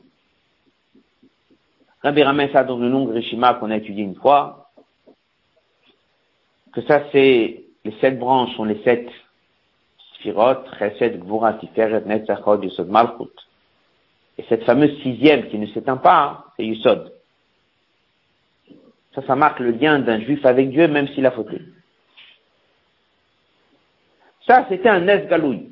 Rabbi 2.02 2.22
ramène 2.22 2.50
ça 2.52 2.64
dans 2.64 2.78
le 2.78 2.88
long 2.88 3.06
Rishima 3.06 3.54
qu'on 3.54 3.70
a 3.70 3.76
étudié 3.76 4.04
une 4.04 4.16
fois, 4.16 4.70
que 6.72 6.82
ça 6.82 7.02
c'est, 7.12 7.64
les 7.84 7.92
sept 8.00 8.18
branches 8.18 8.54
sont 8.56 8.64
les 8.64 8.82
sept 8.82 9.08
Sphirot, 10.14 10.64
Chesed, 10.78 11.18
Gvura, 11.20 11.54
Tiferet, 11.54 12.02
Netzachot, 12.06 12.62
Yusod, 12.62 12.88
Malchut. 12.88 13.32
Et 14.38 14.44
cette 14.48 14.64
fameuse 14.64 15.00
sixième 15.02 15.48
qui 15.48 15.58
ne 15.58 15.66
s'éteint 15.66 15.96
pas, 15.96 16.24
hein, 16.24 16.44
c'est 16.56 16.64
Yusod. 16.64 17.12
Ça, 19.14 19.22
ça 19.26 19.36
marque 19.36 19.60
le 19.60 19.72
lien 19.72 19.98
d'un 19.98 20.20
juif 20.20 20.44
avec 20.46 20.70
Dieu, 20.70 20.88
même 20.88 21.08
s'il 21.08 21.26
a 21.26 21.32
fauté. 21.32 21.60
Ça, 24.46 24.66
c'était 24.68 24.88
un 24.88 25.00
Nes 25.00 25.26
Galouille. 25.26 25.70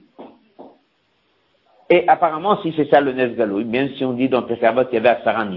Et 1.89 2.07
apparemment, 2.09 2.61
si 2.63 2.73
c'est 2.77 2.89
ça 2.91 3.01
le 3.01 3.13
Nes 3.13 3.35
Galouille, 3.35 3.65
même 3.65 3.95
si 3.95 4.05
on 4.05 4.13
dit 4.13 4.29
dans 4.29 4.43
Pesavot 4.43 4.85
qu'il 4.85 4.95
y 4.95 4.97
avait 4.99 5.09
Asaran 5.09 5.51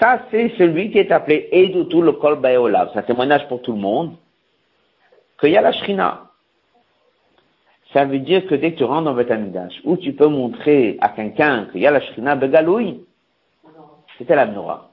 ça, 0.00 0.26
c'est 0.30 0.50
celui 0.58 0.90
qui 0.90 0.98
est 0.98 1.12
appelé 1.12 1.48
Eidutu 1.52 2.02
le 2.02 2.12
Kol 2.12 2.40
Baeolav. 2.40 2.90
Un 2.94 3.02
témoignage 3.02 3.46
pour 3.48 3.62
tout 3.62 3.72
le 3.72 3.78
monde 3.78 4.16
qu'il 5.40 5.50
y 5.50 5.56
a 5.56 5.60
la 5.62 5.72
Shrina. 5.72 6.30
Ça 7.92 8.04
veut 8.04 8.18
dire 8.18 8.46
que 8.46 8.56
dès 8.56 8.72
que 8.72 8.78
tu 8.78 8.84
rentres 8.84 9.04
dans 9.04 9.14
Betamidash, 9.14 9.80
où 9.84 9.96
tu 9.96 10.12
peux 10.14 10.26
montrer 10.26 10.98
à 11.00 11.10
quelqu'un 11.10 11.66
qu'il 11.70 11.82
y 11.82 11.86
a 11.86 11.92
la 11.92 12.00
Shrina 12.00 12.34
Begaloui, 12.34 13.04
c'était 14.18 14.34
la 14.34 14.46
menorah. 14.46 14.90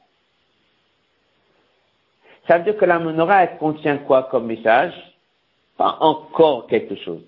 Ça 2.48 2.58
veut 2.58 2.64
dire 2.64 2.78
que 2.78 2.86
la 2.86 3.00
menorah, 3.00 3.44
elle 3.44 3.58
contient 3.58 3.98
quoi 3.98 4.24
comme 4.24 4.46
message? 4.46 4.94
Pas 5.78 5.98
encore 6.00 6.68
quelque 6.68 6.96
chose. 6.96 7.24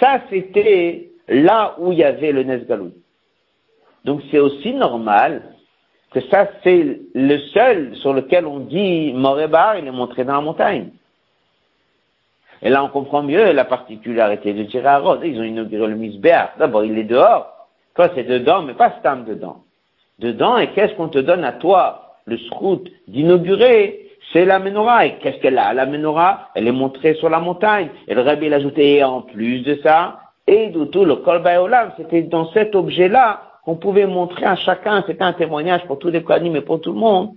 Ça, 0.00 0.22
c'était 0.30 1.10
là 1.28 1.74
où 1.78 1.92
il 1.92 1.98
y 1.98 2.04
avait 2.04 2.32
le 2.32 2.44
Nesgaloui. 2.44 2.94
Donc 4.04 4.22
c'est 4.30 4.38
aussi 4.38 4.72
normal 4.72 5.53
que 6.12 6.20
ça, 6.30 6.48
c'est 6.62 7.00
le 7.14 7.38
seul 7.52 7.96
sur 7.96 8.12
lequel 8.12 8.46
on 8.46 8.60
dit 8.60 9.12
Morebar, 9.12 9.78
il 9.78 9.86
est 9.86 9.92
montré 9.92 10.24
dans 10.24 10.34
la 10.34 10.40
montagne. 10.40 10.88
Et 12.62 12.70
là, 12.70 12.82
on 12.84 12.88
comprend 12.88 13.22
mieux 13.22 13.52
la 13.52 13.64
particularité 13.64 14.54
de 14.54 14.68
Gérard 14.70 15.24
Ils 15.24 15.38
ont 15.38 15.44
inauguré 15.44 15.86
le 15.88 15.96
Misbéach. 15.96 16.56
D'abord, 16.58 16.84
il 16.84 16.96
est 16.98 17.04
dehors. 17.04 17.68
Toi, 17.94 18.08
c'est 18.14 18.24
dedans, 18.24 18.62
mais 18.62 18.74
pas 18.74 18.94
Stam 19.00 19.24
dedans. 19.24 19.58
Dedans, 20.18 20.56
et 20.56 20.68
qu'est-ce 20.68 20.94
qu'on 20.94 21.08
te 21.08 21.18
donne 21.18 21.44
à 21.44 21.52
toi, 21.52 22.16
le 22.24 22.38
scout, 22.38 22.88
d'inaugurer? 23.08 24.08
C'est 24.32 24.46
la 24.46 24.58
menorah. 24.58 25.06
Et 25.06 25.16
qu'est-ce 25.18 25.38
qu'elle 25.38 25.58
a? 25.58 25.74
La 25.74 25.84
menorah, 25.84 26.48
elle 26.54 26.66
est 26.66 26.72
montrée 26.72 27.14
sur 27.14 27.28
la 27.28 27.40
montagne. 27.40 27.88
Et 28.08 28.14
le 28.14 28.22
Rabbi 28.22 28.48
l'a 28.48 28.56
ajouté, 28.56 29.04
en 29.04 29.20
plus 29.20 29.60
de 29.60 29.78
ça, 29.82 30.20
et 30.46 30.72
tout 30.92 31.04
le 31.04 31.16
Kol 31.16 31.42
c'était 31.96 32.22
dans 32.22 32.50
cet 32.52 32.74
objet-là 32.74 33.53
qu'on 33.64 33.76
pouvait 33.76 34.06
montrer 34.06 34.44
à 34.44 34.56
chacun, 34.56 35.02
c'était 35.06 35.24
un 35.24 35.32
témoignage 35.32 35.86
pour 35.86 35.98
tous 35.98 36.08
les 36.08 36.22
Kohanim 36.22 36.54
et 36.56 36.60
pour 36.60 36.80
tout 36.80 36.92
le 36.92 36.98
monde, 36.98 37.34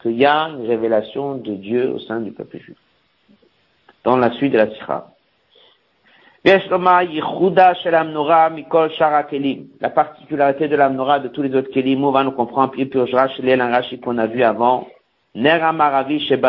qu'il 0.00 0.16
y 0.16 0.24
a 0.24 0.48
une 0.48 0.66
révélation 0.66 1.36
de 1.36 1.54
Dieu 1.54 1.90
au 1.90 1.98
sein 1.98 2.20
du 2.20 2.32
peuple 2.32 2.58
juif 2.58 2.76
dans 4.04 4.16
la 4.16 4.32
suite 4.32 4.52
de 4.52 4.58
la 4.58 4.70
sikha. 4.70 5.08
La 6.42 6.58
particularité 9.90 10.68
de 10.68 10.76
l'amnora 10.76 11.18
de 11.18 11.28
tous 11.28 11.42
les 11.42 11.54
autres 11.54 11.70
kelim, 11.70 12.02
on 12.02 12.12
va 12.12 12.24
nous 12.24 12.30
comprendre, 12.30 12.70
puis 12.70 12.90
les 13.42 13.98
qu'on 13.98 14.16
a 14.16 14.26
vu 14.26 14.42
avant. 14.42 14.88
Ner 15.34 15.60
amaravi 15.62 16.26
chez 16.26 16.40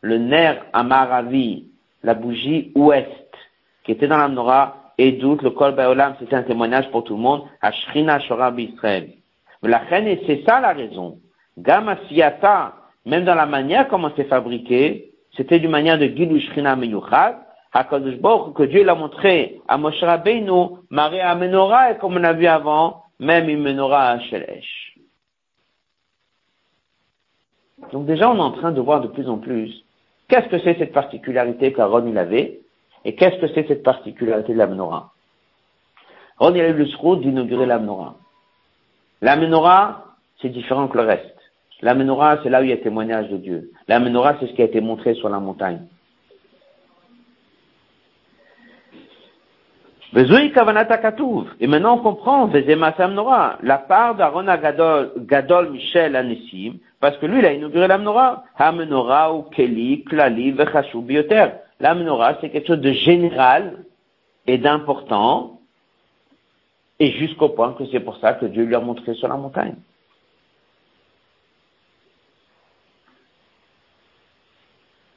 le 0.00 0.18
ner 0.18 0.54
amaravi, 0.72 1.68
la 2.02 2.14
bougie 2.14 2.72
ouest, 2.74 3.08
qui 3.84 3.92
était 3.92 4.08
dans 4.08 4.18
l'amnora, 4.18 4.77
et 4.98 5.12
doute, 5.12 5.42
le 5.42 5.50
kol 5.50 5.74
baolam, 5.74 6.14
c'était 6.18 6.34
un 6.34 6.42
témoignage 6.42 6.90
pour 6.90 7.04
tout 7.04 7.14
le 7.14 7.22
monde, 7.22 7.44
à 7.62 7.70
Shrina 7.72 8.18
Shora 8.18 8.52
Israël. 8.58 9.10
Mais 9.62 9.70
la 9.70 9.78
reine, 9.78 10.18
c'est 10.26 10.44
ça 10.44 10.60
la 10.60 10.72
raison. 10.72 11.18
Gama 11.56 11.96
Siyata, 12.08 12.74
même 13.06 13.24
dans 13.24 13.34
la 13.34 13.46
manière 13.46 13.88
comment 13.88 14.10
c'est 14.16 14.24
fabriqué, 14.24 15.12
c'était 15.36 15.60
d'une 15.60 15.70
manière 15.70 15.98
de 15.98 16.06
Gilu 16.06 16.40
Shrina 16.40 16.76
Meyuchad, 16.76 17.36
que 17.72 18.64
Dieu 18.64 18.84
l'a 18.84 18.94
montré 18.94 19.60
à 19.68 19.78
Moshe 19.78 20.02
Rabbeinu, 20.02 20.78
Marie 20.90 21.20
à 21.20 21.34
Menorah, 21.34 21.92
et 21.92 21.98
comme 21.98 22.16
on 22.16 22.24
a 22.24 22.32
vu 22.32 22.46
avant, 22.46 23.04
même 23.20 23.48
une 23.48 23.62
Menorah 23.62 24.10
à 24.10 24.20
Shelesh. 24.20 24.98
Donc 27.92 28.06
déjà, 28.06 28.30
on 28.30 28.36
est 28.36 28.40
en 28.40 28.50
train 28.52 28.72
de 28.72 28.80
voir 28.80 29.00
de 29.00 29.08
plus 29.08 29.28
en 29.28 29.38
plus 29.38 29.84
qu'est-ce 30.28 30.48
que 30.48 30.58
c'est 30.58 30.78
cette 30.78 30.92
particularité 30.92 31.72
qu'Aaron 31.72 32.06
il 32.06 32.18
avait, 32.18 32.60
et 33.08 33.14
qu'est-ce 33.14 33.40
que 33.40 33.48
c'est 33.54 33.66
cette 33.66 33.82
particularité 33.82 34.52
de 34.52 34.58
la 34.58 34.66
Menorah? 34.66 35.12
Il 36.40 36.60
a 36.60 36.68
eu 36.68 36.74
le 36.74 37.16
d'inaugurer 37.20 37.66
la 37.66 37.78
Menorah. 37.78 38.16
La 39.22 39.36
Menorah, 39.36 40.04
c'est 40.40 40.50
différent 40.50 40.88
que 40.88 40.98
le 40.98 41.04
reste. 41.04 41.38
La 41.80 41.94
menorah, 41.94 42.38
c'est 42.42 42.50
là 42.50 42.60
où 42.60 42.64
il 42.64 42.70
y 42.70 42.72
a 42.72 42.76
témoignage 42.76 43.28
de 43.28 43.36
Dieu. 43.36 43.70
La 43.86 44.00
menorah, 44.00 44.36
c'est 44.40 44.46
ce 44.48 44.52
qui 44.52 44.62
a 44.62 44.64
été 44.64 44.80
montré 44.80 45.14
sur 45.14 45.28
la 45.28 45.38
montagne. 45.38 45.82
Et 51.60 51.66
maintenant 51.66 51.96
on 51.96 51.98
comprend, 51.98 52.50
la 53.62 53.78
part 53.78 54.14
d'Aaron 54.14 54.44
Gadol, 54.44 55.12
Gadol 55.18 55.70
Michel 55.70 56.16
Anissim, 56.16 56.78
parce 56.98 57.16
que 57.18 57.26
lui, 57.26 57.40
il 57.40 57.46
a 57.46 57.52
inauguré 57.52 57.86
la 57.86 57.98
menorah. 57.98 58.42
Ha 58.58 58.72
menorah 58.72 59.34
ou 59.34 59.42
Keli, 59.42 60.02
Klali, 60.04 60.50
Vechashu, 60.52 61.02
Bioter. 61.02 61.50
La 61.80 61.94
menorah, 61.94 62.38
c'est 62.40 62.50
quelque 62.50 62.66
chose 62.66 62.80
de 62.80 62.92
général 62.92 63.84
et 64.46 64.58
d'important, 64.58 65.60
et 66.98 67.12
jusqu'au 67.12 67.50
point 67.50 67.74
que 67.74 67.84
c'est 67.92 68.00
pour 68.00 68.16
ça 68.16 68.32
que 68.32 68.46
Dieu 68.46 68.64
lui 68.64 68.74
a 68.74 68.80
montré 68.80 69.14
sur 69.14 69.28
la 69.28 69.36
montagne. 69.36 69.76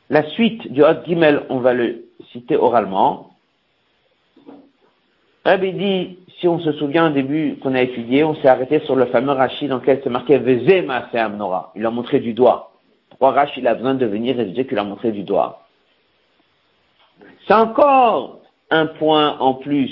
La 0.09 0.30
suite 0.32 0.72
du 0.72 0.84
Hot 0.84 1.05
Gimel, 1.05 1.45
on 1.49 1.59
va 1.59 1.74
le 1.74 2.05
citer 2.32 2.57
oralement. 2.57 3.32
Rabbi 5.45 5.74
dit, 5.74 6.20
si 6.39 6.47
on 6.47 6.59
se 6.59 6.74
souvient 6.74 7.09
au 7.09 7.14
début 7.14 7.57
qu'on 7.64 7.74
a 7.74 7.82
étudié, 7.82 8.24
on 8.24 8.36
s'est 8.36 8.47
arrêté 8.47 8.82
sur 8.82 8.95
le 8.95 9.05
fameux 9.05 9.32
Rashi 9.32 9.68
dans 9.68 9.78
lequel 9.78 10.01
c'est 10.03 10.09
marqué 10.09 10.38
Vezema 10.38 11.07
Nora. 11.30 11.72
Il 11.76 11.86
a 11.86 11.91
montré 11.91 12.20
du 12.20 12.34
doigt. 12.34 12.74
Pourquoi 13.09 13.32
Rashi 13.32 13.62
il 13.62 13.68
a 13.68 13.74
besoin 13.74 13.95
de 13.95 14.05
venir 14.05 14.39
et 14.39 14.45
de 14.45 14.51
dire 14.51 14.68
qu'il 14.68 14.78
a 14.78 14.84
montré 14.84 15.12
du 15.12 15.24
doigt? 15.24 15.66
C'est 17.47 17.53
encore 17.53 18.39
un 18.69 18.86
point 18.86 19.38
en 19.39 19.55
plus, 19.55 19.91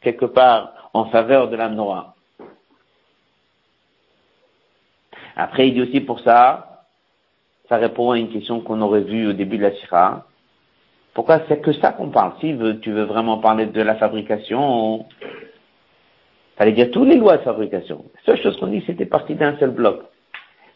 quelque 0.00 0.26
part, 0.26 0.90
en 0.92 1.06
faveur 1.06 1.48
de 1.48 1.56
l'Amnora. 1.56 2.14
Après, 5.36 5.68
il 5.68 5.74
dit 5.74 5.82
aussi 5.82 6.00
pour 6.00 6.20
ça, 6.20 6.84
ça 7.68 7.76
répond 7.76 8.12
à 8.12 8.18
une 8.18 8.30
question 8.30 8.60
qu'on 8.60 8.80
aurait 8.80 9.02
vue 9.02 9.28
au 9.28 9.32
début 9.32 9.58
de 9.58 9.62
la 9.62 9.74
Sira. 9.76 10.26
Pourquoi 11.14 11.40
c'est 11.48 11.60
que 11.60 11.72
ça 11.72 11.92
qu'on 11.92 12.10
parle? 12.10 12.32
Si 12.40 12.54
tu 12.82 12.92
veux 12.92 13.04
vraiment 13.04 13.38
parler 13.38 13.66
de 13.66 13.82
la 13.82 13.96
fabrication, 13.96 15.06
fallait 16.56 16.72
dire 16.72 16.90
tous 16.90 17.04
les 17.04 17.16
lois 17.16 17.38
de 17.38 17.42
fabrication. 17.42 18.04
La 18.14 18.20
seule 18.34 18.42
chose 18.42 18.58
qu'on 18.58 18.68
dit, 18.68 18.82
c'était 18.86 19.06
parti 19.06 19.34
d'un 19.34 19.56
seul 19.58 19.70
bloc. 19.70 20.02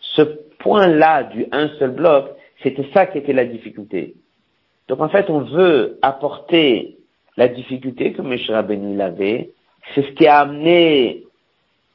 Ce 0.00 0.22
point-là 0.58 1.24
du 1.24 1.46
un 1.52 1.68
seul 1.78 1.90
bloc, 1.90 2.30
c'était 2.62 2.88
ça 2.92 3.06
qui 3.06 3.18
était 3.18 3.32
la 3.32 3.44
difficulté. 3.44 4.14
Donc 4.90 5.00
en 5.02 5.08
fait, 5.08 5.30
on 5.30 5.42
veut 5.42 6.00
apporter 6.02 6.98
la 7.36 7.46
difficulté 7.46 8.12
que 8.12 8.22
M. 8.22 8.36
Rabbeinu 8.48 9.00
avait. 9.00 9.52
C'est 9.94 10.02
ce 10.02 10.10
qui 10.14 10.26
a 10.26 10.40
amené 10.40 11.26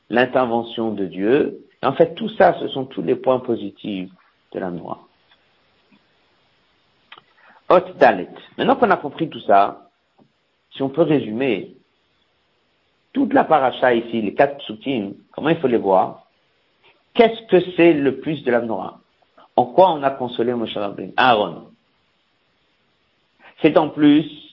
l'intervention 0.09 0.91
de 0.91 1.05
Dieu. 1.05 1.59
En 1.83 1.91
fait, 1.91 2.15
tout 2.15 2.29
ça, 2.29 2.57
ce 2.61 2.69
sont 2.69 2.85
tous 2.85 3.01
les 3.01 3.15
points 3.15 3.39
positifs 3.39 4.09
de 4.53 4.59
la 4.59 4.71
noix. 4.71 5.09
Hot 7.67 7.81
Dalet. 7.99 8.29
Maintenant 8.57 8.77
qu'on 8.77 8.89
a 8.89 8.95
compris 8.95 9.27
tout 9.27 9.41
ça, 9.41 9.89
si 10.71 10.81
on 10.81 10.87
peut 10.87 11.01
résumer, 11.01 11.75
toute 13.11 13.33
la 13.33 13.43
paracha 13.43 13.93
ici, 13.93 14.21
les 14.21 14.35
quatre 14.35 14.59
psukim, 14.59 15.15
comment 15.33 15.49
il 15.49 15.57
faut 15.57 15.67
les 15.67 15.75
voir 15.75 16.27
Qu'est-ce 17.13 17.45
que 17.47 17.59
c'est 17.75 17.91
le 17.91 18.21
plus 18.21 18.41
de 18.45 18.51
la 18.51 18.63
En 19.57 19.65
quoi 19.65 19.91
on 19.91 20.01
a 20.01 20.11
consolé 20.11 20.53
Moshe 20.53 20.77
Rabbeinu? 20.77 21.11
Aaron. 21.17 21.74
C'est 23.61 23.77
en 23.77 23.89
plus 23.89 24.45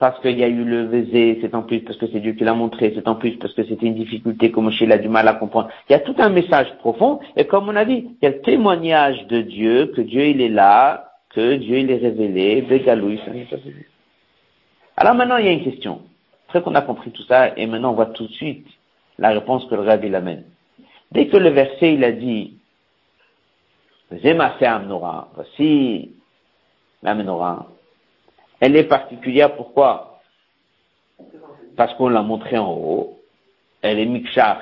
parce 0.00 0.18
qu'il 0.20 0.38
y 0.38 0.42
a 0.42 0.48
eu 0.48 0.64
le 0.64 0.84
Vézé, 0.86 1.38
c'est 1.42 1.54
en 1.54 1.62
plus 1.62 1.80
parce 1.80 1.98
que 1.98 2.06
c'est 2.06 2.20
Dieu 2.20 2.32
qui 2.32 2.42
l'a 2.42 2.54
montré, 2.54 2.90
c'est 2.94 3.06
en 3.06 3.16
plus 3.16 3.36
parce 3.36 3.52
que 3.52 3.62
c'était 3.64 3.86
une 3.86 3.96
difficulté 3.96 4.50
que 4.50 4.58
Moshe 4.58 4.80
a 4.82 4.96
du 4.96 5.10
mal 5.10 5.28
à 5.28 5.34
comprendre. 5.34 5.68
Il 5.88 5.92
y 5.92 5.94
a 5.94 5.98
tout 5.98 6.14
un 6.18 6.30
message 6.30 6.74
profond, 6.78 7.20
et 7.36 7.46
comme 7.46 7.68
on 7.68 7.76
a 7.76 7.84
dit, 7.84 8.08
il 8.10 8.24
y 8.24 8.26
a 8.26 8.30
le 8.30 8.40
témoignage 8.40 9.26
de 9.26 9.42
Dieu, 9.42 9.92
que 9.94 10.00
Dieu 10.00 10.28
il 10.28 10.40
est 10.40 10.48
là, 10.48 11.12
que 11.28 11.56
Dieu 11.56 11.80
il 11.80 11.90
est 11.90 11.98
révélé, 11.98 12.62
Bégalouille, 12.62 13.20
Alors 14.96 15.14
maintenant 15.14 15.36
il 15.36 15.44
y 15.44 15.48
a 15.48 15.52
une 15.52 15.64
question. 15.64 16.00
Après 16.48 16.62
qu'on 16.62 16.74
a 16.74 16.82
compris 16.82 17.10
tout 17.10 17.24
ça, 17.24 17.56
et 17.58 17.66
maintenant 17.66 17.90
on 17.90 17.94
voit 17.94 18.06
tout 18.06 18.26
de 18.26 18.32
suite 18.32 18.66
la 19.18 19.28
réponse 19.30 19.66
que 19.66 19.74
le 19.74 19.82
Rabbi 19.82 20.08
l'amène. 20.08 20.44
Dès 21.12 21.26
que 21.26 21.36
le 21.36 21.50
verset 21.50 21.92
il 21.92 22.04
a 22.04 22.12
dit, 22.12 22.56
Zema 24.22 24.56
Amnora, 24.62 25.28
voici 25.34 26.12
la 27.02 27.14
elle 28.60 28.76
est 28.76 28.84
particulière, 28.84 29.56
pourquoi? 29.56 30.20
Parce 31.76 31.94
qu'on 31.94 32.08
l'a 32.08 32.22
montrée 32.22 32.58
en 32.58 32.72
haut. 32.72 33.18
Elle 33.82 33.98
est 33.98 34.06
miksha 34.06 34.60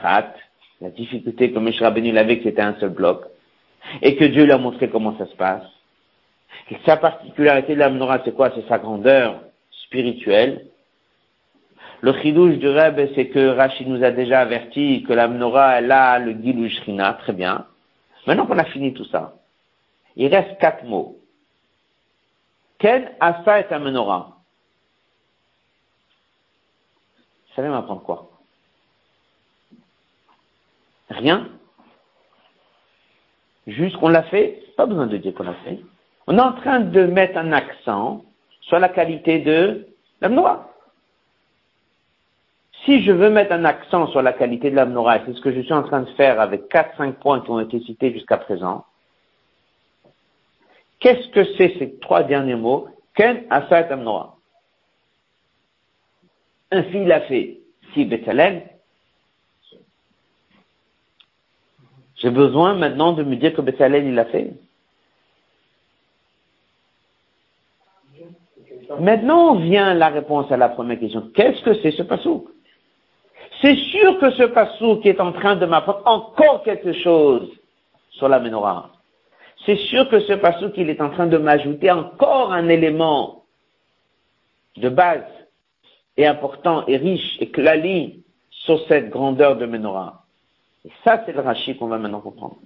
la 0.81 0.91
difficulté 0.91 1.51
que 1.51 1.59
M. 1.59 1.71
Rabbeinu 1.81 2.13
l'avait, 2.13 2.41
c'était 2.43 2.63
un 2.63 2.77
seul 2.79 2.91
bloc. 2.91 3.25
Et 4.03 4.17
que 4.17 4.25
Dieu 4.25 4.45
lui 4.45 4.53
a 4.53 4.59
montré 4.59 4.89
comment 4.89 5.17
ça 5.19 5.27
se 5.27 5.35
passe. 5.35 5.65
Sa 6.87 6.97
particularité 6.97 7.75
de 7.75 7.81
la 7.81 7.91
menorah, 7.91 8.21
c'est 8.25 8.35
quoi? 8.35 8.53
C'est 8.55 8.69
sa 8.69 8.79
grandeur 8.79 9.41
spirituelle. 9.85 10.67
Le 12.01 12.13
chidouche 12.21 12.59
du 12.59 12.69
Reb, 12.69 13.01
c'est 13.17 13.29
que 13.29 13.49
Rachid 13.49 13.89
nous 13.89 14.05
a 14.05 14.13
déjà 14.13 14.41
averti 14.41 15.03
que 15.03 15.13
la 15.13 15.27
menorah, 15.27 15.79
elle 15.79 15.91
a 15.91 16.19
le 16.21 16.33
Gilou 16.33 16.69
Shrina, 16.69 17.15
très 17.15 17.33
bien. 17.33 17.67
Maintenant 18.27 18.47
qu'on 18.47 18.59
a 18.59 18.65
fini 18.65 18.95
tout 18.95 19.07
ça, 19.07 19.35
il 20.15 20.29
reste 20.29 20.59
quatre 20.61 20.85
mots. 20.85 21.18
Ken 22.79 23.11
Asa 23.21 23.65
un 23.71 23.79
menorah. 23.81 24.37
Vous 27.49 27.55
savez 27.57 27.69
m'apprendre 27.69 28.03
quoi? 28.03 28.31
Rien? 31.11 31.49
Juste 33.67 33.97
qu'on 33.97 34.09
l'a 34.09 34.23
fait, 34.25 34.63
pas 34.77 34.87
besoin 34.87 35.07
de 35.07 35.17
dire 35.17 35.35
qu'on 35.35 35.43
l'a 35.43 35.55
fait. 35.65 35.81
On 36.27 36.39
est 36.39 36.43
en 36.43 36.53
train 36.53 36.81
de 36.81 37.05
mettre 37.05 37.37
un 37.37 37.53
accent 37.53 38.25
sur 38.61 38.79
la 38.79 38.89
qualité 38.89 39.41
de 39.41 39.89
la 40.21 40.29
menorah. 40.29 40.69
Si 42.85 43.03
je 43.03 43.11
veux 43.11 43.29
mettre 43.29 43.53
un 43.53 43.65
accent 43.65 44.07
sur 44.09 44.23
la 44.23 44.33
qualité 44.33 44.71
de 44.71 44.77
la 44.77 44.87
menorah, 44.87 45.19
c'est 45.27 45.35
ce 45.35 45.41
que 45.41 45.53
je 45.53 45.61
suis 45.61 45.75
en 45.75 45.83
train 45.83 46.03
de 46.03 46.11
faire 46.13 46.41
avec 46.41 46.69
quatre, 46.69 46.97
cinq 46.97 47.17
points 47.17 47.41
qui 47.41 47.51
ont 47.51 47.61
été 47.61 47.81
cités 47.81 48.13
jusqu'à 48.13 48.37
présent, 48.37 48.85
Qu'est-ce 51.01 51.29
que 51.29 51.45
c'est 51.57 51.79
ces 51.79 51.99
trois 52.01 52.25
derniers 52.25 52.57
mots 52.57 52.89
Ken 53.15 53.45
Asat 53.51 53.93
Amnoa. 53.93 54.37
Ainsi 56.71 57.03
il 57.03 57.13
a 57.13 57.23
fait. 57.23 57.59
Si 57.93 58.05
Bethalem, 58.05 58.63
j'ai 62.17 62.31
besoin 62.31 62.75
maintenant 62.75 63.13
de 63.13 63.23
me 63.23 63.37
dire 63.37 63.55
que 63.55 63.61
Bethalel 63.61 64.07
il 64.07 64.19
a 64.19 64.27
fait. 64.27 64.53
Maintenant 69.01 69.57
vient 69.57 69.95
la 69.95 70.09
réponse 70.09 70.51
à 70.51 70.57
la 70.57 70.69
première 70.69 70.99
question. 70.99 71.31
Qu'est-ce 71.35 71.63
que 71.63 71.75
c'est 71.83 71.93
ce 71.93 72.03
passou? 72.03 72.49
C'est 73.61 73.77
sûr 73.77 74.19
que 74.19 74.31
ce 74.33 74.45
passou 74.45 75.01
qui 75.01 75.09
est 75.09 75.21
en 75.21 75.33
train 75.33 75.57
de 75.57 75.67
m'apprendre 75.67 76.03
encore 76.07 76.63
quelque 76.63 76.93
chose 76.93 77.51
sur 78.11 78.29
la 78.29 78.39
menorah 78.39 78.93
c'est 79.67 79.77
sûr 79.77 80.09
que 80.09 80.21
ce 80.21 80.35
passage 80.35 80.73
qu'il 80.73 80.91
est 80.91 81.01
en 81.01 81.11
train 81.11 81.27
de 81.27 81.39
m'ajouter 81.39 81.91
encore 81.91 82.53
un 82.53 82.69
élément 82.69 83.45
de 84.77 84.89
base 84.89 85.25
et 86.17 86.27
important 86.27 86.85
et 86.87 86.97
riche 86.97 87.37
et 87.41 87.51
clali 87.51 88.23
sur 88.51 88.81
cette 88.89 89.11
grandeur 89.11 89.57
de 89.57 89.67
menorah. 89.67 90.25
Et 90.85 90.91
ça, 91.05 91.23
c'est 91.25 91.33
le 91.33 91.41
rachis 91.41 91.77
qu'on 91.77 91.87
va 91.87 91.99
maintenant 91.99 92.21
comprendre. 92.21 92.57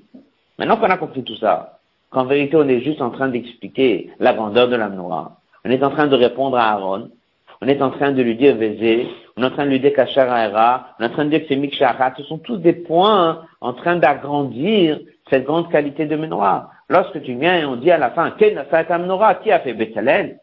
Maintenant 0.58 0.76
qu'on 0.76 0.90
a 0.90 0.96
compris 0.96 1.22
tout 1.22 1.36
ça, 1.36 1.78
qu'en 2.10 2.24
vérité, 2.24 2.56
on 2.56 2.68
est 2.68 2.80
juste 2.80 3.00
en 3.00 3.10
train 3.10 3.28
d'expliquer 3.28 4.10
la 4.20 4.34
grandeur 4.34 4.68
de 4.68 4.76
la 4.76 4.88
menorah, 4.88 5.36
on 5.64 5.70
est 5.70 5.82
en 5.82 5.90
train 5.90 6.06
de 6.06 6.16
répondre 6.16 6.56
à 6.56 6.72
Aaron, 6.72 7.10
on 7.60 7.68
est 7.68 7.80
en 7.80 7.90
train 7.90 8.12
de 8.12 8.22
lui 8.22 8.36
dire 8.36 8.56
Vézé, 8.56 9.06
on 9.36 9.42
est 9.42 9.46
en 9.46 9.50
train 9.50 9.64
de 9.64 9.70
lui 9.70 9.80
dire 9.80 9.92
Kachar 9.94 10.28
on 10.28 11.02
est 11.02 11.06
en 11.06 11.10
train 11.10 11.24
de 11.24 11.30
dire 11.30 11.42
que 11.42 11.48
c'est 11.48 11.56
Miksharat, 11.56 12.14
ce 12.16 12.24
sont 12.24 12.38
tous 12.38 12.56
des 12.56 12.72
points 12.72 13.42
en 13.60 13.72
train 13.72 13.96
d'agrandir 13.96 15.00
cette 15.30 15.44
grande 15.44 15.70
qualité 15.70 16.06
de 16.06 16.16
menorah. 16.16 16.70
Lorsque 16.92 17.22
tu 17.22 17.32
viens 17.36 17.56
et 17.56 17.64
on 17.64 17.76
dit 17.76 17.90
à 17.90 17.96
la 17.96 18.10
fin, 18.10 18.32
qui 18.32 18.44
a 19.50 19.60
fait 19.60 19.72
Bethel 19.72 20.38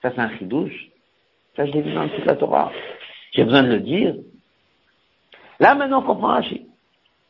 Ça, 0.00 0.10
c'est 0.14 0.18
un 0.18 0.30
chidouche. 0.38 0.88
Ça, 1.54 1.66
je 1.66 1.72
l'ai 1.72 1.82
vu 1.82 1.92
dans 1.92 2.08
toute 2.08 2.24
la 2.24 2.36
Torah. 2.36 2.72
J'ai 3.32 3.44
besoin 3.44 3.64
de 3.64 3.68
le 3.68 3.80
dire. 3.80 4.14
Là, 5.60 5.74
maintenant, 5.74 5.98
on 5.98 6.06
comprend 6.06 6.28
Rachid. 6.28 6.62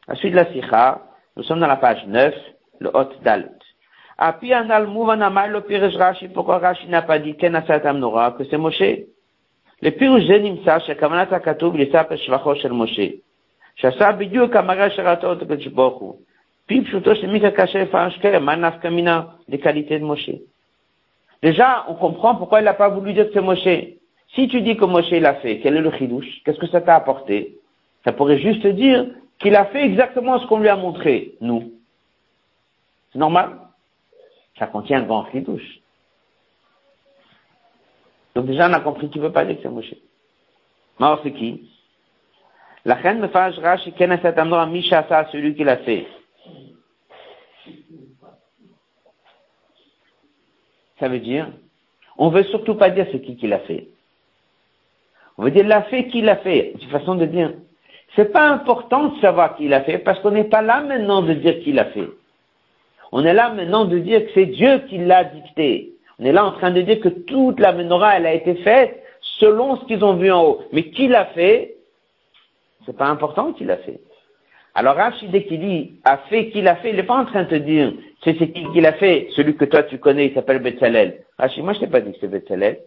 La 0.07 0.15
suite 0.15 0.31
de 0.31 0.37
la 0.37 0.53
Sikha, 0.53 1.03
nous 1.37 1.43
sommes 1.43 1.59
dans 1.59 1.67
la 1.67 1.79
page 1.79 2.07
9, 2.07 2.33
le 2.79 2.91
Hot 2.97 3.11
Dalet. 3.25 3.49
Api 4.19 4.53
anal 4.53 4.87
mouvanamai 4.87 5.49
le 5.49 5.63
pirej 5.63 5.97
Rashi, 5.97 6.29
pourquoi 6.29 6.59
Rashi 6.59 6.87
n'a 6.87 7.03
pas 7.03 7.19
dit 7.19 7.37
ken 7.37 7.57
asatam 7.57 8.01
que 8.39 8.45
c'est 8.45 8.57
Moshe? 8.57 9.03
Le 9.83 9.91
pirush 9.91 10.29
nimsa, 10.29 10.79
shekamanat 10.79 11.33
akatoub, 11.33 11.75
l'isap 11.75 12.15
shvachos 12.15 12.61
shel 12.61 12.73
Moshe. 12.73 13.21
Shasa 13.75 14.13
bidiou 14.13 14.47
kamara 14.47 14.91
sheratot 14.91 15.45
kechbochu. 15.45 16.19
Des 16.69 16.83
qualités 19.59 19.99
de 19.99 20.05
Moshe. 20.05 20.31
Déjà, 21.43 21.85
on 21.89 21.95
comprend 21.95 22.37
pourquoi 22.37 22.61
il 22.61 22.65
n'a 22.65 22.73
pas 22.73 22.89
voulu 22.89 23.13
dire 23.13 23.27
que 23.27 23.35
c'est 23.35 23.43
Moshe. 23.43 23.69
Si 24.35 24.49
tu 24.49 24.63
dis 24.63 24.77
que 24.77 24.87
Moshe 24.87 25.11
l'a 25.11 25.35
fait, 25.35 25.61
quel 25.61 25.77
est 25.77 25.83
le 25.83 25.93
chidouche? 25.93 26.43
Qu'est-ce 26.45 26.59
que 26.59 26.67
ça 26.69 26.81
t'a 26.81 26.97
apporté? 26.97 27.59
Ça 28.05 28.13
pourrait 28.13 28.39
juste 28.39 28.67
dire 28.67 29.07
qu'il 29.39 29.55
a 29.57 29.67
fait 29.67 29.85
exactement 29.85 30.39
ce 30.39 30.47
qu'on 30.47 30.59
lui 30.59 30.69
a 30.69 30.77
montré, 30.77 31.35
nous. 31.41 31.73
C'est 33.13 33.19
normal 33.19 33.59
Ça 34.59 34.67
contient 34.67 35.01
un 35.01 35.05
grand 35.05 35.31
chidouche. 35.31 35.81
Donc 38.35 38.47
déjà, 38.47 38.69
on 38.69 38.73
a 38.73 38.81
compris 38.81 39.11
qu'il 39.11 39.21
ne 39.21 39.27
peut 39.27 39.33
pas 39.33 39.45
dire 39.45 39.57
que 39.57 39.63
c'est 39.63 39.69
Moshe. 39.69 39.95
Mais 40.99 41.07
alors, 41.07 41.21
c'est 41.23 41.33
qui? 41.33 41.69
La 42.87 42.95
reine 42.95 43.21
me 43.21 43.29
fâchera 43.29 43.77
chez 43.79 43.93
Kenasatamdra 43.93 44.67
Misha, 44.67 45.07
celui 45.31 45.55
qui 45.55 45.65
l'a 45.65 45.79
fait. 45.79 46.07
Ça 50.99 51.09
veut 51.09 51.19
dire, 51.19 51.49
on 52.17 52.29
veut 52.29 52.45
surtout 52.45 52.75
pas 52.75 52.91
dire 52.91 53.07
c'est 53.11 53.21
qui 53.21 53.37
qui 53.37 53.47
l'a 53.47 53.59
fait. 53.61 53.89
On 55.37 55.45
veut 55.45 55.51
dire 55.51 55.67
l'a 55.67 55.83
fait, 55.83 56.09
qui 56.09 56.21
l'a 56.21 56.37
fait. 56.37 56.73
C'est 56.75 56.85
une 56.85 56.91
façon 56.91 57.17
de 57.17 57.27
dire. 57.27 57.53
C'est 58.15 58.33
pas 58.33 58.49
important 58.49 59.09
de 59.09 59.21
savoir 59.21 59.57
qui 59.57 59.67
l'a 59.67 59.83
fait 59.83 59.99
parce 59.99 60.21
qu'on 60.21 60.31
n'est 60.31 60.45
pas 60.45 60.63
là 60.63 60.81
maintenant 60.81 61.23
de 61.23 61.35
dire 61.35 61.61
qui 61.61 61.73
l'a 61.73 61.87
fait. 61.87 62.09
On 63.11 63.25
est 63.25 63.35
là 63.35 63.51
maintenant 63.53 63.85
de 63.85 63.99
dire 63.99 64.25
que 64.25 64.31
c'est 64.35 64.47
Dieu 64.47 64.79
qui 64.89 64.99
l'a 64.99 65.25
dicté. 65.25 65.93
On 66.19 66.25
est 66.25 66.33
là 66.33 66.45
en 66.45 66.53
train 66.53 66.71
de 66.71 66.81
dire 66.81 67.01
que 67.01 67.09
toute 67.09 67.59
la 67.59 67.73
menorah, 67.73 68.17
elle 68.17 68.27
a 68.27 68.35
été 68.35 68.55
faite 68.57 69.03
selon 69.21 69.77
ce 69.81 69.85
qu'ils 69.87 70.05
ont 70.05 70.15
vu 70.15 70.31
en 70.31 70.45
haut. 70.45 70.63
Mais 70.73 70.91
qui 70.91 71.09
l'a 71.09 71.27
fait? 71.27 71.75
C'est 72.87 72.97
pas 72.97 73.07
important 73.07 73.53
qui 73.53 73.65
l'a 73.65 73.79
fait. 73.79 74.01
Alors 74.75 74.97
Rachid, 74.97 75.31
qu'il 75.47 75.61
dit 75.61 76.01
a 76.05 76.19
fait, 76.29 76.51
qui 76.51 76.61
l'a 76.61 76.77
fait, 76.77 76.91
il 76.91 76.97
n'est 76.97 77.05
pas 77.05 77.17
en 77.17 77.27
train 77.27 77.45
de 77.45 77.49
te 77.49 77.55
dire 77.55 77.93
c'est 78.25 78.35
qui 78.35 78.67
qui 78.73 78.81
l'a 78.81 78.95
fait, 78.95 79.29
celui 79.37 79.57
que 79.57 79.65
toi 79.65 79.85
tu 79.85 79.99
connais, 79.99 80.27
il 80.27 80.35
s'appelle 80.35 80.59
Betzalel. 80.59 81.25
Rachid, 81.39 81.63
moi 81.63 81.75
je 81.75 81.81
t'ai 81.81 81.87
pas 81.87 82.01
dit 82.01 82.13
que 82.13 82.19
c'est 82.21 82.29
Betzalel. 82.29 82.79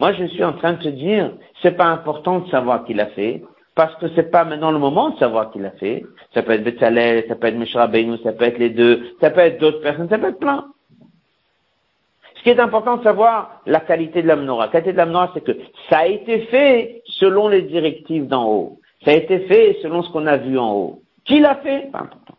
Moi 0.00 0.12
je 0.14 0.24
suis 0.24 0.42
en 0.42 0.54
train 0.54 0.72
de 0.72 0.82
te 0.82 0.88
dire 0.88 1.32
c'est 1.62 1.76
pas 1.76 1.86
important 1.86 2.40
de 2.40 2.50
savoir 2.50 2.84
qui 2.84 2.94
l'a 2.94 3.06
fait, 3.06 3.42
parce 3.76 3.94
que 3.96 4.06
c'est 4.16 4.30
pas 4.30 4.44
maintenant 4.44 4.72
le 4.72 4.78
moment 4.78 5.10
de 5.10 5.18
savoir 5.18 5.52
qui 5.52 5.60
l'a 5.60 5.70
fait. 5.72 6.04
Ça 6.34 6.42
peut 6.42 6.52
être 6.52 6.64
Betzalel, 6.64 7.24
ça 7.28 7.36
peut 7.36 7.46
être 7.46 7.56
Meshra 7.56 7.86
Beynou, 7.86 8.16
ça 8.18 8.32
peut 8.32 8.46
être 8.46 8.58
les 8.58 8.70
deux, 8.70 9.14
ça 9.20 9.30
peut 9.30 9.40
être 9.40 9.60
d'autres 9.60 9.80
personnes, 9.80 10.08
ça 10.08 10.18
peut 10.18 10.28
être 10.28 10.40
plein. 10.40 10.66
Ce 12.40 12.42
qui 12.42 12.48
est 12.48 12.58
important 12.58 12.96
de 12.96 13.02
savoir, 13.02 13.60
la 13.66 13.80
qualité 13.80 14.22
de 14.22 14.26
la 14.26 14.34
menorah. 14.34 14.66
La 14.66 14.72
qualité 14.72 14.92
de 14.92 14.96
la 14.96 15.04
menorah, 15.04 15.30
c'est 15.34 15.44
que 15.44 15.52
ça 15.90 15.98
a 15.98 16.06
été 16.06 16.40
fait 16.46 17.02
selon 17.04 17.48
les 17.48 17.62
directives 17.62 18.26
d'en 18.26 18.48
haut. 18.48 18.80
Ça 19.04 19.10
a 19.10 19.14
été 19.14 19.40
fait 19.40 19.76
selon 19.82 20.02
ce 20.02 20.10
qu'on 20.10 20.26
a 20.26 20.38
vu 20.38 20.58
en 20.58 20.72
haut. 20.72 21.02
Qui 21.30 21.38
l'a 21.38 21.54
fait 21.62 21.92
Pas 21.92 22.00
important. 22.00 22.34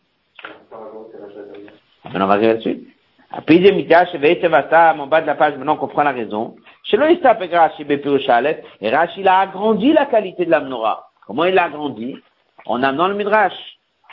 Maintenant, 2.03 2.25
on 2.25 2.27
va 2.27 2.33
arriver 2.33 2.47
là-dessus. 2.47 2.87
En 3.31 5.07
bas 5.07 5.21
de 5.21 5.27
la 5.27 5.35
page, 5.35 5.55
maintenant 5.55 5.75
on 5.75 5.77
comprend 5.77 6.03
la 6.03 6.11
raison. 6.11 6.57
Chez 6.83 6.97
et 6.97 8.89
Rashi, 8.89 9.21
il 9.21 9.27
a 9.29 9.39
agrandi 9.39 9.93
la 9.93 10.07
qualité 10.07 10.43
de 10.43 10.51
la 10.51 10.59
menorah. 10.59 11.07
Comment 11.25 11.45
il 11.45 11.53
l'a 11.53 11.63
agrandi? 11.63 12.17
En 12.65 12.83
amenant 12.83 13.07
le 13.07 13.13
Midrash. 13.13 13.53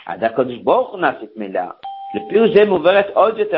On 0.07 1.03
a 1.03 1.15
cette 1.19 1.35
là. 1.51 1.75
Le 2.13 2.29
Pirushim 2.29 2.71
ouvert 2.71 3.05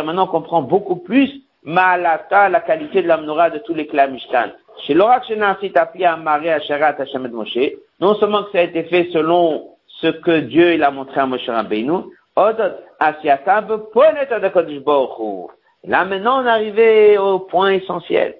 maintenant 0.03 0.23
on 0.23 0.27
comprend 0.27 0.63
beaucoup 0.63 0.95
plus 0.95 1.29
Ma'alata, 1.63 2.49
la 2.49 2.61
qualité 2.61 3.03
de 3.03 3.07
la 3.07 3.17
menorah 3.17 3.51
de 3.51 3.59
tous 3.59 3.75
les 3.75 3.85
clans 3.85 4.09
Mishkan. 4.09 4.53
Chez 4.87 4.95
l'orak 4.95 5.25
Shenasit 5.27 5.77
appli 5.77 6.03
à 6.03 6.17
Marie 6.17 6.49
Asherat 6.49 6.95
Hashem 6.97 7.27
Moshe, 7.27 7.59
non 7.99 8.15
seulement 8.15 8.45
que 8.45 8.53
ça 8.53 8.57
a 8.57 8.63
été 8.63 8.85
fait 8.85 9.09
selon 9.13 9.71
ce 10.01 10.07
que 10.07 10.39
Dieu 10.39 10.73
il 10.73 10.83
a 10.83 10.91
montré 10.91 11.19
à 11.19 11.25
Moshe 11.25 11.47
Rabbeinu, 11.47 12.03
Là 15.83 16.05
maintenant 16.05 16.41
on 16.41 16.45
est 16.45 16.49
arrivé 16.49 17.17
au 17.17 17.39
point 17.39 17.71
essentiel. 17.71 18.35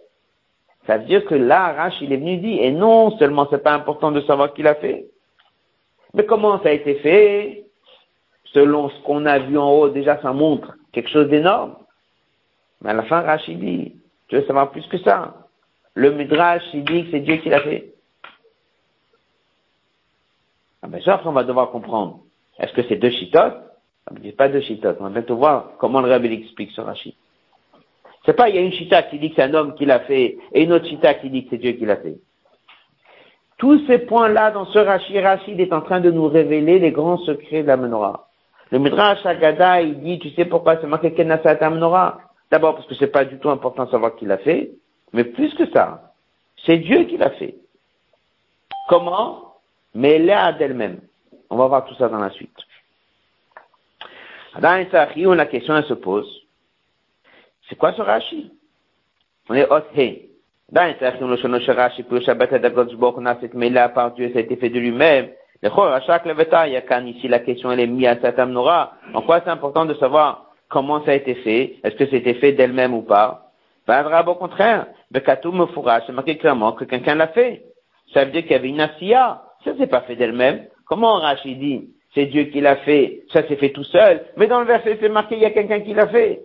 Ça 0.88 0.97
veut 0.97 1.05
dire 1.05 1.26
que 1.26 1.36
là, 1.36 1.74
Rach, 1.74 1.93
il 2.01 2.12
est 2.12 2.18
venu 2.18 2.38
dire, 2.38 2.64
et 2.64 2.72
non 2.72 3.16
seulement 3.18 3.47
c'est 3.49 3.62
pas 3.62 3.74
important 3.74 4.12
de 4.12 4.22
savoir 4.22 4.53
qui 4.53 4.64
l'a 4.64 4.76
fait, 4.76 5.05
mais 6.14 6.26
comment 6.26 6.62
ça 6.64 6.70
a 6.70 6.72
été 6.72 6.95
fait, 6.95 7.66
selon 8.45 8.89
ce 8.89 9.01
qu'on 9.03 9.26
a 9.26 9.39
vu 9.39 9.57
en 9.57 9.72
haut, 9.72 9.89
déjà 9.89 10.20
ça 10.22 10.34
montre 10.34 10.76
quelque 10.91 11.09
chose 11.09 11.30
d'énorme. 11.30 11.76
Mais 12.82 12.89
à 12.89 12.93
la 12.93 13.03
fin, 13.03 13.22
Rach, 13.22 13.47
il 13.47 13.59
dit, 13.59 13.95
tu 14.28 14.36
veux 14.36 14.45
savoir 14.45 14.72
plus 14.72 14.86
que 14.88 14.97
ça. 14.99 15.36
Le 15.93 16.12
Midrash, 16.12 16.64
il 16.74 16.84
dit 16.84 17.05
que 17.05 17.12
c'est 17.12 17.20
Dieu 17.20 17.38
qui 17.38 17.49
l'a 17.49 17.62
fait. 17.62 17.90
Ah 20.82 20.88
ben 20.88 21.01
ça, 21.01 21.21
on 21.25 21.32
va 21.32 21.43
devoir 21.43 21.71
comprendre. 21.71 22.19
Est-ce 22.59 22.73
que 22.73 22.84
c'est 22.84 22.95
deux 22.95 23.11
chitotes? 23.11 23.57
Ne 24.11 24.19
dit 24.19 24.32
pas 24.32 24.49
deux 24.49 24.61
chitotes. 24.61 24.97
On 24.99 25.05
va 25.05 25.09
bientôt 25.09 25.38
voir 25.38 25.71
comment 25.77 26.01
le 26.01 26.09
rabbi 26.09 26.29
l'explique 26.29 26.71
sur 26.71 26.86
Rachid. 26.86 27.13
C'est 28.25 28.34
pas, 28.34 28.49
il 28.49 28.55
y 28.55 28.57
a 28.57 28.61
une 28.61 28.71
chita 28.71 29.03
qui 29.03 29.17
dit 29.19 29.29
que 29.29 29.36
c'est 29.38 29.43
un 29.43 29.53
homme 29.53 29.73
qui 29.75 29.86
l'a 29.86 30.01
fait, 30.01 30.38
et 30.53 30.63
une 30.63 30.73
autre 30.73 30.86
chita 30.86 31.15
qui 31.15 31.29
dit 31.29 31.43
que 31.43 31.51
c'est 31.51 31.57
Dieu 31.57 31.71
qui 31.71 31.86
l'a 31.86 31.97
fait. 31.97 32.17
Tous 33.57 33.86
ces 33.88 33.99
points-là 33.99 34.51
dans 34.51 34.65
ce 34.65 34.79
Rachid, 34.79 35.17
Rachid 35.17 35.59
est 35.59 35.73
en 35.73 35.82
train 35.82 36.01
de 36.01 36.11
nous 36.11 36.27
révéler 36.27 36.79
les 36.79 36.91
grands 36.91 37.17
secrets 37.19 37.63
de 37.63 37.67
la 37.67 37.77
menorah. 37.77 38.27
Le 38.71 38.79
Midrash 38.79 39.25
Agada, 39.25 39.82
il 39.82 39.99
dit, 40.01 40.19
tu 40.19 40.29
sais 40.32 40.45
pourquoi 40.45 40.79
c'est 40.79 40.88
marqué 40.88 41.13
Kenasat 41.13 41.69
menorah? 41.69 42.19
D'abord 42.51 42.75
parce 42.75 42.88
que 42.88 42.95
c'est 42.95 43.07
pas 43.07 43.25
du 43.25 43.38
tout 43.39 43.49
important 43.49 43.86
de 43.86 43.91
savoir 43.91 44.15
qui 44.15 44.25
l'a 44.25 44.38
fait, 44.38 44.71
mais 45.13 45.23
plus 45.23 45.53
que 45.55 45.69
ça, 45.71 46.13
c'est 46.65 46.77
Dieu 46.77 47.03
qui 47.05 47.17
l'a 47.17 47.32
fait. 47.32 47.55
Comment? 48.88 49.51
Mais 49.93 50.15
est 50.15 50.57
d'elle-même. 50.57 50.99
On 51.49 51.57
va 51.57 51.67
voir 51.67 51.85
tout 51.85 51.95
ça 51.95 52.07
dans 52.07 52.19
la 52.19 52.29
suite. 52.29 52.55
Dans 54.59 54.85
la 55.35 55.45
question 55.45 55.75
elle 55.75 55.85
se 55.85 55.93
pose, 55.93 56.27
c'est 57.69 57.75
quoi 57.75 57.93
ce 57.93 58.01
Rashi? 58.01 58.51
On 59.49 59.53
est 59.53 59.69
hot 59.69 59.83
hey. 59.95 60.29
Dans 60.69 60.93
le 61.27 61.37
Shono 61.37 61.57
Rashi, 61.67 62.03
pour 62.03 62.21
Shabbat 62.21 62.53
et 62.53 62.65
a 62.65 63.37
cette 63.41 63.53
mêlée 63.53 63.85
par 63.93 64.11
Dieu, 64.11 64.29
ça 64.31 64.39
a 64.39 64.41
été 64.41 64.55
fait 64.55 64.69
de 64.69 64.79
lui-même. 64.79 65.29
Le 65.61 65.69
Chor, 65.69 65.87
à 65.87 66.01
chaque 66.01 66.25
leveta, 66.25 66.67
il 66.67 66.73
y 66.73 66.77
a 66.77 66.81
qu'un 66.81 67.05
ici, 67.05 67.27
la 67.27 67.39
question 67.39 67.71
elle 67.71 67.81
est 67.81 67.87
mise 67.87 68.07
à 68.07 68.19
Satam 68.19 68.51
Nora. 68.51 68.93
En 69.13 69.21
quoi 69.21 69.41
c'est 69.43 69.49
important 69.49 69.85
de 69.85 69.93
savoir 69.95 70.45
comment 70.69 71.03
ça 71.05 71.11
a 71.11 71.15
été 71.15 71.35
fait? 71.35 71.75
Est-ce 71.83 71.95
que 71.95 72.07
c'était 72.07 72.35
fait 72.35 72.53
d'elle-même 72.53 72.93
ou 72.93 73.01
pas? 73.01 73.51
Ben, 73.85 74.23
au 74.25 74.35
contraire, 74.35 74.87
Bekatou 75.11 75.51
Mefoura, 75.51 76.01
c'est 76.05 76.13
marqué 76.13 76.37
clairement 76.37 76.71
que 76.71 76.85
quelqu'un 76.85 77.15
l'a 77.15 77.27
fait. 77.27 77.63
Ça 78.13 78.25
veut 78.25 78.31
dire 78.31 78.41
qu'il 78.43 78.51
y 78.51 78.55
avait 78.55 78.69
une 78.69 78.81
Asiya. 78.81 79.43
Ça 79.64 79.78
s'est 79.78 79.88
pas 79.88 80.01
fait 80.01 80.16
d'elle-même. 80.16 80.68
Comment 80.86 81.20
Rashi 81.20 81.55
dit 81.55 81.89
c'est 82.14 82.26
Dieu 82.26 82.43
qui 82.45 82.59
l'a 82.59 82.76
fait, 82.78 83.24
ça 83.32 83.47
s'est 83.47 83.55
fait 83.55 83.70
tout 83.70 83.86
seul, 83.86 84.26
mais 84.36 84.47
dans 84.47 84.59
le 84.59 84.66
verset 84.66 84.97
c'est 84.99 85.07
marqué 85.09 85.36
il 85.36 85.41
y 85.41 85.45
a 85.45 85.51
quelqu'un 85.51 85.80
qui 85.80 85.93
l'a 85.93 86.07
fait. 86.07 86.41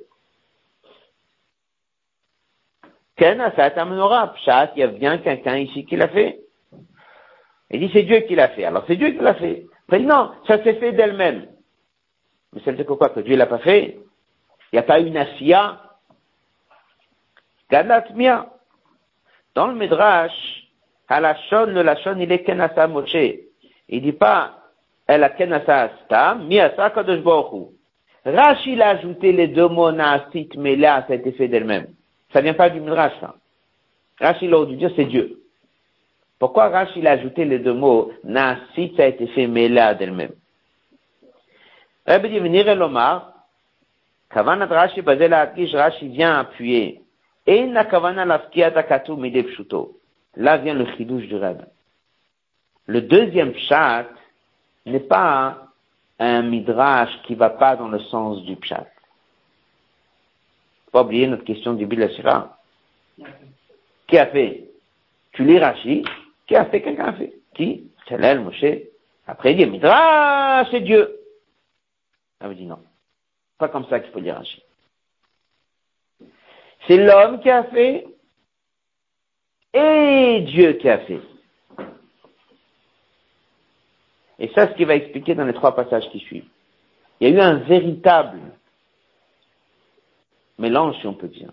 Il 3.19 3.25
y 3.25 4.83
a 4.83 4.87
bien 4.89 5.19
quelqu'un 5.19 5.57
ici 5.57 5.85
qui 5.87 5.97
l'a 5.97 6.09
fait. 6.09 6.41
Il 7.71 7.81
dit 7.81 7.91
c'est 7.93 8.05
Dieu 8.05 8.21
qui 8.21 8.37
l'a 8.37 8.49
fait. 8.49 8.64
Alors 8.64 8.85
c'est 8.87 8.97
Dieu 8.97 9.11
qui 9.11 9.19
l'a 9.19 9.35
fait. 9.35 9.67
Mais 9.91 10.01
non, 10.01 10.33
ça 10.47 10.62
s'est 10.62 10.75
fait 10.75 10.93
d'elle-même. 10.93 11.49
Mais 12.53 12.61
ça 12.61 12.71
veut 12.71 12.77
dire 12.77 12.87
quoi? 12.87 13.09
Que 13.09 13.21
Dieu 13.21 13.37
l'a 13.37 13.47
pas 13.47 13.59
fait? 13.59 13.99
Il 14.73 14.77
n'y 14.77 14.79
a 14.79 14.83
pas 14.83 15.01
une 15.01 15.17
Asiya? 15.17 15.81
Galatmia. 17.71 18.53
Dans 19.55 19.69
le 19.69 19.75
Midrash, 19.75 20.66
Halachon, 21.09 21.67
le 21.67 21.83
Lachon, 21.83 22.17
il 22.19 22.31
est 22.33 22.43
Kenasa 22.43 22.87
Moshe. 22.87 23.15
Il 23.89 24.03
dit 24.03 24.13
pas, 24.13 24.59
elle 25.07 25.25
a 25.25 25.31
Kenasa 25.31 25.91
Stam, 26.05 26.47
Miasa 26.47 26.91
Kadosh 26.91 27.21
Baruch 27.21 27.71
Rashi 28.27 28.75
l'a 28.75 28.89
ajouté 28.89 29.31
les 29.31 29.47
deux 29.47 29.69
mots 29.69 29.93
Naasit, 29.93 30.49
mais 30.57 30.75
là, 30.75 31.05
ça 31.07 31.13
a 31.13 31.17
été 31.17 31.31
fait 31.31 31.47
d'elle-même. 31.47 31.87
Ça 32.33 32.41
vient 32.41 32.55
pas 32.55 32.69
du 32.69 32.81
Midrash, 32.81 33.13
ça. 33.21 33.37
Rashi 34.21 34.49
l'a 34.49 34.65
dû 34.65 34.75
dire, 34.75 34.91
c'est 34.97 35.05
Dieu. 35.05 35.43
Pourquoi 36.41 36.69
Rashi 36.69 37.01
l'a 37.01 37.13
ajouté 37.13 37.45
les 37.45 37.61
deux 37.61 37.73
mots 37.73 38.11
Naasit, 38.25 38.95
ça 38.97 39.05
a 39.05 39.07
été 39.07 39.29
fait, 39.29 39.47
mais 39.47 39.69
là, 39.69 39.95
d'elle-même? 39.95 40.33
Rabbi 42.05 42.29
dit, 42.29 42.41
venir 42.41 42.69
et 42.69 42.75
l'Omar, 42.75 43.33
Kavanat 44.29 44.67
Rashi, 44.67 45.03
basé 45.03 45.29
la 45.29 45.53
Rashi 45.75 46.09
vient 46.09 46.41
appuyer. 46.41 47.01
Et 47.47 47.65
na 47.65 47.85
Kavana 47.85 48.25
l'afkiat 48.25 48.77
akatu 48.77 49.13
pshuto. 49.17 49.93
Là 50.37 50.59
vient 50.59 50.74
le 50.74 50.87
chidouche 50.97 51.26
du 51.26 51.37
Reb. 51.37 51.62
Le 52.87 53.03
deuxième 53.03 53.53
pshat 53.53 54.09
n'est 54.84 55.01
pas 55.01 55.68
un 56.18 56.43
midrash 56.43 57.11
qui 57.24 57.34
va 57.34 57.51
pas 57.51 57.76
dans 57.76 57.89
le 57.89 57.99
sens 57.99 58.43
du 58.43 58.57
pshat. 58.57 58.87
Pas 60.93 61.03
oublier 61.03 61.26
notre 61.26 61.45
question 61.45 61.74
du 61.74 61.87
Bilashira. 61.87 62.59
Qui 64.07 64.18
a 64.18 64.26
fait? 64.26 64.70
Tu 65.32 65.45
lis 65.45 65.59
Rashi, 65.59 66.05
qui 66.47 66.55
a 66.55 66.64
fait? 66.66 66.80
Quelqu'un 66.80 67.07
a 67.07 67.12
fait 67.12 67.34
Qui? 67.55 67.91
C'est 68.09 68.18
l'El 68.18 68.41
Moshe. 68.41 68.64
Après 69.26 69.53
il 69.53 69.57
dit 69.57 69.66
Midrash, 69.66 70.68
c'est 70.70 70.80
Dieu. 70.80 71.18
Ça 72.41 72.49
veut 72.49 72.55
dire 72.55 72.68
non. 72.68 72.78
Pas 73.59 73.68
comme 73.68 73.87
ça 73.87 74.01
qu'il 74.01 74.12
faut 74.12 74.20
lire 74.20 74.37
Rashi. 74.37 74.62
C'est 76.87 76.99
l'homme 76.99 77.41
qui 77.41 77.51
a 77.51 77.64
fait 77.64 78.07
et 79.77 80.41
Dieu 80.41 80.72
qui 80.74 80.89
a 80.89 80.99
fait. 80.99 81.20
Et 84.39 84.49
ça, 84.55 84.68
ce 84.68 84.74
qu'il 84.74 84.87
va 84.87 84.97
expliquer 84.97 85.35
dans 85.35 85.45
les 85.45 85.55
trois 85.55 85.74
passages 85.74 86.09
qui 86.11 86.18
suivent. 86.20 86.49
Il 87.20 87.29
y 87.29 87.33
a 87.33 87.35
eu 87.35 87.41
un 87.41 87.55
véritable 87.55 88.39
mélange, 90.59 90.97
si 91.01 91.07
on 91.07 91.14
peut 91.14 91.29
dire. 91.29 91.51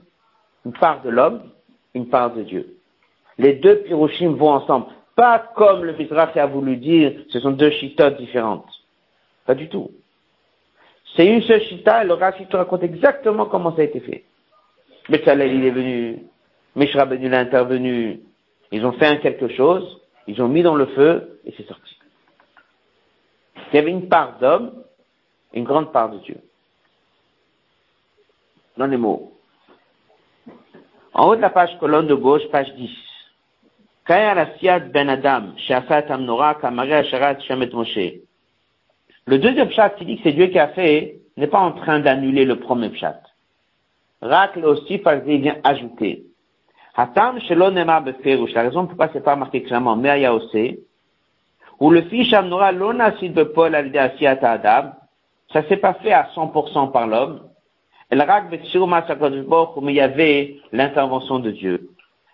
Une 0.65 0.73
part 0.73 1.01
de 1.01 1.09
l'homme, 1.09 1.49
une 1.93 2.07
part 2.07 2.33
de 2.33 2.43
Dieu. 2.43 2.77
Les 3.37 3.53
deux 3.53 3.77
piroshim 3.83 4.31
vont 4.31 4.51
ensemble. 4.51 4.87
Pas 5.15 5.39
comme 5.55 5.83
le 5.83 5.93
Mizrach 5.93 6.35
a 6.35 6.45
voulu 6.45 6.77
dire, 6.77 7.13
ce 7.29 7.39
sont 7.39 7.51
deux 7.51 7.71
chitotes 7.71 8.17
différentes. 8.17 8.69
Pas 9.45 9.55
du 9.55 9.69
tout. 9.69 9.91
C'est 11.15 11.27
une 11.27 11.41
seule 11.43 11.61
chita, 11.61 12.03
et 12.03 12.07
le 12.07 12.15
Rashi 12.15 12.47
te 12.47 12.57
raconte 12.57 12.83
exactement 12.83 13.45
comment 13.45 13.75
ça 13.75 13.81
a 13.81 13.85
été 13.85 13.99
fait. 13.99 14.23
Betzalel, 15.09 15.53
il 15.53 15.65
est 15.65 15.71
venu, 15.71 16.23
Mishra 16.75 17.05
Ben 17.05 17.21
est 17.21 17.35
intervenu, 17.35 18.21
ils 18.71 18.85
ont 18.85 18.93
fait 18.93 19.19
quelque 19.21 19.47
chose, 19.49 20.01
ils 20.27 20.41
ont 20.41 20.47
mis 20.47 20.63
dans 20.63 20.75
le 20.75 20.87
feu, 20.87 21.39
et 21.45 21.53
c'est 21.55 21.67
sorti. 21.67 21.97
Il 23.71 23.75
y 23.75 23.79
avait 23.79 23.91
une 23.91 24.07
part 24.07 24.39
d'homme, 24.39 24.83
une 25.53 25.63
grande 25.63 25.91
part 25.91 26.09
de 26.09 26.19
Dieu. 26.19 26.37
Dans 28.77 28.87
les 28.87 28.97
mots. 28.97 29.33
En 31.13 31.27
haut 31.27 31.35
de 31.35 31.41
la 31.41 31.49
page 31.51 31.77
colonne 31.79 32.07
de 32.07 32.15
gauche, 32.15 32.47
page 32.51 32.73
10. 32.75 32.89
ben 34.07 35.09
Adam, 35.09 35.53
Le 39.25 39.37
deuxième 39.37 39.71
chat 39.71 39.89
qui 39.91 40.05
dit 40.05 40.17
que 40.17 40.23
c'est 40.23 40.33
Dieu 40.33 40.47
qui 40.47 40.59
a 40.59 40.69
fait, 40.69 41.19
n'est 41.37 41.47
pas 41.47 41.59
en 41.59 41.71
train 41.73 41.99
d'annuler 41.99 42.45
le 42.45 42.59
premier 42.59 42.95
chat. 42.95 43.21
Rak 44.21 44.57
aussi 44.57 44.97
parce 44.99 45.23
qu'il 45.23 45.41
vient 45.41 45.57
ajouter. 45.63 46.25
Hatam 46.95 47.39
shelo 47.41 47.71
nema 47.71 48.01
beferush. 48.01 48.53
La 48.53 48.63
raison 48.63 48.85
pourquoi 48.85 49.09
c'est 49.13 49.23
pas 49.23 49.35
marqué 49.35 49.63
clairement, 49.63 49.95
mais 49.95 50.19
il 50.19 50.21
y 50.23 50.25
a 50.25 50.33
aussi, 50.33 50.79
où 51.79 51.89
le 51.89 52.03
fils 52.03 52.29
Shamnora 52.29 52.71
l'onasid 52.71 53.33
bepol 53.33 53.75
al 53.75 53.91
adam, 53.95 54.91
ça 55.51 55.63
s'est 55.67 55.77
pas 55.77 55.95
fait 55.95 56.11
à 56.11 56.29
100% 56.35 56.91
par 56.91 57.07
l'homme. 57.07 57.41
El 58.09 58.21
rak 58.21 58.51
betsiruma 58.51 59.07
sakadosh 59.07 59.45
mais 59.81 59.93
il 59.93 59.95
y 59.95 60.01
avait 60.01 60.57
l'intervention 60.71 61.39
de 61.39 61.51
Dieu. 61.51 61.89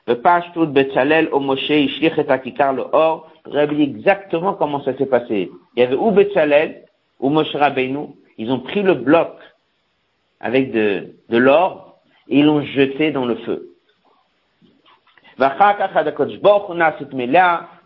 Le 0.08 0.16
Pashtout 0.20 0.66
Betzalel 0.66 1.30
au 1.32 1.40
Moshe 1.40 1.70
Ishlich 1.70 2.18
et 2.18 2.30
Akikar 2.30 2.74
le 2.74 2.84
Or, 2.92 3.32
dit 3.46 3.82
exactement 3.82 4.56
comment 4.56 4.82
ça 4.84 4.98
s'est 4.98 5.06
passé. 5.06 5.52
Il 5.76 5.80
y 5.80 5.84
avait 5.84 5.96
ou 5.96 6.12
Betzalel 6.12 6.84
ou 7.20 7.30
Moshe 7.30 7.56
Rabbeinu, 7.56 8.08
ils 8.38 8.52
ont 8.52 8.60
pris 8.60 8.82
le 8.82 8.96
bloc 8.96 9.38
avec 10.40 10.72
de, 10.72 11.14
de 11.30 11.38
l'or 11.38 12.00
et 12.28 12.40
ils 12.40 12.46
l'ont 12.46 12.62
jeté 12.62 13.12
dans 13.12 13.26
le 13.26 13.36
feu. 13.36 13.69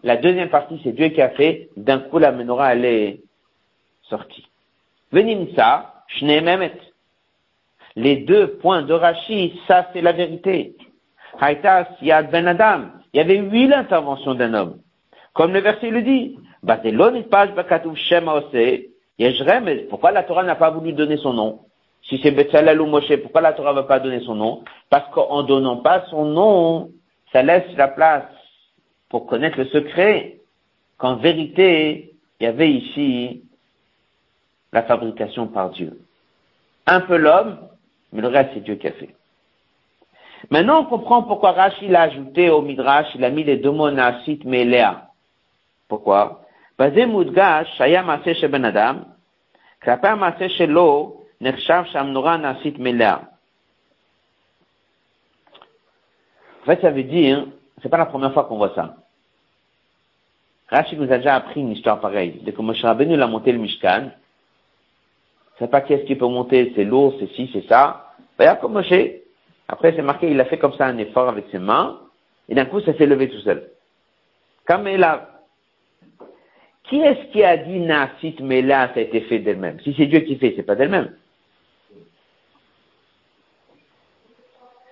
La 0.04 0.18
deuxième 0.18 0.50
partie, 0.50 0.82
c'est 0.84 0.94
Dieu 0.94 1.10
qui 1.10 1.22
a 1.22 1.30
fait. 1.30 1.70
D'un 1.78 2.00
coup, 2.00 2.18
la 2.18 2.32
menorah, 2.32 2.74
elle 2.74 2.86
est 2.86 3.22
sortie. 4.10 4.48
Venimsa, 5.12 5.94
Shneememet. 6.08 6.74
Les 7.96 8.16
deux 8.18 8.58
points 8.58 8.82
de 8.82 8.94
Rashi, 8.94 9.62
ça 9.68 9.88
c'est 9.94 10.02
la 10.02 10.14
vérité. 10.14 10.76
Haïta 11.40 11.90
Siad 12.00 12.32
Ben 12.32 12.48
Adam. 12.48 12.86
Il 13.14 13.18
y 13.18 13.20
avait 13.20 13.38
huit 13.38 13.72
interventions 13.72 14.34
d'un 14.34 14.56
homme. 14.56 14.80
Comme 15.34 15.54
le 15.54 15.60
verset 15.60 15.92
le 15.92 16.02
dit. 16.02 16.40
Pourquoi 19.90 20.12
la 20.12 20.24
Torah 20.24 20.44
n'a 20.44 20.56
pas 20.56 20.72
voulu 20.72 20.94
donner 20.94 21.18
son 21.18 21.34
nom? 21.34 21.60
Si 22.04 22.20
c'est 22.24 22.32
Betzalel 22.32 22.82
ou 22.82 22.88
Moshe, 22.88 23.16
pourquoi 23.18 23.42
la 23.42 23.54
Torah 23.54 23.72
ne 23.72 23.76
va 23.76 23.84
pas 23.84 24.00
donner 24.00 24.22
son 24.22 24.36
nom? 24.36 24.64
Parce 24.90 25.08
qu'en 25.14 25.44
donnant 25.44 25.78
pas 25.78 26.06
son 26.10 26.26
nom, 26.26 26.90
ça 27.34 27.42
laisse 27.42 27.76
la 27.76 27.88
place 27.90 28.24
pour 29.10 29.26
connaître 29.26 29.58
le 29.58 29.66
secret 29.66 30.40
qu'en 30.98 31.16
vérité, 31.16 32.14
il 32.40 32.44
y 32.44 32.48
avait 32.48 32.72
ici 32.72 33.44
la 34.72 34.84
fabrication 34.84 35.48
par 35.48 35.72
Dieu. 35.72 36.00
Un 36.86 37.02
peu 37.02 37.18
l'homme, 37.18 37.58
mais 38.12 38.22
le 38.22 38.28
reste 38.28 38.52
c'est 38.54 38.64
Dieu 38.64 38.76
qui 38.76 38.88
a 38.88 38.92
fait. 38.92 39.16
Maintenant, 40.50 40.82
on 40.82 40.86
comprend 40.86 41.24
pourquoi 41.24 41.52
Rashi 41.54 41.88
l'a 41.88 42.04
ajouté 42.04 42.50
au 42.50 42.62
Midrash, 42.62 43.08
il 43.16 43.24
a 43.24 43.30
mis 43.30 43.44
les 43.44 43.58
deux 43.58 43.72
mots 43.72 43.90
Naasit 43.90 44.42
Melea. 44.46 45.10
Pourquoi? 45.88 46.42
Sheben 46.80 48.66
Adam, 48.66 49.06
Melea. 52.80 53.33
En 56.64 56.66
fait, 56.66 56.80
ça 56.80 56.92
veut 56.92 57.04
dire, 57.04 57.46
c'est 57.82 57.90
pas 57.90 57.98
la 57.98 58.06
première 58.06 58.34
fois 58.34 58.46
qu'on 58.46 58.56
voit 58.56 58.74
ça. 58.74 58.96
Rashi 60.70 60.96
nous 60.96 61.12
a 61.12 61.18
déjà 61.18 61.36
appris 61.36 61.60
une 61.60 61.74
histoire 61.74 62.00
pareille. 62.00 62.40
Dès 62.42 62.54
que 62.54 62.62
Moshe 62.62 62.82
Rabbeinu 62.82 63.18
l'a 63.18 63.28
monté 63.28 63.52
le 63.52 63.60
Mishkan, 63.60 64.12
c'est 65.60 65.70
pas 65.70 65.82
qu'est-ce 65.82 66.06
qui 66.06 66.16
peut 66.16 66.26
monter, 66.26 66.72
c'est 66.76 66.86
lourd, 66.86 67.14
c'est 67.20 67.30
ci, 67.34 67.50
c'est 67.52 67.68
ça. 67.68 68.14
Regarde 68.40 68.62
comme 68.62 68.74
Moshe. 68.74 68.94
Après, 69.68 69.94
c'est 69.94 70.02
marqué, 70.02 70.32
il 70.32 70.40
a 70.40 70.46
fait 70.46 70.58
comme 70.58 70.74
ça 70.74 70.86
un 70.86 70.98
effort 70.98 71.28
avec 71.28 71.46
ses 71.52 71.60
mains, 71.60 72.00
et 72.48 72.56
d'un 72.56 72.66
coup, 72.66 72.80
ça 72.80 72.94
s'est 72.98 73.06
levé 73.06 73.30
tout 73.30 73.40
seul. 73.40 73.70
Comme 74.66 74.88
qui 76.84 77.00
est-ce 77.00 77.32
qui 77.32 77.44
a 77.44 77.58
dit 77.58 77.80
Naasit, 77.80 78.40
mais 78.40 78.62
là, 78.62 78.90
ça 78.94 79.00
a 79.00 79.04
été 79.04 79.22
fait 79.22 79.40
d'elle-même? 79.40 79.80
Si 79.82 79.94
c'est 79.98 80.06
Dieu 80.06 80.20
qui 80.22 80.38
fait, 80.38 80.54
c'est 80.56 80.64
pas 80.64 80.76
d'elle-même. 80.76 81.16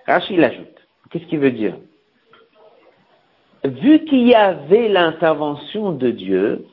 Rashi 0.06 0.36
l'ajoute. 0.36 0.81
Qu'est-ce 1.12 1.26
qu'il 1.26 1.40
veut 1.40 1.52
dire? 1.52 1.76
Vu 3.64 4.04
qu'il 4.06 4.26
y 4.26 4.34
avait 4.34 4.88
l'intervention 4.88 5.92
de 5.92 6.10
Dieu, 6.10 6.66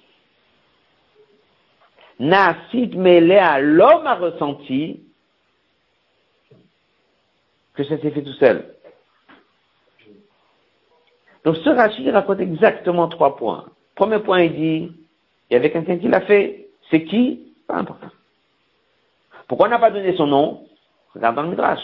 Naasit 2.20 2.96
Melea, 2.96 3.60
l'homme 3.60 4.08
a 4.08 4.16
ressenti 4.16 5.04
que 7.74 7.84
ça 7.84 7.98
s'est 8.00 8.12
fait 8.12 8.24
tout 8.24 8.34
seul. 8.34 8.76
Donc 11.46 11.58
ce 11.58 11.70
Rachid 11.70 12.08
raconte 12.10 12.40
exactement 12.40 13.08
trois 13.08 13.38
points. 13.38 13.66
Premier 13.96 14.20
point, 14.20 14.42
il 14.44 14.54
dit, 14.54 14.92
il 15.50 15.54
y 15.54 15.56
avait 15.56 15.72
quelqu'un 15.72 15.98
qui 15.98 16.08
l'a 16.08 16.22
fait. 16.22 16.70
C'est 16.90 17.04
qui? 17.04 17.54
Pas 17.68 17.76
important. 17.76 18.10
Pourquoi 19.48 19.68
on 19.68 19.70
n'a 19.70 19.80
pas 19.80 19.92
donné 19.92 20.16
son 20.16 20.28
nom? 20.28 20.68
Regarde 21.14 21.36
dans 21.36 21.44
le 21.44 21.50
Midrash. 21.50 21.82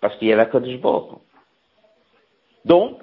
Parce 0.00 0.16
qu'il 0.16 0.28
y 0.28 0.32
avait 0.32 0.48
Kodesh 0.48 0.80
Baruch. 0.80 1.18
Donc, 2.66 2.98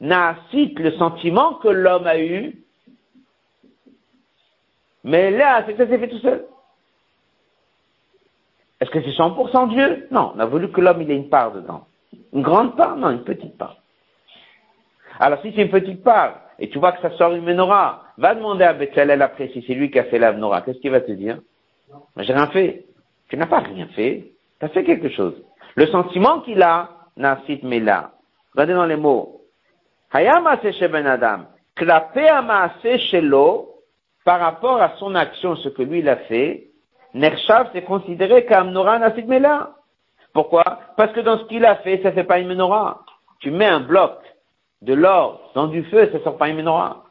Naasit, 0.00 0.74
le 0.78 0.92
sentiment 0.92 1.54
que 1.54 1.68
l'homme 1.68 2.06
a 2.06 2.18
eu, 2.18 2.54
mais 5.04 5.30
là, 5.30 5.64
c'est 5.64 5.72
que 5.72 5.84
ça 5.84 5.90
s'est 5.90 5.98
fait 5.98 6.08
tout 6.08 6.18
seul. 6.18 6.44
Est-ce 8.80 8.90
que 8.90 9.00
c'est 9.00 9.16
100% 9.16 9.70
Dieu? 9.70 10.08
Non, 10.10 10.32
on 10.34 10.38
a 10.38 10.44
voulu 10.44 10.70
que 10.70 10.82
l'homme 10.82 11.00
il 11.00 11.10
ait 11.10 11.16
une 11.16 11.30
part 11.30 11.52
dedans. 11.52 11.86
Une 12.34 12.42
grande 12.42 12.76
part 12.76 12.96
Non, 12.96 13.10
une 13.10 13.24
petite 13.24 13.56
part. 13.56 13.78
Alors 15.18 15.40
si 15.40 15.52
c'est 15.54 15.62
une 15.62 15.70
petite 15.70 16.02
part, 16.02 16.40
et 16.58 16.68
tu 16.68 16.78
vois 16.78 16.92
que 16.92 17.00
ça 17.00 17.16
sort 17.16 17.32
une 17.32 17.44
menorah, 17.44 18.02
va 18.18 18.34
demander 18.34 18.64
à 18.64 18.74
Bethalel 18.74 19.22
après 19.22 19.48
si 19.48 19.64
c'est 19.66 19.74
lui 19.74 19.90
qui 19.90 19.98
a 19.98 20.04
fait 20.04 20.18
la 20.18 20.32
menorah. 20.32 20.60
Qu'est-ce 20.60 20.78
qu'il 20.80 20.90
va 20.90 21.00
te 21.00 21.12
dire? 21.12 21.38
J'ai 22.18 22.34
rien 22.34 22.48
fait. 22.48 22.84
Tu 23.30 23.38
n'as 23.38 23.46
pas 23.46 23.60
rien 23.60 23.86
fait. 23.88 24.32
Tu 24.58 24.66
as 24.66 24.68
fait 24.68 24.84
quelque 24.84 25.08
chose. 25.08 25.34
Le 25.76 25.86
sentiment 25.86 26.40
qu'il 26.40 26.62
a, 26.62 26.90
Nasit 27.16 27.62
Mela. 27.62 28.10
Regardez 28.54 28.74
dans 28.74 28.86
les 28.86 28.96
mots. 28.96 29.42
Ben 30.12 31.06
Adam. 31.06 31.40
Par 34.24 34.40
rapport 34.40 34.80
à 34.80 34.96
son 34.96 35.14
action, 35.14 35.56
ce 35.56 35.68
que 35.68 35.82
lui 35.82 35.98
il 35.98 36.08
a 36.08 36.16
fait, 36.16 36.68
Nershav 37.14 37.70
c'est 37.72 37.82
considéré 37.82 38.46
comme 38.46 38.70
Nora 38.70 38.98
Nasid 38.98 39.26
Mela. 39.28 39.74
Pourquoi? 40.32 40.80
Parce 40.96 41.12
que 41.12 41.20
dans 41.20 41.38
ce 41.38 41.44
qu'il 41.44 41.64
a 41.64 41.76
fait, 41.76 42.02
ça 42.02 42.12
fait 42.12 42.24
pas 42.24 42.38
une 42.38 42.48
menorah. 42.48 43.04
Tu 43.40 43.50
mets 43.50 43.66
un 43.66 43.80
bloc 43.80 44.18
de 44.82 44.94
l'or 44.94 45.50
dans 45.54 45.66
du 45.66 45.84
feu, 45.84 46.10
ça 46.12 46.22
sort 46.22 46.36
pas 46.36 46.48
une 46.48 46.56
menorah. 46.56 47.04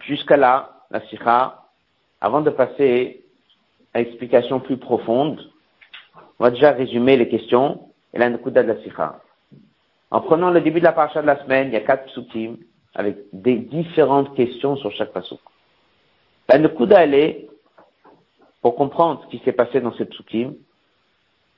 Jusqu'à 0.00 0.36
là, 0.36 0.70
la 0.90 1.00
sikha, 1.08 1.64
avant 2.20 2.40
de 2.40 2.50
passer 2.50 3.24
à 3.94 4.00
l'explication 4.00 4.60
plus 4.60 4.78
profonde, 4.78 5.50
on 6.38 6.44
va 6.44 6.50
déjà 6.50 6.72
résumer 6.72 7.16
les 7.16 7.28
questions 7.28 7.87
et 8.12 8.18
la 8.18 8.30
de 8.30 8.60
la 8.60 8.82
sikha. 8.82 9.20
En 10.10 10.20
prenant 10.20 10.50
le 10.50 10.60
début 10.60 10.80
de 10.80 10.84
la 10.84 10.92
paracha 10.92 11.20
de 11.20 11.26
la 11.26 11.42
semaine, 11.42 11.68
il 11.68 11.74
y 11.74 11.76
a 11.76 11.80
quatre 11.80 12.06
psukim 12.06 12.56
avec 12.94 13.18
des 13.32 13.56
différentes 13.56 14.34
questions 14.34 14.76
sur 14.76 14.90
chaque 14.92 15.12
façon. 15.12 15.38
Ben, 16.48 16.62
le 16.62 16.70
coup 16.70 16.86
d'aller, 16.86 17.48
pour 18.62 18.74
comprendre 18.74 19.22
ce 19.24 19.28
qui 19.28 19.44
s'est 19.44 19.52
passé 19.52 19.80
dans 19.80 19.92
cette 19.94 20.10
psukim, 20.10 20.54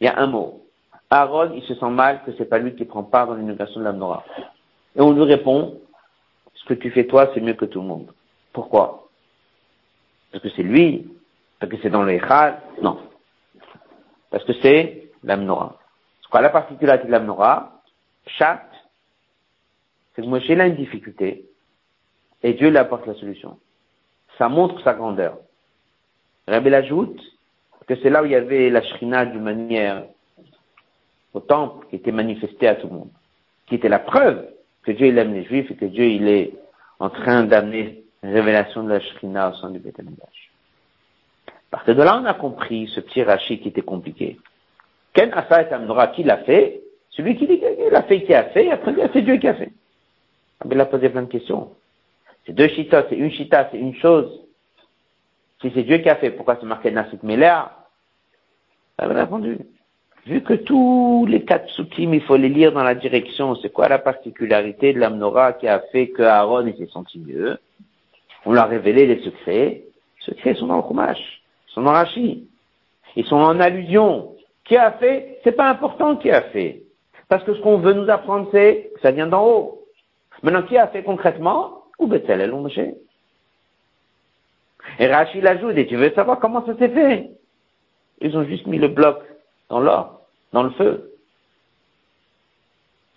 il 0.01 0.05
y 0.05 0.09
a 0.09 0.19
un 0.19 0.27
mot. 0.27 0.67
Aaron, 1.11 1.53
il 1.55 1.63
se 1.63 1.75
sent 1.75 1.91
mal 1.91 2.23
que 2.25 2.33
c'est 2.37 2.45
pas 2.45 2.59
lui 2.59 2.75
qui 2.75 2.85
prend 2.85 3.03
part 3.03 3.27
dans 3.29 3.35
l'inauguration 3.35 3.81
de 3.81 3.85
la 3.85 3.93
Nora. 3.93 4.25
Et 4.97 5.01
on 5.01 5.13
lui 5.13 5.23
répond, 5.23 5.81
ce 6.55 6.65
que 6.65 6.75
tu 6.75 6.91
fais 6.91 7.07
toi, 7.07 7.31
c'est 7.35 7.41
mieux 7.41 7.55
que 7.55 7.65
tout 7.65 7.81
le 7.81 7.87
monde. 7.87 8.13
Pourquoi? 8.53 9.09
Parce 10.33 10.43
que 10.43 10.51
c'est 10.51 10.63
lui? 10.63 11.09
Parce 11.59 11.71
que 11.71 11.79
c'est 11.83 11.91
dans 11.91 12.03
le 12.03 12.13
Echad? 12.13 12.59
Non. 12.83 12.99
Parce 14.31 14.45
que 14.45 14.53
c'est 14.63 15.11
l'Amnora. 15.23 15.80
Quoi 16.31 16.41
la 16.41 16.51
particularité 16.51 17.07
de 17.07 17.13
l'Amnora? 17.13 17.83
Chat, 18.27 18.63
c'est 20.15 20.23
que 20.23 20.27
Moshe 20.27 20.49
a 20.51 20.67
une 20.67 20.77
difficulté 20.77 21.47
et 22.43 22.55
Dieu 22.55 22.71
lui 22.71 22.79
apporte 22.79 23.07
la 23.07 23.15
solution. 23.15 23.59
Ça 24.39 24.49
montre 24.49 24.81
sa 24.83 24.95
grandeur. 24.95 25.39
Rabbi 26.47 26.73
ajoute 26.75 27.21
que 27.87 27.97
c'est 27.97 28.11
là 28.11 28.23
où 28.23 28.27
il 28.27 28.33
y 28.33 28.37
avait 28.37 28.71
la 28.71 28.83
shrina 28.83 29.27
d'une 29.27 29.43
manière 29.43 30.05
au 31.35 31.41
temple 31.41 31.87
qui 31.91 31.97
était 31.97 32.13
manifestée 32.13 32.69
à 32.69 32.77
tout 32.77 32.87
le 32.87 32.95
monde, 32.95 33.11
qui 33.67 33.75
était 33.75 33.89
la 33.89 33.99
preuve 33.99 34.47
que 34.83 34.93
Dieu 34.93 35.09
il 35.09 35.19
aime 35.19 35.35
les 35.35 35.45
juifs 35.45 35.71
et 35.71 35.77
que 35.77 35.87
Dieu 35.87 36.05
il 36.05 36.29
est 36.29 36.55
en 37.01 37.11
train 37.11 37.45
d'amener 37.45 38.05
une 38.23 38.33
révélation 38.33 38.85
de 38.85 38.91
la 38.91 39.01
shrina 39.01 39.51
au 39.51 39.55
sein 39.55 39.71
du 39.71 39.79
Beth 39.79 39.99
À 39.99 41.53
partir 41.71 41.97
de 41.97 42.03
là, 42.03 42.21
on 42.21 42.25
a 42.27 42.35
compris 42.35 42.89
ce 42.95 43.01
petit 43.01 43.23
rachis 43.23 43.61
qui 43.61 43.69
était 43.69 43.83
compliqué. 43.83 44.39
Ken 45.13 45.31
Asa 45.33 45.63
et 45.63 45.73
Amnora, 45.73 46.09
qui 46.09 46.23
l'a 46.23 46.39
fait? 46.39 46.83
Celui 47.11 47.37
qui 47.37 47.47
l'a 47.91 48.03
fait, 48.03 48.23
qui 48.23 48.35
a 48.35 48.45
fait, 48.45 48.71
après 48.71 48.95
c'est 49.13 49.23
Dieu 49.23 49.37
qui 49.37 49.49
a 49.49 49.55
fait. 49.55 49.73
Il 50.71 50.81
a 50.81 50.87
posé 50.87 51.09
plein 51.09 51.23
de 51.23 51.31
questions. 51.31 51.71
C'est 52.47 52.53
deux 52.53 52.69
chitas, 52.69 53.07
c'est 53.09 53.17
une 53.17 53.31
chita, 53.31 53.69
c'est 53.71 53.79
une 53.79 53.95
chose. 53.97 54.47
Si 55.61 55.71
c'est 55.75 55.83
Dieu 55.83 55.99
qui 55.99 56.09
a 56.09 56.17
fait, 56.17 56.31
pourquoi 56.31 56.57
c'est 56.61 56.67
marqué 56.67 56.91
Nasit 56.91 57.23
Melea? 57.23 57.77
Elle 58.99 59.11
a 59.11 59.15
répondu. 59.15 59.59
Vu 60.27 60.43
que 60.43 60.55
tous 60.55 61.27
les 61.29 61.45
quatre 61.45 61.67
psukim, 61.67 62.13
il 62.13 62.23
faut 62.23 62.37
les 62.37 62.49
lire 62.49 62.73
dans 62.73 62.83
la 62.83 62.95
direction, 62.95 63.55
c'est 63.57 63.73
quoi 63.73 63.89
la 63.89 63.99
particularité 63.99 64.93
de 64.93 64.99
l'Amnora 64.99 65.55
qui 65.55 65.67
a 65.67 65.81
fait 65.93 66.09
que 66.09 66.23
Aaron 66.23 66.71
s'est 66.77 66.89
senti 66.93 67.19
mieux 67.19 67.59
On 68.45 68.53
l'a 68.53 68.65
révélé 68.65 69.07
les 69.07 69.23
secrets. 69.23 69.83
Les 70.19 70.25
secrets 70.25 70.55
sont 70.55 70.67
dans 70.67 70.77
le 70.77 70.83
Chumash, 70.83 71.43
sont 71.69 71.83
dans 71.83 71.93
Rashi. 71.93 72.47
Ils 73.17 73.25
sont 73.25 73.37
en 73.37 73.59
allusion. 73.61 74.35
Qui 74.71 74.77
a 74.77 74.93
fait 74.93 75.41
C'est 75.43 75.57
pas 75.57 75.69
important 75.69 76.15
qui 76.15 76.31
a 76.31 76.43
fait. 76.43 76.85
Parce 77.29 77.43
que 77.43 77.55
ce 77.55 77.61
qu'on 77.61 77.79
veut 77.79 77.93
nous 77.93 78.09
apprendre, 78.09 78.49
c'est 78.53 78.93
que 78.95 79.01
ça 79.01 79.11
vient 79.11 79.27
d'en 79.27 79.45
haut. 79.45 79.85
Maintenant, 80.45 80.63
qui 80.63 80.79
a 80.79 80.87
fait 80.87 81.03
concrètement 81.03 81.87
Ou 81.99 82.07
Bethel 82.07 82.55
ou 82.55 82.61
Moshe 82.61 82.79
Et 85.01 85.07
Rachid 85.09 85.43
l'ajoute, 85.43 85.77
et 85.77 85.89
tu 85.89 85.97
veux 85.97 86.13
savoir 86.13 86.39
comment 86.39 86.65
ça 86.65 86.77
s'est 86.79 86.89
fait? 86.89 87.31
Ils 88.21 88.37
ont 88.37 88.45
juste 88.45 88.69
mis 88.69 88.79
le 88.79 88.87
bloc 88.87 89.19
dans 89.71 89.81
l'or, 89.81 90.21
dans 90.53 90.63
le 90.63 90.71
feu. 90.71 91.15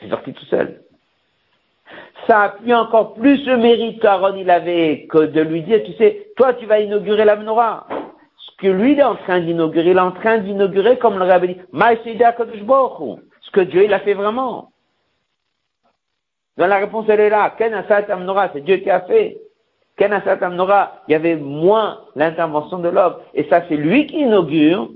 C'est 0.01 0.09
sorti 0.09 0.33
tout 0.33 0.45
seul. 0.45 0.81
Ça 2.25 2.41
appuie 2.41 2.73
encore 2.73 3.13
plus 3.13 3.45
le 3.45 3.57
mérite 3.57 4.01
qu'Aaron 4.01 4.35
il 4.37 4.49
avait 4.49 5.05
que 5.05 5.27
de 5.27 5.41
lui 5.41 5.61
dire, 5.61 5.83
tu 5.83 5.93
sais, 5.93 6.29
toi 6.35 6.55
tu 6.55 6.65
vas 6.65 6.79
inaugurer 6.79 7.25
la 7.25 7.35
menorah. 7.35 7.85
Ce 8.53 8.57
que 8.57 8.67
lui 8.67 8.91
il 8.93 8.99
est 8.99 9.03
en 9.03 9.15
train 9.15 9.39
d'inaugurer, 9.39 9.89
il 9.89 9.97
est 9.97 9.99
en 9.99 10.11
train 10.11 10.37
d'inaugurer, 10.37 10.99
comme 10.99 11.17
le 11.17 11.25
rabbi 11.25 11.55
dit, 11.55 11.61
ce 11.71 13.51
que 13.51 13.61
Dieu 13.61 13.83
il 13.83 13.93
a 13.93 13.99
fait 13.99 14.13
vraiment. 14.13 14.69
Dans 16.57 16.67
la 16.67 16.77
réponse, 16.77 17.05
elle 17.09 17.19
est 17.19 17.29
là. 17.29 17.55
Ken 17.57 17.73
Asat 17.73 18.11
Amnora, 18.11 18.49
c'est 18.53 18.61
Dieu 18.61 18.77
qui 18.77 18.89
a 18.89 19.01
fait. 19.01 19.41
Ken 19.97 20.13
Asat 20.13 20.37
Amnora, 20.43 21.01
il 21.07 21.13
y 21.13 21.15
avait 21.15 21.35
moins 21.35 22.01
l'intervention 22.15 22.77
de 22.77 22.89
l'homme. 22.89 23.15
Et 23.33 23.45
ça, 23.49 23.63
c'est 23.67 23.75
lui 23.75 24.05
qui 24.05 24.19
inaugure. 24.19 24.89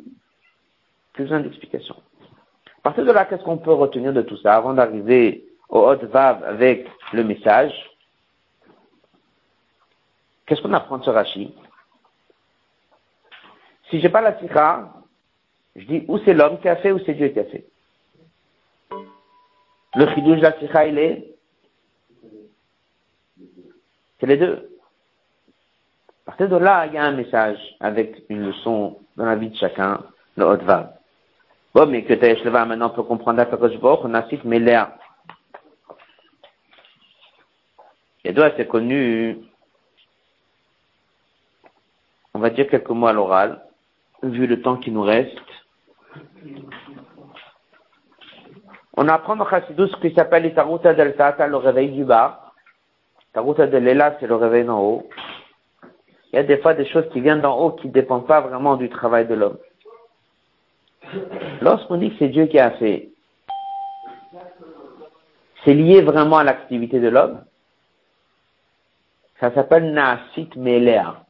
Plus 1.13 1.23
besoin 1.23 1.39
d'explication. 1.39 1.95
À 2.79 2.81
partir 2.83 3.05
de 3.05 3.11
là, 3.11 3.25
qu'est-ce 3.25 3.43
qu'on 3.43 3.57
peut 3.57 3.73
retenir 3.73 4.13
de 4.13 4.21
tout 4.21 4.37
ça 4.37 4.55
avant 4.55 4.73
d'arriver 4.73 5.45
au 5.69 5.79
Hot 5.79 6.05
Vav 6.05 6.43
avec 6.43 6.87
le 7.11 7.23
message? 7.23 7.73
Qu'est-ce 10.45 10.61
qu'on 10.61 10.73
apprend 10.73 10.99
de 10.99 11.03
ce 11.03 11.09
Rashi? 11.09 11.55
Si 13.89 13.99
j'ai 14.01 14.09
pas 14.09 14.21
la 14.21 14.39
sikha, 14.39 14.93
je 15.75 15.85
dis 15.85 16.05
ou 16.07 16.17
c'est 16.19 16.33
l'homme 16.33 16.59
qui 16.59 16.67
a 16.67 16.75
fait 16.77 16.91
ou 16.91 16.99
c'est 17.05 17.13
Dieu 17.13 17.29
qui 17.29 17.39
a 17.39 17.45
fait? 17.45 17.65
Le 19.95 20.07
chidouj 20.13 20.37
de 20.37 20.43
la 20.43 20.59
sikha, 20.59 20.85
il 20.85 20.99
est? 20.99 21.35
C'est 24.19 24.25
les 24.25 24.37
deux. 24.37 24.77
À 26.25 26.31
partir 26.31 26.49
de 26.49 26.57
là, 26.57 26.85
il 26.87 26.93
y 26.93 26.97
a 26.97 27.03
un 27.03 27.13
message 27.13 27.59
avec 27.79 28.23
une 28.29 28.47
leçon 28.47 28.99
dans 29.15 29.25
la 29.25 29.35
vie 29.35 29.49
de 29.49 29.55
chacun, 29.55 30.03
le 30.35 30.43
Hotvav. 30.43 30.93
Bon, 31.73 31.85
mais 31.85 32.03
que 32.03 32.13
Taïshleva, 32.13 32.65
maintenant, 32.65 32.87
on 32.87 32.95
peut 32.95 33.03
comprendre 33.03 33.43
Baruch, 33.45 33.99
on 34.03 34.13
a 34.13 34.27
cite 34.27 34.43
Méléa. 34.43 34.97
Et 38.23 38.33
doit 38.33 38.51
c'est 38.57 38.67
connu, 38.67 39.37
on 42.33 42.39
va 42.39 42.49
dire 42.49 42.67
quelques 42.67 42.89
mots 42.89 43.07
à 43.07 43.13
l'oral, 43.13 43.66
vu 44.23 44.47
le 44.47 44.61
temps 44.61 44.77
qui 44.77 44.91
nous 44.91 45.03
reste. 45.03 45.37
On 48.95 49.07
apprend 49.07 49.35
dans 49.35 49.47
Chassidou 49.47 49.87
ce 49.87 49.95
qui 49.97 50.13
s'appelle 50.15 50.51
Taruta 50.53 50.93
del 50.93 51.15
Tata, 51.15 51.47
le 51.47 51.57
réveil 51.57 51.91
du 51.91 52.03
bas. 52.03 52.51
Taruta 53.33 53.67
del 53.67 53.83
Lela, 53.83 54.17
c'est 54.19 54.27
le 54.27 54.35
réveil 54.35 54.65
d'en 54.65 54.81
haut. 54.81 55.07
Il 56.31 56.35
y 56.35 56.39
a 56.39 56.43
des 56.43 56.57
fois 56.57 56.73
des 56.73 56.87
choses 56.87 57.07
qui 57.13 57.21
viennent 57.21 57.41
d'en 57.41 57.57
haut 57.57 57.71
qui 57.71 57.87
ne 57.87 57.93
dépendent 57.93 58.27
pas 58.27 58.41
vraiment 58.41 58.75
du 58.75 58.89
travail 58.89 59.27
de 59.27 59.35
l'homme. 59.35 59.57
Lorsqu'on 61.61 61.97
dit 61.97 62.09
que 62.09 62.15
c'est 62.19 62.29
Dieu 62.29 62.47
qui 62.47 62.59
a 62.59 62.71
fait, 62.71 63.09
c'est 65.63 65.73
lié 65.73 66.01
vraiment 66.01 66.37
à 66.37 66.43
l'activité 66.43 66.99
de 66.99 67.07
l'homme. 67.07 67.43
Ça 69.39 69.53
s'appelle 69.53 69.93
Nasit 69.93 70.55
Melea. 70.55 71.26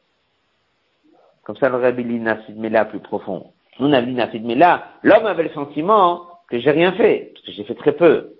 Comme 1.47 1.55
ça, 1.55 1.69
le 1.69 1.77
rabbi 1.77 2.03
Melea 2.03 2.83
plus 2.83 2.99
profond. 2.99 3.53
Nous, 3.79 3.87
on 3.87 3.93
a 3.93 4.01
dit 4.01 4.11
Nasit 4.11 4.43
Melea. 4.43 4.83
L'homme 5.01 5.25
avait 5.25 5.43
le 5.43 5.49
sentiment 5.51 6.27
que 6.49 6.59
j'ai 6.59 6.71
rien 6.71 6.91
fait, 6.91 7.31
parce 7.33 7.45
que 7.45 7.51
j'ai 7.53 7.63
fait 7.63 7.75
très 7.75 7.93
peu. 7.93 8.33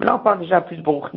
Mais 0.00 0.06
là, 0.06 0.16
on 0.16 0.18
parle 0.18 0.40
déjà 0.40 0.60
plus 0.60 0.76
de 0.76 0.82
Baruch 0.82 1.14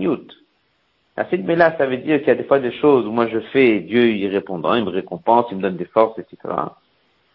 Nasit 1.17 1.43
Melea, 1.43 1.75
ça 1.75 1.87
veut 1.87 1.97
dire 1.97 2.19
qu'il 2.19 2.27
y 2.27 2.31
a 2.31 2.35
des 2.35 2.43
fois 2.43 2.59
des 2.59 2.71
choses 2.73 3.07
où 3.07 3.11
moi 3.11 3.27
je 3.27 3.39
fais, 3.51 3.79
Dieu 3.79 4.11
il 4.11 4.27
répondra, 4.27 4.77
il 4.77 4.85
me 4.85 4.91
récompense, 4.91 5.47
il 5.49 5.57
me 5.57 5.63
donne 5.63 5.75
des 5.75 5.85
forces, 5.85 6.19
etc. 6.19 6.37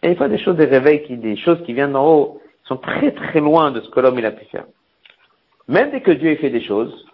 Et 0.01 0.09
des 0.09 0.15
fois 0.15 0.29
des 0.29 0.39
choses, 0.39 0.55
des 0.55 0.65
réveils, 0.65 1.03
qui, 1.03 1.17
des 1.17 1.35
choses 1.35 1.61
qui 1.65 1.73
viennent 1.73 1.91
d'en 1.91 2.07
haut, 2.07 2.41
sont 2.63 2.77
très 2.77 3.11
très 3.11 3.41
loin 3.41 3.71
de 3.71 3.81
ce 3.81 3.89
que 3.89 3.99
l'homme 3.99 4.17
il 4.17 4.25
a 4.25 4.31
pu 4.31 4.45
faire. 4.45 4.65
Même 5.67 5.91
dès 5.91 5.99
que 5.99 6.11
Dieu 6.11 6.33
fait 6.37 6.49
des 6.49 6.63
choses, 6.63 7.05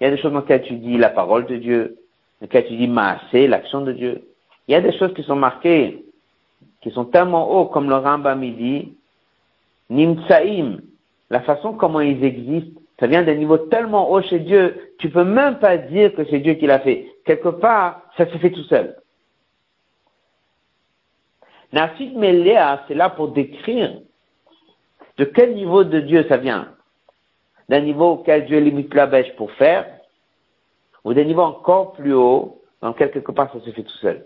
il 0.00 0.04
y 0.04 0.06
a 0.06 0.10
des 0.10 0.20
choses 0.20 0.32
dans 0.32 0.40
lesquelles 0.40 0.62
tu 0.62 0.76
dis 0.76 0.96
la 0.96 1.10
parole 1.10 1.44
de 1.44 1.56
Dieu, 1.56 1.98
dans 2.40 2.46
lesquelles 2.46 2.66
tu 2.66 2.76
dis 2.76 2.88
maasé, 2.88 3.46
l'action 3.46 3.82
de 3.82 3.92
Dieu. 3.92 4.22
Il 4.66 4.72
y 4.72 4.74
a 4.74 4.80
des 4.80 4.96
choses 4.98 5.12
qui 5.14 5.22
sont 5.22 5.36
marquées, 5.36 6.04
qui 6.80 6.90
sont 6.90 7.04
tellement 7.04 7.50
hauts, 7.50 7.66
comme 7.66 7.88
le 7.88 7.96
Rambam 7.96 8.40
dit, 8.40 8.94
nimtsaim, 9.90 10.78
la 11.30 11.40
façon 11.40 11.74
comment 11.74 12.00
ils 12.00 12.24
existent, 12.24 12.80
ça 12.98 13.06
vient 13.06 13.22
d'un 13.22 13.34
niveau 13.34 13.58
tellement 13.58 14.10
haut 14.10 14.22
chez 14.22 14.38
Dieu, 14.38 14.94
tu 14.98 15.10
peux 15.10 15.24
même 15.24 15.58
pas 15.58 15.76
dire 15.76 16.14
que 16.14 16.24
c'est 16.26 16.38
Dieu 16.38 16.54
qui 16.54 16.66
l'a 16.66 16.80
fait. 16.80 17.08
Quelque 17.24 17.48
part, 17.48 18.02
ça 18.16 18.30
se 18.30 18.38
fait 18.38 18.50
tout 18.50 18.62
seul. 18.64 18.96
Nasid 21.72 22.16
Melea, 22.16 22.84
c'est 22.86 22.94
là 22.94 23.10
pour 23.10 23.28
décrire 23.28 23.98
de 25.18 25.24
quel 25.24 25.54
niveau 25.54 25.84
de 25.84 26.00
Dieu 26.00 26.24
ça 26.28 26.36
vient. 26.36 26.68
D'un 27.68 27.80
niveau 27.80 28.12
auquel 28.12 28.46
Dieu 28.46 28.60
limite 28.60 28.94
la 28.94 29.06
bêche 29.06 29.34
pour 29.36 29.50
faire, 29.52 29.86
ou 31.02 31.14
d'un 31.14 31.24
niveau 31.24 31.42
encore 31.42 31.92
plus 31.92 32.14
haut, 32.14 32.62
dans 32.80 32.88
lequel 32.90 33.10
quelque 33.10 33.32
part 33.32 33.52
ça 33.52 33.60
se 33.60 33.70
fait 33.70 33.82
tout 33.82 33.98
seul. 33.98 34.24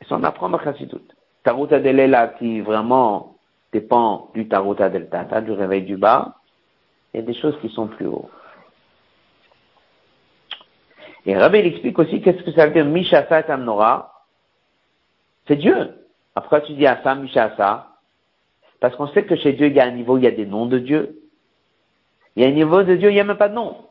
Et 0.00 0.06
on 0.10 0.24
apprend 0.24 0.50
tout. 0.50 1.00
Taruta 1.42 1.78
Lela 1.78 2.28
qui 2.28 2.60
vraiment 2.60 3.36
dépend 3.72 4.30
du 4.34 4.48
Taruta 4.48 4.88
del 4.88 5.08
Tata, 5.08 5.40
du 5.40 5.52
réveil 5.52 5.82
du 5.82 5.96
bas, 5.96 6.36
il 7.12 7.20
y 7.20 7.22
a 7.22 7.26
des 7.26 7.34
choses 7.34 7.58
qui 7.60 7.68
sont 7.68 7.86
plus 7.86 8.06
haut. 8.06 8.30
Et 11.26 11.36
Rabbi 11.36 11.58
explique 11.58 11.98
aussi 11.98 12.20
qu'est-ce 12.22 12.42
que 12.42 12.52
ça 12.52 12.66
veut 12.66 12.72
dire 12.72 12.84
Mishasa 12.84 13.42
Tamnora. 13.42 14.24
C'est 15.46 15.56
Dieu. 15.56 15.94
Après, 16.34 16.62
tu 16.62 16.72
dis 16.72 16.86
Asa, 16.86 17.16
Asa 17.34 17.88
Parce 18.80 18.96
qu'on 18.96 19.08
sait 19.08 19.24
que 19.24 19.36
chez 19.36 19.52
Dieu, 19.52 19.66
il 19.66 19.74
y 19.74 19.80
a 19.80 19.84
un 19.84 19.90
niveau, 19.90 20.16
il 20.16 20.24
y 20.24 20.28
a 20.28 20.30
des 20.30 20.46
noms 20.46 20.66
de 20.66 20.78
Dieu. 20.78 21.20
Il 22.36 22.42
y 22.42 22.46
a 22.46 22.48
un 22.48 22.52
niveau 22.52 22.82
de 22.82 22.94
Dieu, 22.94 23.10
il 23.10 23.14
n'y 23.14 23.20
a 23.20 23.24
même 23.24 23.36
pas 23.36 23.48
de 23.48 23.54
nom. 23.54 23.88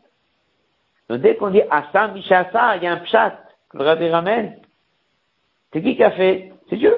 Donc 1.09 1.21
dès 1.21 1.35
qu'on 1.35 1.49
dit 1.49 1.61
Asa, 1.69 2.11
Asa, 2.29 2.77
il 2.77 2.83
y 2.83 2.87
a 2.87 2.93
un 2.93 2.97
pshat 2.97 3.37
que 3.69 3.77
le 3.77 3.83
rabbi 3.83 4.09
ramène. 4.09 4.59
C'est 5.72 5.82
qui 5.82 5.96
qui 5.96 6.04
a 6.04 6.10
fait 6.10 6.52
C'est 6.68 6.76
Dieu. 6.76 6.94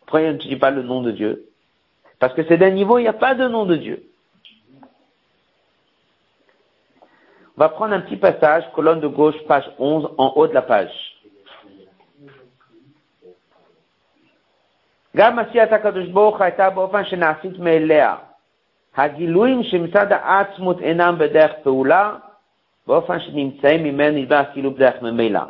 Pourquoi 0.00 0.20
tu 0.20 0.26
ne 0.26 0.32
dis 0.54 0.56
pas 0.56 0.70
le 0.70 0.82
nom 0.82 1.02
de 1.02 1.10
Dieu 1.10 1.46
Parce 2.18 2.34
que 2.34 2.42
c'est 2.44 2.56
d'un 2.56 2.70
niveau, 2.70 2.98
il 2.98 3.02
n'y 3.02 3.08
a 3.08 3.12
pas 3.12 3.34
de 3.34 3.48
nom 3.48 3.66
de 3.66 3.76
Dieu. 3.76 4.02
On 7.56 7.60
va 7.60 7.68
prendre 7.70 7.94
un 7.94 8.00
petit 8.00 8.16
passage, 8.16 8.64
colonne 8.74 9.00
de 9.00 9.08
gauche, 9.08 9.36
page 9.48 9.64
11, 9.78 10.10
en 10.18 10.32
haut 10.36 10.46
de 10.46 10.54
la 10.54 10.62
page. 10.62 11.16
גם 15.16 15.38
עשיית 15.38 15.72
הקדוש 15.72 16.08
ברוך 16.08 16.40
הייתה 16.40 16.70
באופן 16.70 17.04
שנעשית 17.04 17.58
מאליה. 17.58 18.16
הגילויים 18.96 19.62
שמצד 19.62 20.12
העצמות 20.12 20.80
אינם 20.80 21.16
בדרך 21.18 21.52
פעולה, 21.62 22.16
באופן 22.86 23.20
שנמצאים 23.20 23.84
ממנו 23.84 24.18
נדבך 24.18 24.44
כאילו 24.52 24.70
בדרך 24.74 25.02
ממילא. 25.02 25.40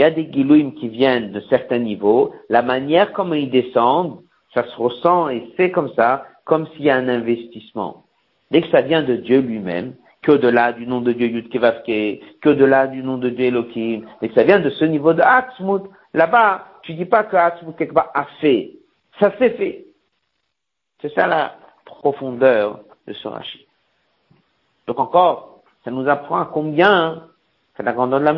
Il 0.00 0.04
y 0.04 0.06
a 0.06 0.10
des 0.10 0.24
guilouim 0.24 0.70
qui 0.70 0.88
viennent 0.88 1.30
de 1.30 1.40
certains 1.50 1.78
niveaux. 1.78 2.32
La 2.48 2.62
manière 2.62 3.12
comme 3.12 3.34
ils 3.34 3.50
descendent, 3.50 4.22
ça 4.54 4.64
se 4.64 4.74
ressent 4.76 5.28
et 5.28 5.52
c'est 5.58 5.70
comme 5.70 5.92
ça, 5.92 6.24
comme 6.46 6.66
s'il 6.68 6.84
y 6.86 6.90
a 6.90 6.96
un 6.96 7.06
investissement. 7.06 8.06
Dès 8.50 8.62
que 8.62 8.70
ça 8.70 8.80
vient 8.80 9.02
de 9.02 9.16
Dieu 9.16 9.40
lui-même, 9.42 9.92
qu'au-delà 10.24 10.72
du 10.72 10.86
nom 10.86 11.02
de 11.02 11.12
Dieu 11.12 11.26
Yudkevavke, 11.26 12.22
qu'au-delà 12.42 12.86
du 12.86 13.02
nom 13.02 13.18
de 13.18 13.28
Dieu 13.28 13.44
Elohim, 13.44 14.06
et 14.22 14.30
que 14.30 14.34
ça 14.34 14.42
vient 14.42 14.58
de 14.58 14.70
ce 14.70 14.86
niveau 14.86 15.12
de 15.12 15.20
Atzmut, 15.20 15.82
là-bas, 16.14 16.64
tu 16.80 16.94
dis 16.94 17.04
pas 17.04 17.24
que 17.24 17.36
Atzmut 17.36 17.76
quelque 17.76 17.92
part 17.92 18.10
a 18.14 18.24
fait, 18.40 18.78
ça 19.20 19.36
s'est 19.36 19.50
fait. 19.50 19.84
C'est 21.02 21.12
ça 21.12 21.26
la 21.26 21.56
profondeur 21.84 22.80
de 23.06 23.12
ce 23.12 23.28
rachis. 23.28 23.66
Donc 24.86 24.98
encore, 24.98 25.60
ça 25.84 25.90
nous 25.90 26.08
apprend 26.08 26.46
combien 26.46 27.26
c'est 27.76 27.82
la 27.82 27.92
grandeur 27.92 28.20
de 28.20 28.24
la 28.24 28.32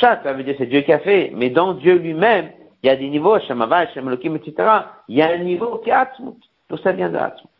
ça 0.00 0.32
veut 0.32 0.42
dire 0.42 0.54
c'est 0.58 0.66
Dieu 0.66 0.82
qui 0.82 0.92
a 0.92 0.98
fait, 0.98 1.30
mais 1.34 1.50
dans 1.50 1.74
Dieu 1.74 1.96
lui-même, 1.96 2.52
il 2.82 2.86
y 2.86 2.90
a 2.90 2.96
des 2.96 3.08
niveaux, 3.08 3.38
Shemava, 3.40 3.88
Shemelokim, 3.88 4.36
etc. 4.36 4.54
Il 5.08 5.16
y 5.16 5.22
a 5.22 5.30
un 5.30 5.38
niveau 5.38 5.78
qui 5.78 5.90
est 5.90 5.92
Atzmut. 5.92 6.36
Donc 6.68 6.80
ça 6.80 6.92
vient 6.92 7.10
de 7.10 7.16
Atzmut. 7.16 7.50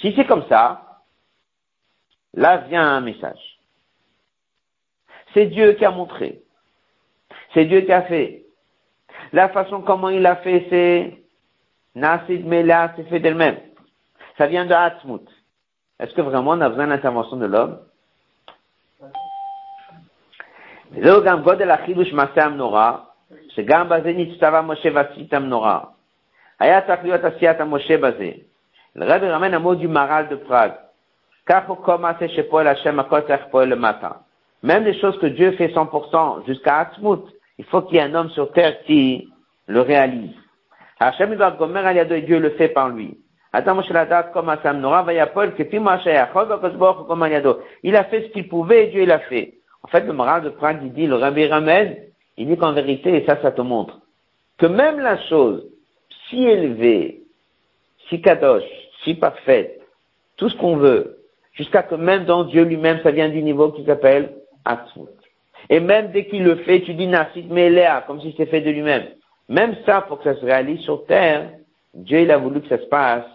Si 0.00 0.12
c'est 0.16 0.26
comme 0.26 0.44
ça, 0.48 1.02
là 2.34 2.58
vient 2.58 2.86
un 2.86 3.00
message. 3.00 3.58
C'est 5.32 5.46
Dieu 5.46 5.74
qui 5.74 5.84
a 5.84 5.90
montré. 5.90 6.42
C'est 7.54 7.66
Dieu 7.66 7.82
qui 7.82 7.92
a 7.92 8.02
fait. 8.02 8.46
La 9.32 9.48
façon 9.48 9.82
comment 9.82 10.08
il 10.08 10.26
a 10.26 10.36
fait, 10.36 10.66
c'est 10.70 11.22
Nasid 11.94 12.46
Mela, 12.46 12.92
c'est 12.96 13.04
fait 13.04 13.20
d'elle-même. 13.20 13.58
Ça 14.38 14.46
vient 14.46 14.66
de 14.66 14.72
Hatzmut. 14.72 15.28
Est-ce 16.00 16.14
que 16.14 16.22
vraiment 16.22 16.52
on 16.52 16.60
a 16.60 16.68
besoin 16.68 16.86
de 16.86 16.92
l'intervention 16.92 17.36
de 17.36 17.46
l'homme? 17.46 17.78
זהו 21.03 21.23
גם 21.23 21.41
גודל 21.41 21.71
החידוש 21.71 22.13
מעשה 22.13 22.45
המנורה, 22.45 22.97
שגם 23.49 23.89
בזה 23.89 24.13
נצטווה 24.15 24.61
משה 24.61 24.89
ועשית 24.93 25.33
המנורה. 25.33 25.79
היה 26.59 26.81
צריך 26.81 27.03
להיות 27.03 27.23
עשיית 27.23 27.61
המשה 27.61 27.97
בזה. 27.97 28.31
לרבי 28.95 29.29
רמן 29.29 29.53
עמוד 29.53 29.81
du 29.81 29.87
Maral 29.87 30.31
de 30.31 30.49
Prague. 30.49 30.75
כך 31.45 31.63
הוא 31.67 31.77
כל 31.77 31.97
מעשה 31.97 32.27
שפועל 32.27 32.67
השם 32.67 32.99
הכל 32.99 33.21
צריך 33.21 33.41
פועל 33.51 33.69
למטה. 33.69 34.09
Même 34.63 34.83
les 34.83 34.99
choses 34.99 35.17
que 35.19 35.27
Dieu 35.27 35.51
fait 35.51 35.67
100% 35.67 36.47
jusqu'à 36.47 36.79
Hatzmut, 36.79 37.21
il 37.59 37.65
faut 37.65 37.81
qu'il 37.83 37.97
y 37.97 37.99
ait 37.99 38.03
un 38.03 38.15
homme 38.15 38.29
sur 38.31 38.51
terre 38.51 38.81
qui 38.85 39.29
le 39.67 39.81
réalise. 39.81 40.33
Hachem 40.99 41.35
va 41.35 41.51
gomer 41.51 41.85
al 41.85 41.95
yado 41.97 42.15
et 42.15 42.21
Dieu 42.21 42.39
le 42.39 42.49
fait 42.51 42.69
par 42.69 42.89
lui. 42.89 43.17
Il 47.83 47.95
a 47.95 48.03
fait 48.05 48.21
ce 48.23 48.27
qu'il 48.33 48.49
pouvait 48.49 48.85
et 48.85 48.87
Dieu 48.87 49.05
l'a 49.05 49.19
fait. 49.19 49.53
En 49.82 49.88
fait, 49.88 50.02
le 50.02 50.12
moral 50.12 50.42
de 50.42 50.50
Prague, 50.50 50.80
il 50.82 50.92
dit, 50.92 51.06
le 51.06 51.16
Rabbi 51.16 51.46
ramène, 51.46 51.96
il 52.36 52.48
dit 52.48 52.56
qu'en 52.56 52.72
vérité, 52.72 53.14
et 53.16 53.26
ça, 53.26 53.40
ça 53.40 53.50
te 53.50 53.60
montre, 53.60 54.00
que 54.58 54.66
même 54.66 55.00
la 55.00 55.18
chose 55.28 55.64
si 56.28 56.44
élevée, 56.44 57.22
si 58.08 58.20
kadosh, 58.20 58.64
si 59.04 59.14
parfaite, 59.14 59.80
tout 60.36 60.48
ce 60.48 60.56
qu'on 60.56 60.76
veut, 60.76 61.18
jusqu'à 61.52 61.82
que 61.82 61.94
même 61.94 62.24
dans 62.24 62.44
Dieu 62.44 62.64
lui-même, 62.64 63.00
ça 63.02 63.10
vient 63.10 63.28
du 63.28 63.42
niveau 63.42 63.70
qui 63.72 63.84
s'appelle 63.84 64.34
Atzmut. 64.64 65.08
Et 65.68 65.80
même 65.80 66.10
dès 66.12 66.26
qu'il 66.26 66.44
le 66.44 66.56
fait, 66.56 66.80
tu 66.80 66.94
dis 66.94 67.06
Nassit 67.06 67.48
Melea, 67.50 68.02
comme 68.06 68.20
si 68.20 68.30
c'était 68.32 68.46
fait 68.46 68.60
de 68.60 68.70
lui-même. 68.70 69.06
Même 69.48 69.76
ça, 69.84 70.02
pour 70.02 70.18
que 70.18 70.24
ça 70.24 70.40
se 70.40 70.44
réalise 70.44 70.80
sur 70.80 71.04
terre, 71.06 71.50
Dieu 71.94 72.20
il 72.20 72.30
a 72.30 72.38
voulu 72.38 72.60
que 72.60 72.68
ça 72.68 72.78
se 72.78 72.86
passe 72.86 73.26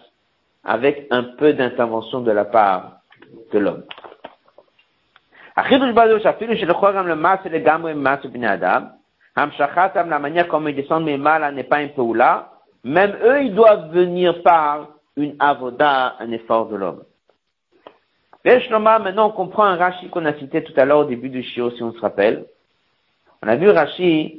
avec 0.64 1.06
un 1.10 1.22
peu 1.22 1.52
d'intervention 1.52 2.20
de 2.20 2.32
la 2.32 2.44
part 2.44 3.00
de 3.52 3.58
l'homme. 3.58 3.84
La 10.10 10.18
manière 10.18 10.48
comme 10.48 10.68
ils 10.68 10.76
descendent 10.76 11.04
mes 11.04 11.16
mal 11.16 11.54
n'est 11.54 11.64
pas 11.64 11.78
un 11.78 11.88
là. 12.14 12.52
Même 12.84 13.16
eux, 13.22 13.42
ils 13.42 13.54
doivent 13.54 13.90
venir 13.90 14.42
par 14.42 14.88
une 15.16 15.34
avoda, 15.38 16.16
un 16.20 16.30
effort 16.32 16.68
de 16.68 16.76
l'homme. 16.76 17.02
Maintenant, 18.44 19.28
on 19.28 19.30
comprend 19.30 19.64
un 19.64 19.76
Rashi 19.76 20.08
qu'on 20.10 20.26
a 20.26 20.34
cité 20.34 20.62
tout 20.62 20.74
à 20.76 20.84
l'heure 20.84 20.98
au 20.98 21.04
début 21.04 21.30
du 21.30 21.42
Shio, 21.42 21.70
si 21.70 21.82
on 21.82 21.92
se 21.92 22.00
rappelle. 22.00 22.44
On 23.42 23.48
a 23.48 23.56
vu 23.56 23.70
Rashi 23.70 24.38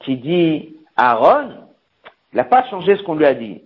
qui 0.00 0.16
dit 0.16 0.76
Aaron, 0.96 1.50
il 2.32 2.36
n'a 2.36 2.44
pas 2.44 2.64
changé 2.70 2.96
ce 2.96 3.02
qu'on 3.02 3.16
lui 3.16 3.26
a 3.26 3.34
dit. 3.34 3.60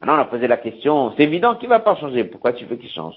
Maintenant, 0.00 0.18
on 0.18 0.20
a 0.20 0.26
posé 0.26 0.46
la 0.46 0.58
question, 0.58 1.14
c'est 1.16 1.22
évident 1.22 1.56
qu'il 1.56 1.70
va 1.70 1.80
pas 1.80 1.96
changer, 1.96 2.24
pourquoi 2.24 2.52
tu 2.52 2.66
veux 2.66 2.76
qu'il 2.76 2.90
change 2.90 3.16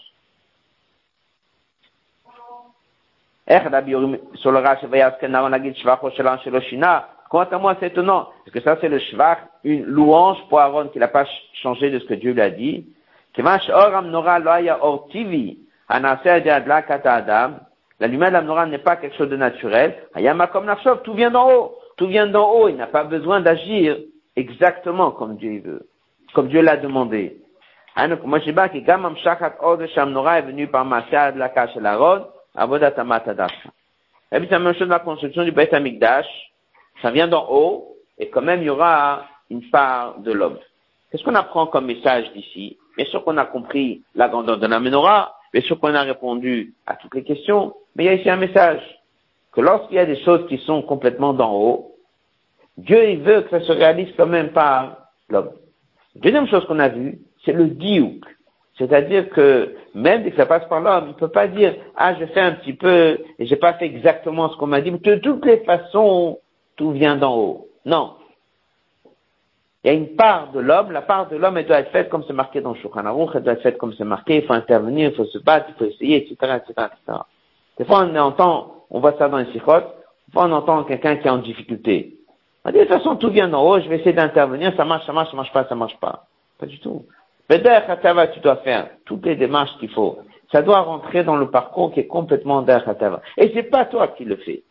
sur 2.28 2.34
le 2.34 3.37
Quant 7.30 7.44
à 7.44 7.58
moi, 7.58 7.76
c'est 7.80 7.88
étonnant, 7.88 8.28
parce 8.46 8.52
que 8.54 8.62
ça, 8.62 8.78
c'est 8.82 8.90
le 8.90 9.00
shvach, 9.00 9.38
une 9.64 9.84
louange 9.86 10.38
pour 10.50 10.60
Aaron 10.60 10.90
qui 10.90 11.00
n'a 11.00 11.08
pas 11.08 11.26
changé 11.62 11.90
de 11.90 12.00
ce 12.00 12.06
que 12.06 12.14
Dieu 12.14 12.34
lui 12.34 12.42
a 12.42 12.50
dit. 12.50 12.86
La 13.38 13.58
lumière 18.08 18.32
de 18.32 18.48
la 18.48 18.66
n'est 18.66 18.78
pas 18.80 18.96
quelque 18.98 19.16
chose 19.16 19.30
de 19.30 19.38
naturel. 19.38 19.96
Tout 21.04 21.14
vient 21.14 21.32
d'en 21.32 21.52
haut. 21.52 21.76
Tout 21.98 22.08
vient 22.08 22.28
d'en 22.28 22.52
haut. 22.52 22.70
Il 22.70 22.76
n'a 22.76 22.88
pas 22.88 23.04
besoin 23.04 23.42
d'agir 23.42 23.98
exactement 24.36 25.12
comme 25.12 25.38
Dieu 25.38 25.62
veut, 25.64 25.88
comme 26.34 26.48
Dieu 26.48 26.62
l'a 26.62 26.78
demandé. 26.78 27.38
Par 27.96 28.08
Et 34.32 34.40
puis, 34.40 34.48
c'est 34.48 34.52
la 34.52 34.60
même 34.60 34.74
chose 34.74 34.88
de 34.88 34.92
la 34.92 35.00
construction 35.00 35.44
du 35.44 35.52
Beth 35.52 35.74
Amikdash 35.74 36.28
ça 37.02 37.12
vient 37.12 37.28
d'en 37.28 37.48
haut, 37.50 37.96
et 38.18 38.30
quand 38.30 38.42
même 38.42 38.62
il 38.62 38.68
y 38.68 38.70
aura 38.70 39.26
une 39.50 39.70
part 39.70 40.20
de 40.20 40.32
l'homme. 40.32 40.58
Qu'est-ce 41.12 41.24
qu'on 41.24 41.36
apprend 41.36 41.68
comme 41.68 41.86
message 41.86 42.32
d'ici 42.34 42.78
Bien 42.98 43.06
sûr 43.06 43.24
qu'on 43.24 43.38
a 43.38 43.46
compris 43.46 44.02
la 44.16 44.28
grandeur 44.28 44.58
de 44.58 44.68
la 44.68 44.80
menorah, 44.80 45.36
bien 45.54 45.62
sûr 45.62 45.80
qu'on 45.80 45.94
a 45.94 46.02
répondu 46.02 46.74
à 46.86 46.96
toutes 46.96 47.14
les 47.14 47.24
questions, 47.24 47.76
mais 47.96 48.06
il 48.06 48.08
y 48.08 48.10
a 48.10 48.14
ici 48.14 48.30
un 48.30 48.38
message, 48.38 48.82
que 49.52 49.62
lorsqu'il 49.62 49.96
y 49.96 50.00
a 50.00 50.06
des 50.06 50.22
choses 50.24 50.48
qui 50.48 50.58
sont 50.60 50.82
complètement 50.82 51.34
d'en 51.34 51.54
haut, 51.54 51.96
Dieu 52.78 53.10
il 53.10 53.22
veut 53.22 53.42
que 53.42 53.52
ça 53.52 53.66
se 53.66 53.72
réalise 53.72 54.14
quand 54.18 54.28
même 54.28 54.50
par 54.50 54.98
l'homme. 55.30 55.52
Deuxième 56.16 56.48
chose 56.48 56.66
qu'on 56.66 56.80
a 56.80 56.90
vue, 56.90 57.20
c'est 57.46 57.54
le 57.54 57.68
diouk. 57.68 58.26
C'est-à-dire 58.78 59.30
que 59.30 59.76
même 59.96 60.30
que 60.30 60.36
ça 60.36 60.46
passe 60.46 60.68
par 60.68 60.82
l'homme, 60.82 61.06
il 61.06 61.14
ne 61.14 61.20
peut 61.20 61.30
pas 61.30 61.48
dire 61.48 61.76
ah 61.96 62.14
je 62.20 62.26
fais 62.26 62.40
un 62.40 62.54
petit 62.54 62.74
peu 62.74 63.18
et 63.40 63.46
j'ai 63.46 63.56
pas 63.56 63.74
fait 63.74 63.86
exactement 63.86 64.50
ce 64.50 64.58
qu'on 64.58 64.68
m'a 64.68 64.82
dit. 64.82 64.92
De 64.92 65.16
toutes 65.16 65.46
les 65.46 65.58
façons, 65.60 66.40
tout 66.76 66.92
vient 66.92 67.16
d'en 67.16 67.36
haut. 67.36 67.68
Non. 67.86 68.14
Il 69.84 69.88
y 69.88 69.90
a 69.92 69.94
une 69.94 70.16
part 70.16 70.52
de 70.52 70.60
l'homme, 70.60 70.92
la 70.92 71.02
part 71.02 71.30
de 71.30 71.38
l'homme, 71.38 71.58
elle 71.58 71.66
doit 71.66 71.80
être 71.80 71.92
faite 71.92 72.10
comme 72.10 72.24
c'est 72.28 72.34
marqué 72.34 72.62
dans 72.62 72.76
Shulchan 72.76 73.06
Aruch, 73.06 73.30
elle 73.36 73.44
doit 73.44 73.54
être 73.54 73.62
faite 73.62 73.78
comme 73.78 73.94
c'est 73.94 74.04
marqué, 74.04 74.38
il 74.38 74.44
faut 74.44 74.54
intervenir, 74.54 75.10
il 75.12 75.16
faut 75.16 75.26
se 75.26 75.38
battre, 75.38 75.68
il 75.70 75.76
faut 75.76 75.86
essayer, 75.86 76.18
etc., 76.18 76.58
etc., 76.58 76.88
etc. 76.88 77.20
Des 77.78 77.86
fois, 77.86 78.06
on 78.06 78.16
entend, 78.16 78.84
on 78.90 79.00
voit 79.00 79.16
ça 79.18 79.30
dans 79.30 79.38
les 79.38 79.52
sikhot, 79.54 79.80
des 79.80 80.34
fois, 80.34 80.46
on 80.46 80.52
entend 80.52 80.84
quelqu'un 80.84 81.16
qui 81.16 81.28
est 81.28 81.32
en 81.32 81.38
difficulté. 81.38 82.18
On 82.66 82.72
dit, 82.72 82.80
de 82.80 82.84
toute 82.84 82.94
façon, 82.94 83.16
tout 83.16 83.30
vient 83.30 83.48
d'en 83.48 83.66
haut, 83.66 83.80
je 83.80 83.88
vais 83.88 83.96
essayer 83.98 84.14
d'intervenir, 84.14 84.74
ça 84.76 84.84
marche, 84.84 85.06
ça 85.06 85.14
marche, 85.14 85.30
ça 85.32 85.38
marche 85.38 85.54
pas, 85.54 85.66
ça 85.70 85.76
marche 85.76 85.98
pas. 86.02 86.26
Pas 86.60 86.66
du 86.66 86.80
tout. 86.80 87.06
Tu 87.50 88.40
dois 88.42 88.58
faire 88.58 88.90
toutes 89.06 89.26
les 89.26 89.36
démarches 89.36 89.78
qu'il 89.80 89.90
faut. 89.90 90.20
Ça 90.52 90.62
doit 90.62 90.82
rentrer 90.82 91.24
dans 91.24 91.36
le 91.36 91.50
parcours 91.50 91.94
qui 91.94 92.02
est 92.02 92.08
complètement 92.08 92.62
derrière 92.62 93.20
Et 93.38 93.52
c'est 93.54 93.64
pas 93.64 93.86
toi 93.86 94.10
qui 94.10 94.26
le 94.26 94.38
fais. 94.38 94.64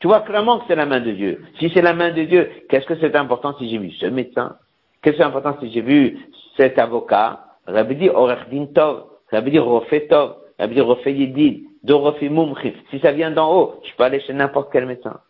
Tu 0.00 0.06
vois 0.06 0.20
clairement 0.20 0.58
que 0.58 0.64
c'est 0.66 0.76
la 0.76 0.86
main 0.86 1.00
de 1.00 1.10
Dieu. 1.10 1.44
Si 1.58 1.70
c'est 1.74 1.82
la 1.82 1.92
main 1.92 2.10
de 2.10 2.22
Dieu, 2.22 2.50
qu'est-ce 2.68 2.86
que 2.86 2.98
c'est 3.00 3.14
important 3.16 3.54
si 3.58 3.68
j'ai 3.68 3.78
vu 3.78 3.90
ce 3.92 4.06
médecin? 4.06 4.56
Qu'est-ce 5.02 5.16
que 5.16 5.22
c'est 5.22 5.26
important 5.26 5.56
si 5.60 5.70
j'ai 5.70 5.82
vu 5.82 6.18
cet 6.56 6.78
avocat? 6.78 7.44
Rabbi 7.66 7.96
dit 7.96 8.08
Orechdin 8.08 8.66
Tov, 8.74 9.04
Rabbi 9.30 9.50
dit 9.50 9.58
Rofé 9.58 10.06
Tov, 10.06 10.36
Rabbi 10.58 10.74
dit 10.74 10.80
Rofé 10.80 11.12
Yedid. 11.12 11.66
Si 12.90 13.00
ça 13.00 13.12
vient 13.12 13.30
d'en 13.30 13.54
haut, 13.54 13.80
je 13.84 13.94
peux 13.96 14.04
aller 14.04 14.20
chez 14.20 14.34
n'importe 14.34 14.70
quel 14.70 14.84
médecin. 14.86 15.20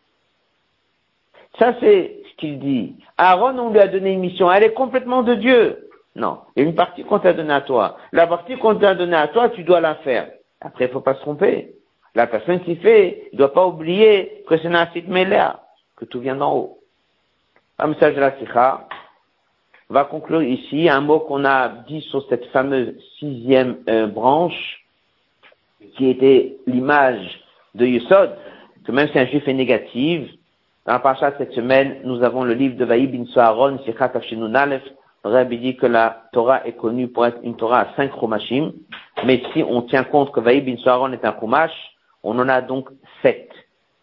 Ça, 1.59 1.75
c'est 1.81 2.23
ce 2.29 2.37
qu'il 2.37 2.59
dit. 2.59 2.97
Aaron, 3.19 3.59
on 3.59 3.71
lui 3.71 3.79
a 3.79 3.87
donné 3.87 4.13
une 4.13 4.21
mission. 4.21 4.51
Elle 4.51 4.65
est 4.65 4.73
complètement 4.73 5.23
de 5.23 5.35
Dieu. 5.35 5.90
Non. 6.17 6.41
Il 6.57 6.63
y 6.63 6.67
a 6.67 6.69
une 6.69 6.75
partie 6.75 7.05
qu'on 7.05 7.19
t'a 7.19 7.33
donnée 7.33 7.53
à 7.53 7.61
toi. 7.61 7.97
La 8.13 8.27
partie 8.27 8.59
qu'on 8.59 8.75
t'a 8.75 8.95
donnée 8.95 9.17
à 9.17 9.29
toi, 9.29 9.51
tu 9.51 9.63
dois 9.63 9.81
la 9.81 9.97
faire. 9.97 10.31
Après, 10.61 10.87
il 10.87 10.91
faut 10.91 11.01
pas 11.01 11.15
se 11.15 11.21
tromper. 11.21 11.75
La 12.15 12.27
personne 12.27 12.61
qui 12.61 12.77
fait 12.77 13.29
ne 13.33 13.39
doit 13.39 13.53
pas 13.53 13.67
oublier 13.67 14.45
que 14.49 14.59
c'est 14.59 14.69
Nasit 14.69 15.07
Melea, 15.07 15.61
que 15.97 16.05
tout 16.05 16.21
vient 16.21 16.35
d'en 16.35 16.55
haut. 16.55 16.79
Un 17.79 17.89
message 17.89 18.15
de 18.15 18.21
la 18.21 18.37
Sikha 18.39 18.89
va 19.89 20.05
conclure 20.05 20.43
ici 20.43 20.89
un 20.89 21.01
mot 21.01 21.21
qu'on 21.21 21.45
a 21.45 21.69
dit 21.89 22.01
sur 22.03 22.27
cette 22.29 22.47
fameuse 22.47 22.95
sixième 23.19 23.79
euh, 23.89 24.07
branche, 24.07 24.85
qui 25.97 26.11
était 26.11 26.57
l'image 26.67 27.41
de 27.75 27.87
Yusod, 27.87 28.37
que 28.85 28.93
même 28.93 29.09
si 29.09 29.19
un 29.19 29.27
juif 29.27 29.47
est 29.47 29.55
négatif, 29.55 30.29
dans 30.87 30.95
la 30.95 30.99
paracha 30.99 31.33
cette 31.39 31.53
semaine, 31.53 31.99
nous 32.05 32.23
avons 32.23 32.43
le 32.45 32.55
livre 32.55 32.77
de 32.77 32.85
Vaï 32.85 33.07
bin 33.07 33.25
Soharon, 33.27 33.79
Sikha 33.85 34.09
Tafshinun 34.09 34.55
Aleph, 34.55 34.83
Rabbi 35.25 35.59
dit 35.59 35.77
que 35.77 35.87
la 35.87 36.25
Torah 36.33 36.67
est 36.67 36.73
connue 36.73 37.09
pour 37.09 37.27
être 37.27 37.39
une 37.43 37.57
Torah 37.57 37.81
à 37.81 37.95
cinq 37.97 38.13
chomashim, 38.19 38.73
mais 39.25 39.43
si 39.53 39.63
on 39.63 39.83
tient 39.83 40.05
compte 40.05 40.33
que 40.33 40.41
Vaï 40.41 40.61
bin 40.63 40.77
Soharon 40.79 41.13
est 41.13 41.25
un 41.25 41.37
chumash, 41.39 41.73
on 42.23 42.39
en 42.39 42.49
a 42.49 42.61
donc 42.63 42.89
sept. 43.23 43.51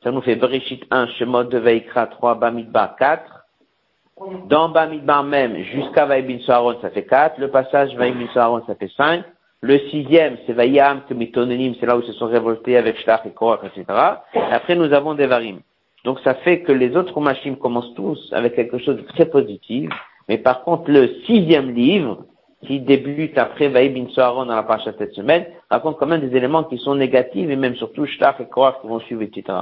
Ça 0.03 0.11
nous 0.11 0.21
fait 0.21 0.35
Bereshit 0.35 0.85
1, 0.91 1.07
Shemot 1.07 1.45
de 1.45 1.57
Veikra 1.57 2.07
3, 2.07 2.35
Bamidbar 2.35 2.95
4. 2.97 3.23
Dans 4.47 4.69
Bamidbar 4.69 5.23
même, 5.23 5.57
jusqu'à 5.63 6.05
Vaïbin 6.05 6.39
Soharon, 6.39 6.77
ça 6.81 6.89
fait 6.89 7.05
4. 7.05 7.39
Le 7.39 7.49
passage 7.49 7.95
Vaïbin 7.95 8.27
Soharon, 8.33 8.63
ça 8.65 8.75
fait 8.75 8.91
5. 8.95 9.23
Le 9.61 9.79
sixième, 9.89 10.37
c'est 10.45 10.53
Vaïam, 10.53 11.01
Kemitononim, 11.09 11.73
c'est 11.79 11.87
là 11.87 11.97
où 11.97 12.01
ils 12.01 12.07
se 12.07 12.13
sont 12.13 12.27
révoltés 12.27 12.77
avec 12.77 12.97
Shlach 12.99 13.25
et 13.25 13.31
Korach, 13.31 13.61
etc. 13.63 13.85
après, 14.51 14.75
nous 14.75 14.93
avons 14.93 15.15
des 15.15 15.25
Varim. 15.25 15.59
Donc, 16.05 16.19
ça 16.23 16.35
fait 16.35 16.61
que 16.61 16.71
les 16.71 16.95
autres 16.95 17.19
machines 17.19 17.57
commencent 17.57 17.93
tous 17.95 18.31
avec 18.33 18.55
quelque 18.55 18.77
chose 18.77 18.97
de 18.97 19.01
très 19.01 19.25
positif. 19.25 19.89
Mais 20.27 20.37
par 20.37 20.63
contre, 20.63 20.91
le 20.91 21.21
sixième 21.25 21.71
livre, 21.71 22.25
qui 22.65 22.79
débute 22.79 23.37
après 23.37 23.67
Vaïb 23.69 24.09
Soharon 24.09 24.45
dans 24.45 24.55
la 24.55 24.63
paracha 24.63 24.91
cette 24.97 25.13
semaine, 25.13 25.45
raconte 25.69 25.97
quand 25.97 26.07
même 26.07 26.27
des 26.27 26.35
éléments 26.35 26.63
qui 26.63 26.77
sont 26.77 26.95
négatifs 26.95 27.49
et 27.49 27.55
même 27.55 27.75
surtout 27.75 28.05
Shtach 28.05 28.39
et 28.39 28.45
Korach 28.45 28.81
qui 28.81 28.87
vont 28.87 28.99
suivre, 29.01 29.21
etc. 29.21 29.57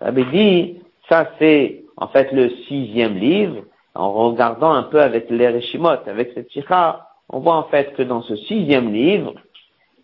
avait 0.00 0.24
dit, 0.24 0.78
ça 1.08 1.30
c'est 1.38 1.84
en 1.96 2.08
fait 2.08 2.32
le 2.32 2.50
sixième 2.68 3.16
livre, 3.16 3.62
en 3.94 4.12
regardant 4.12 4.72
un 4.72 4.84
peu 4.84 5.00
avec 5.00 5.28
l'Ereshimot, 5.28 6.06
avec 6.06 6.32
cette 6.34 6.48
tira, 6.48 7.08
on 7.28 7.40
voit 7.40 7.56
en 7.56 7.64
fait 7.64 7.92
que 7.94 8.02
dans 8.02 8.22
ce 8.22 8.36
sixième 8.36 8.92
livre, 8.92 9.34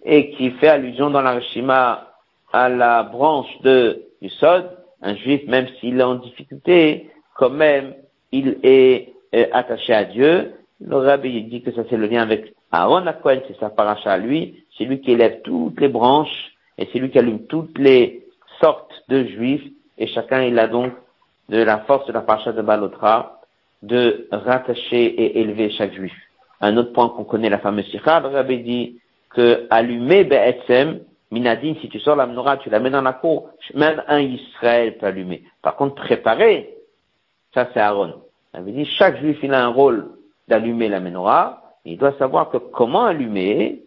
et 0.04 0.30
qui 0.32 0.50
fait 0.52 0.68
allusion 0.68 1.10
dans 1.10 1.22
l'Arishima 1.22 2.12
à 2.52 2.68
la 2.68 3.02
branche 3.02 3.50
de 3.62 4.02
Yusod, 4.20 4.70
un 5.02 5.14
juif, 5.16 5.42
même 5.46 5.66
s'il 5.80 6.00
est 6.00 6.04
en 6.04 6.16
difficulté, 6.16 7.10
quand 7.36 7.50
même, 7.50 7.94
il 8.32 8.58
est 8.62 9.12
euh, 9.34 9.46
attaché 9.52 9.92
à 9.92 10.04
Dieu, 10.04 10.52
le 10.80 10.96
rabbi 10.96 11.42
dit 11.44 11.62
que 11.62 11.72
ça 11.72 11.82
c'est 11.88 11.96
le 11.96 12.06
lien 12.06 12.22
avec 12.22 12.54
Aaron 12.70 13.06
Akohen, 13.06 13.40
c'est 13.48 13.58
sa 13.58 13.70
paracha 13.70 14.12
à 14.12 14.18
lui, 14.18 14.64
c'est 14.76 14.84
lui 14.84 15.00
qui 15.00 15.12
élève 15.12 15.40
toutes 15.42 15.80
les 15.80 15.88
branches 15.88 16.52
et 16.76 16.88
c'est 16.92 16.98
lui 16.98 17.10
qui 17.10 17.18
allume 17.18 17.46
toutes 17.46 17.78
les 17.78 18.26
sortes 18.60 18.92
de 19.08 19.24
juifs 19.24 19.64
et 19.98 20.06
chacun 20.06 20.42
il 20.42 20.58
a 20.58 20.68
donc 20.68 20.92
de 21.48 21.62
la 21.62 21.78
force 21.80 22.06
de 22.06 22.12
la 22.12 22.20
paracha 22.20 22.52
de 22.52 22.62
Balotra 22.62 23.40
de 23.82 24.28
rattacher 24.32 25.04
et 25.04 25.40
élever 25.40 25.70
chaque 25.70 25.94
juif. 25.94 26.14
Un 26.60 26.76
autre 26.76 26.92
point 26.92 27.08
qu'on 27.10 27.24
connaît, 27.24 27.48
la 27.48 27.58
fameuse 27.58 27.86
sikha, 27.90 28.20
le 28.20 28.28
rabbi 28.28 28.58
dit 28.58 29.00
que 29.30 29.66
allumer 29.70 30.24
Be'etzem, 30.24 31.00
Minadine, 31.30 31.76
si 31.80 31.88
tu 31.88 32.00
sors 32.00 32.16
la 32.16 32.26
menorah, 32.26 32.56
tu 32.56 32.70
la 32.70 32.80
mets 32.80 32.90
dans 32.90 33.02
la 33.02 33.12
cour, 33.12 33.50
même 33.74 34.02
un 34.08 34.20
Israël 34.20 34.96
peut 34.96 35.06
allumer. 35.06 35.42
Par 35.60 35.76
contre, 35.76 35.96
préparer, 35.96 36.74
ça 37.52 37.68
c'est 37.72 37.80
Aaron. 37.80 38.14
Il 38.54 38.74
dit, 38.74 38.86
chaque 38.86 39.18
juif, 39.18 39.38
il 39.42 39.52
a 39.52 39.64
un 39.64 39.68
rôle 39.68 40.08
d'allumer 40.48 40.88
la 40.88 41.00
menorah, 41.00 41.62
il 41.84 41.98
doit 41.98 42.14
savoir 42.18 42.50
que 42.50 42.56
comment 42.58 43.04
allumer, 43.04 43.82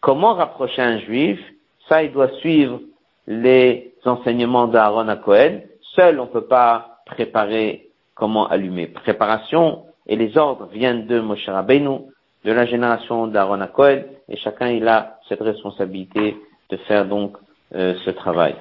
comment 0.00 0.34
rapprocher 0.34 0.82
un 0.82 0.98
juif, 0.98 1.40
ça 1.88 2.02
il 2.02 2.12
doit 2.12 2.30
suivre 2.38 2.80
les 3.26 3.92
enseignements 4.04 4.66
d'Aaron 4.66 5.08
à 5.08 5.16
Cohen. 5.16 5.60
Seul 5.94 6.20
on 6.20 6.26
ne 6.26 6.30
peut 6.30 6.46
pas 6.46 7.02
préparer 7.06 7.88
comment 8.14 8.46
allumer. 8.46 8.86
Préparation 8.86 9.84
et 10.06 10.16
les 10.16 10.36
ordres 10.36 10.68
viennent 10.72 11.06
de 11.06 11.20
Moshe 11.20 11.48
Rabbeinu, 11.48 12.00
de 12.44 12.52
la 12.52 12.66
génération 12.66 13.26
d'Aaron 13.26 13.60
à 13.60 13.66
Cohen, 13.68 14.02
et 14.28 14.36
chacun 14.36 14.68
il 14.68 14.86
a 14.88 15.18
cette 15.28 15.40
responsabilité 15.40 16.36
de 16.70 16.76
faire 16.76 17.06
donc 17.06 17.36
euh, 17.74 17.94
ce 18.04 18.10
travail. 18.10 18.54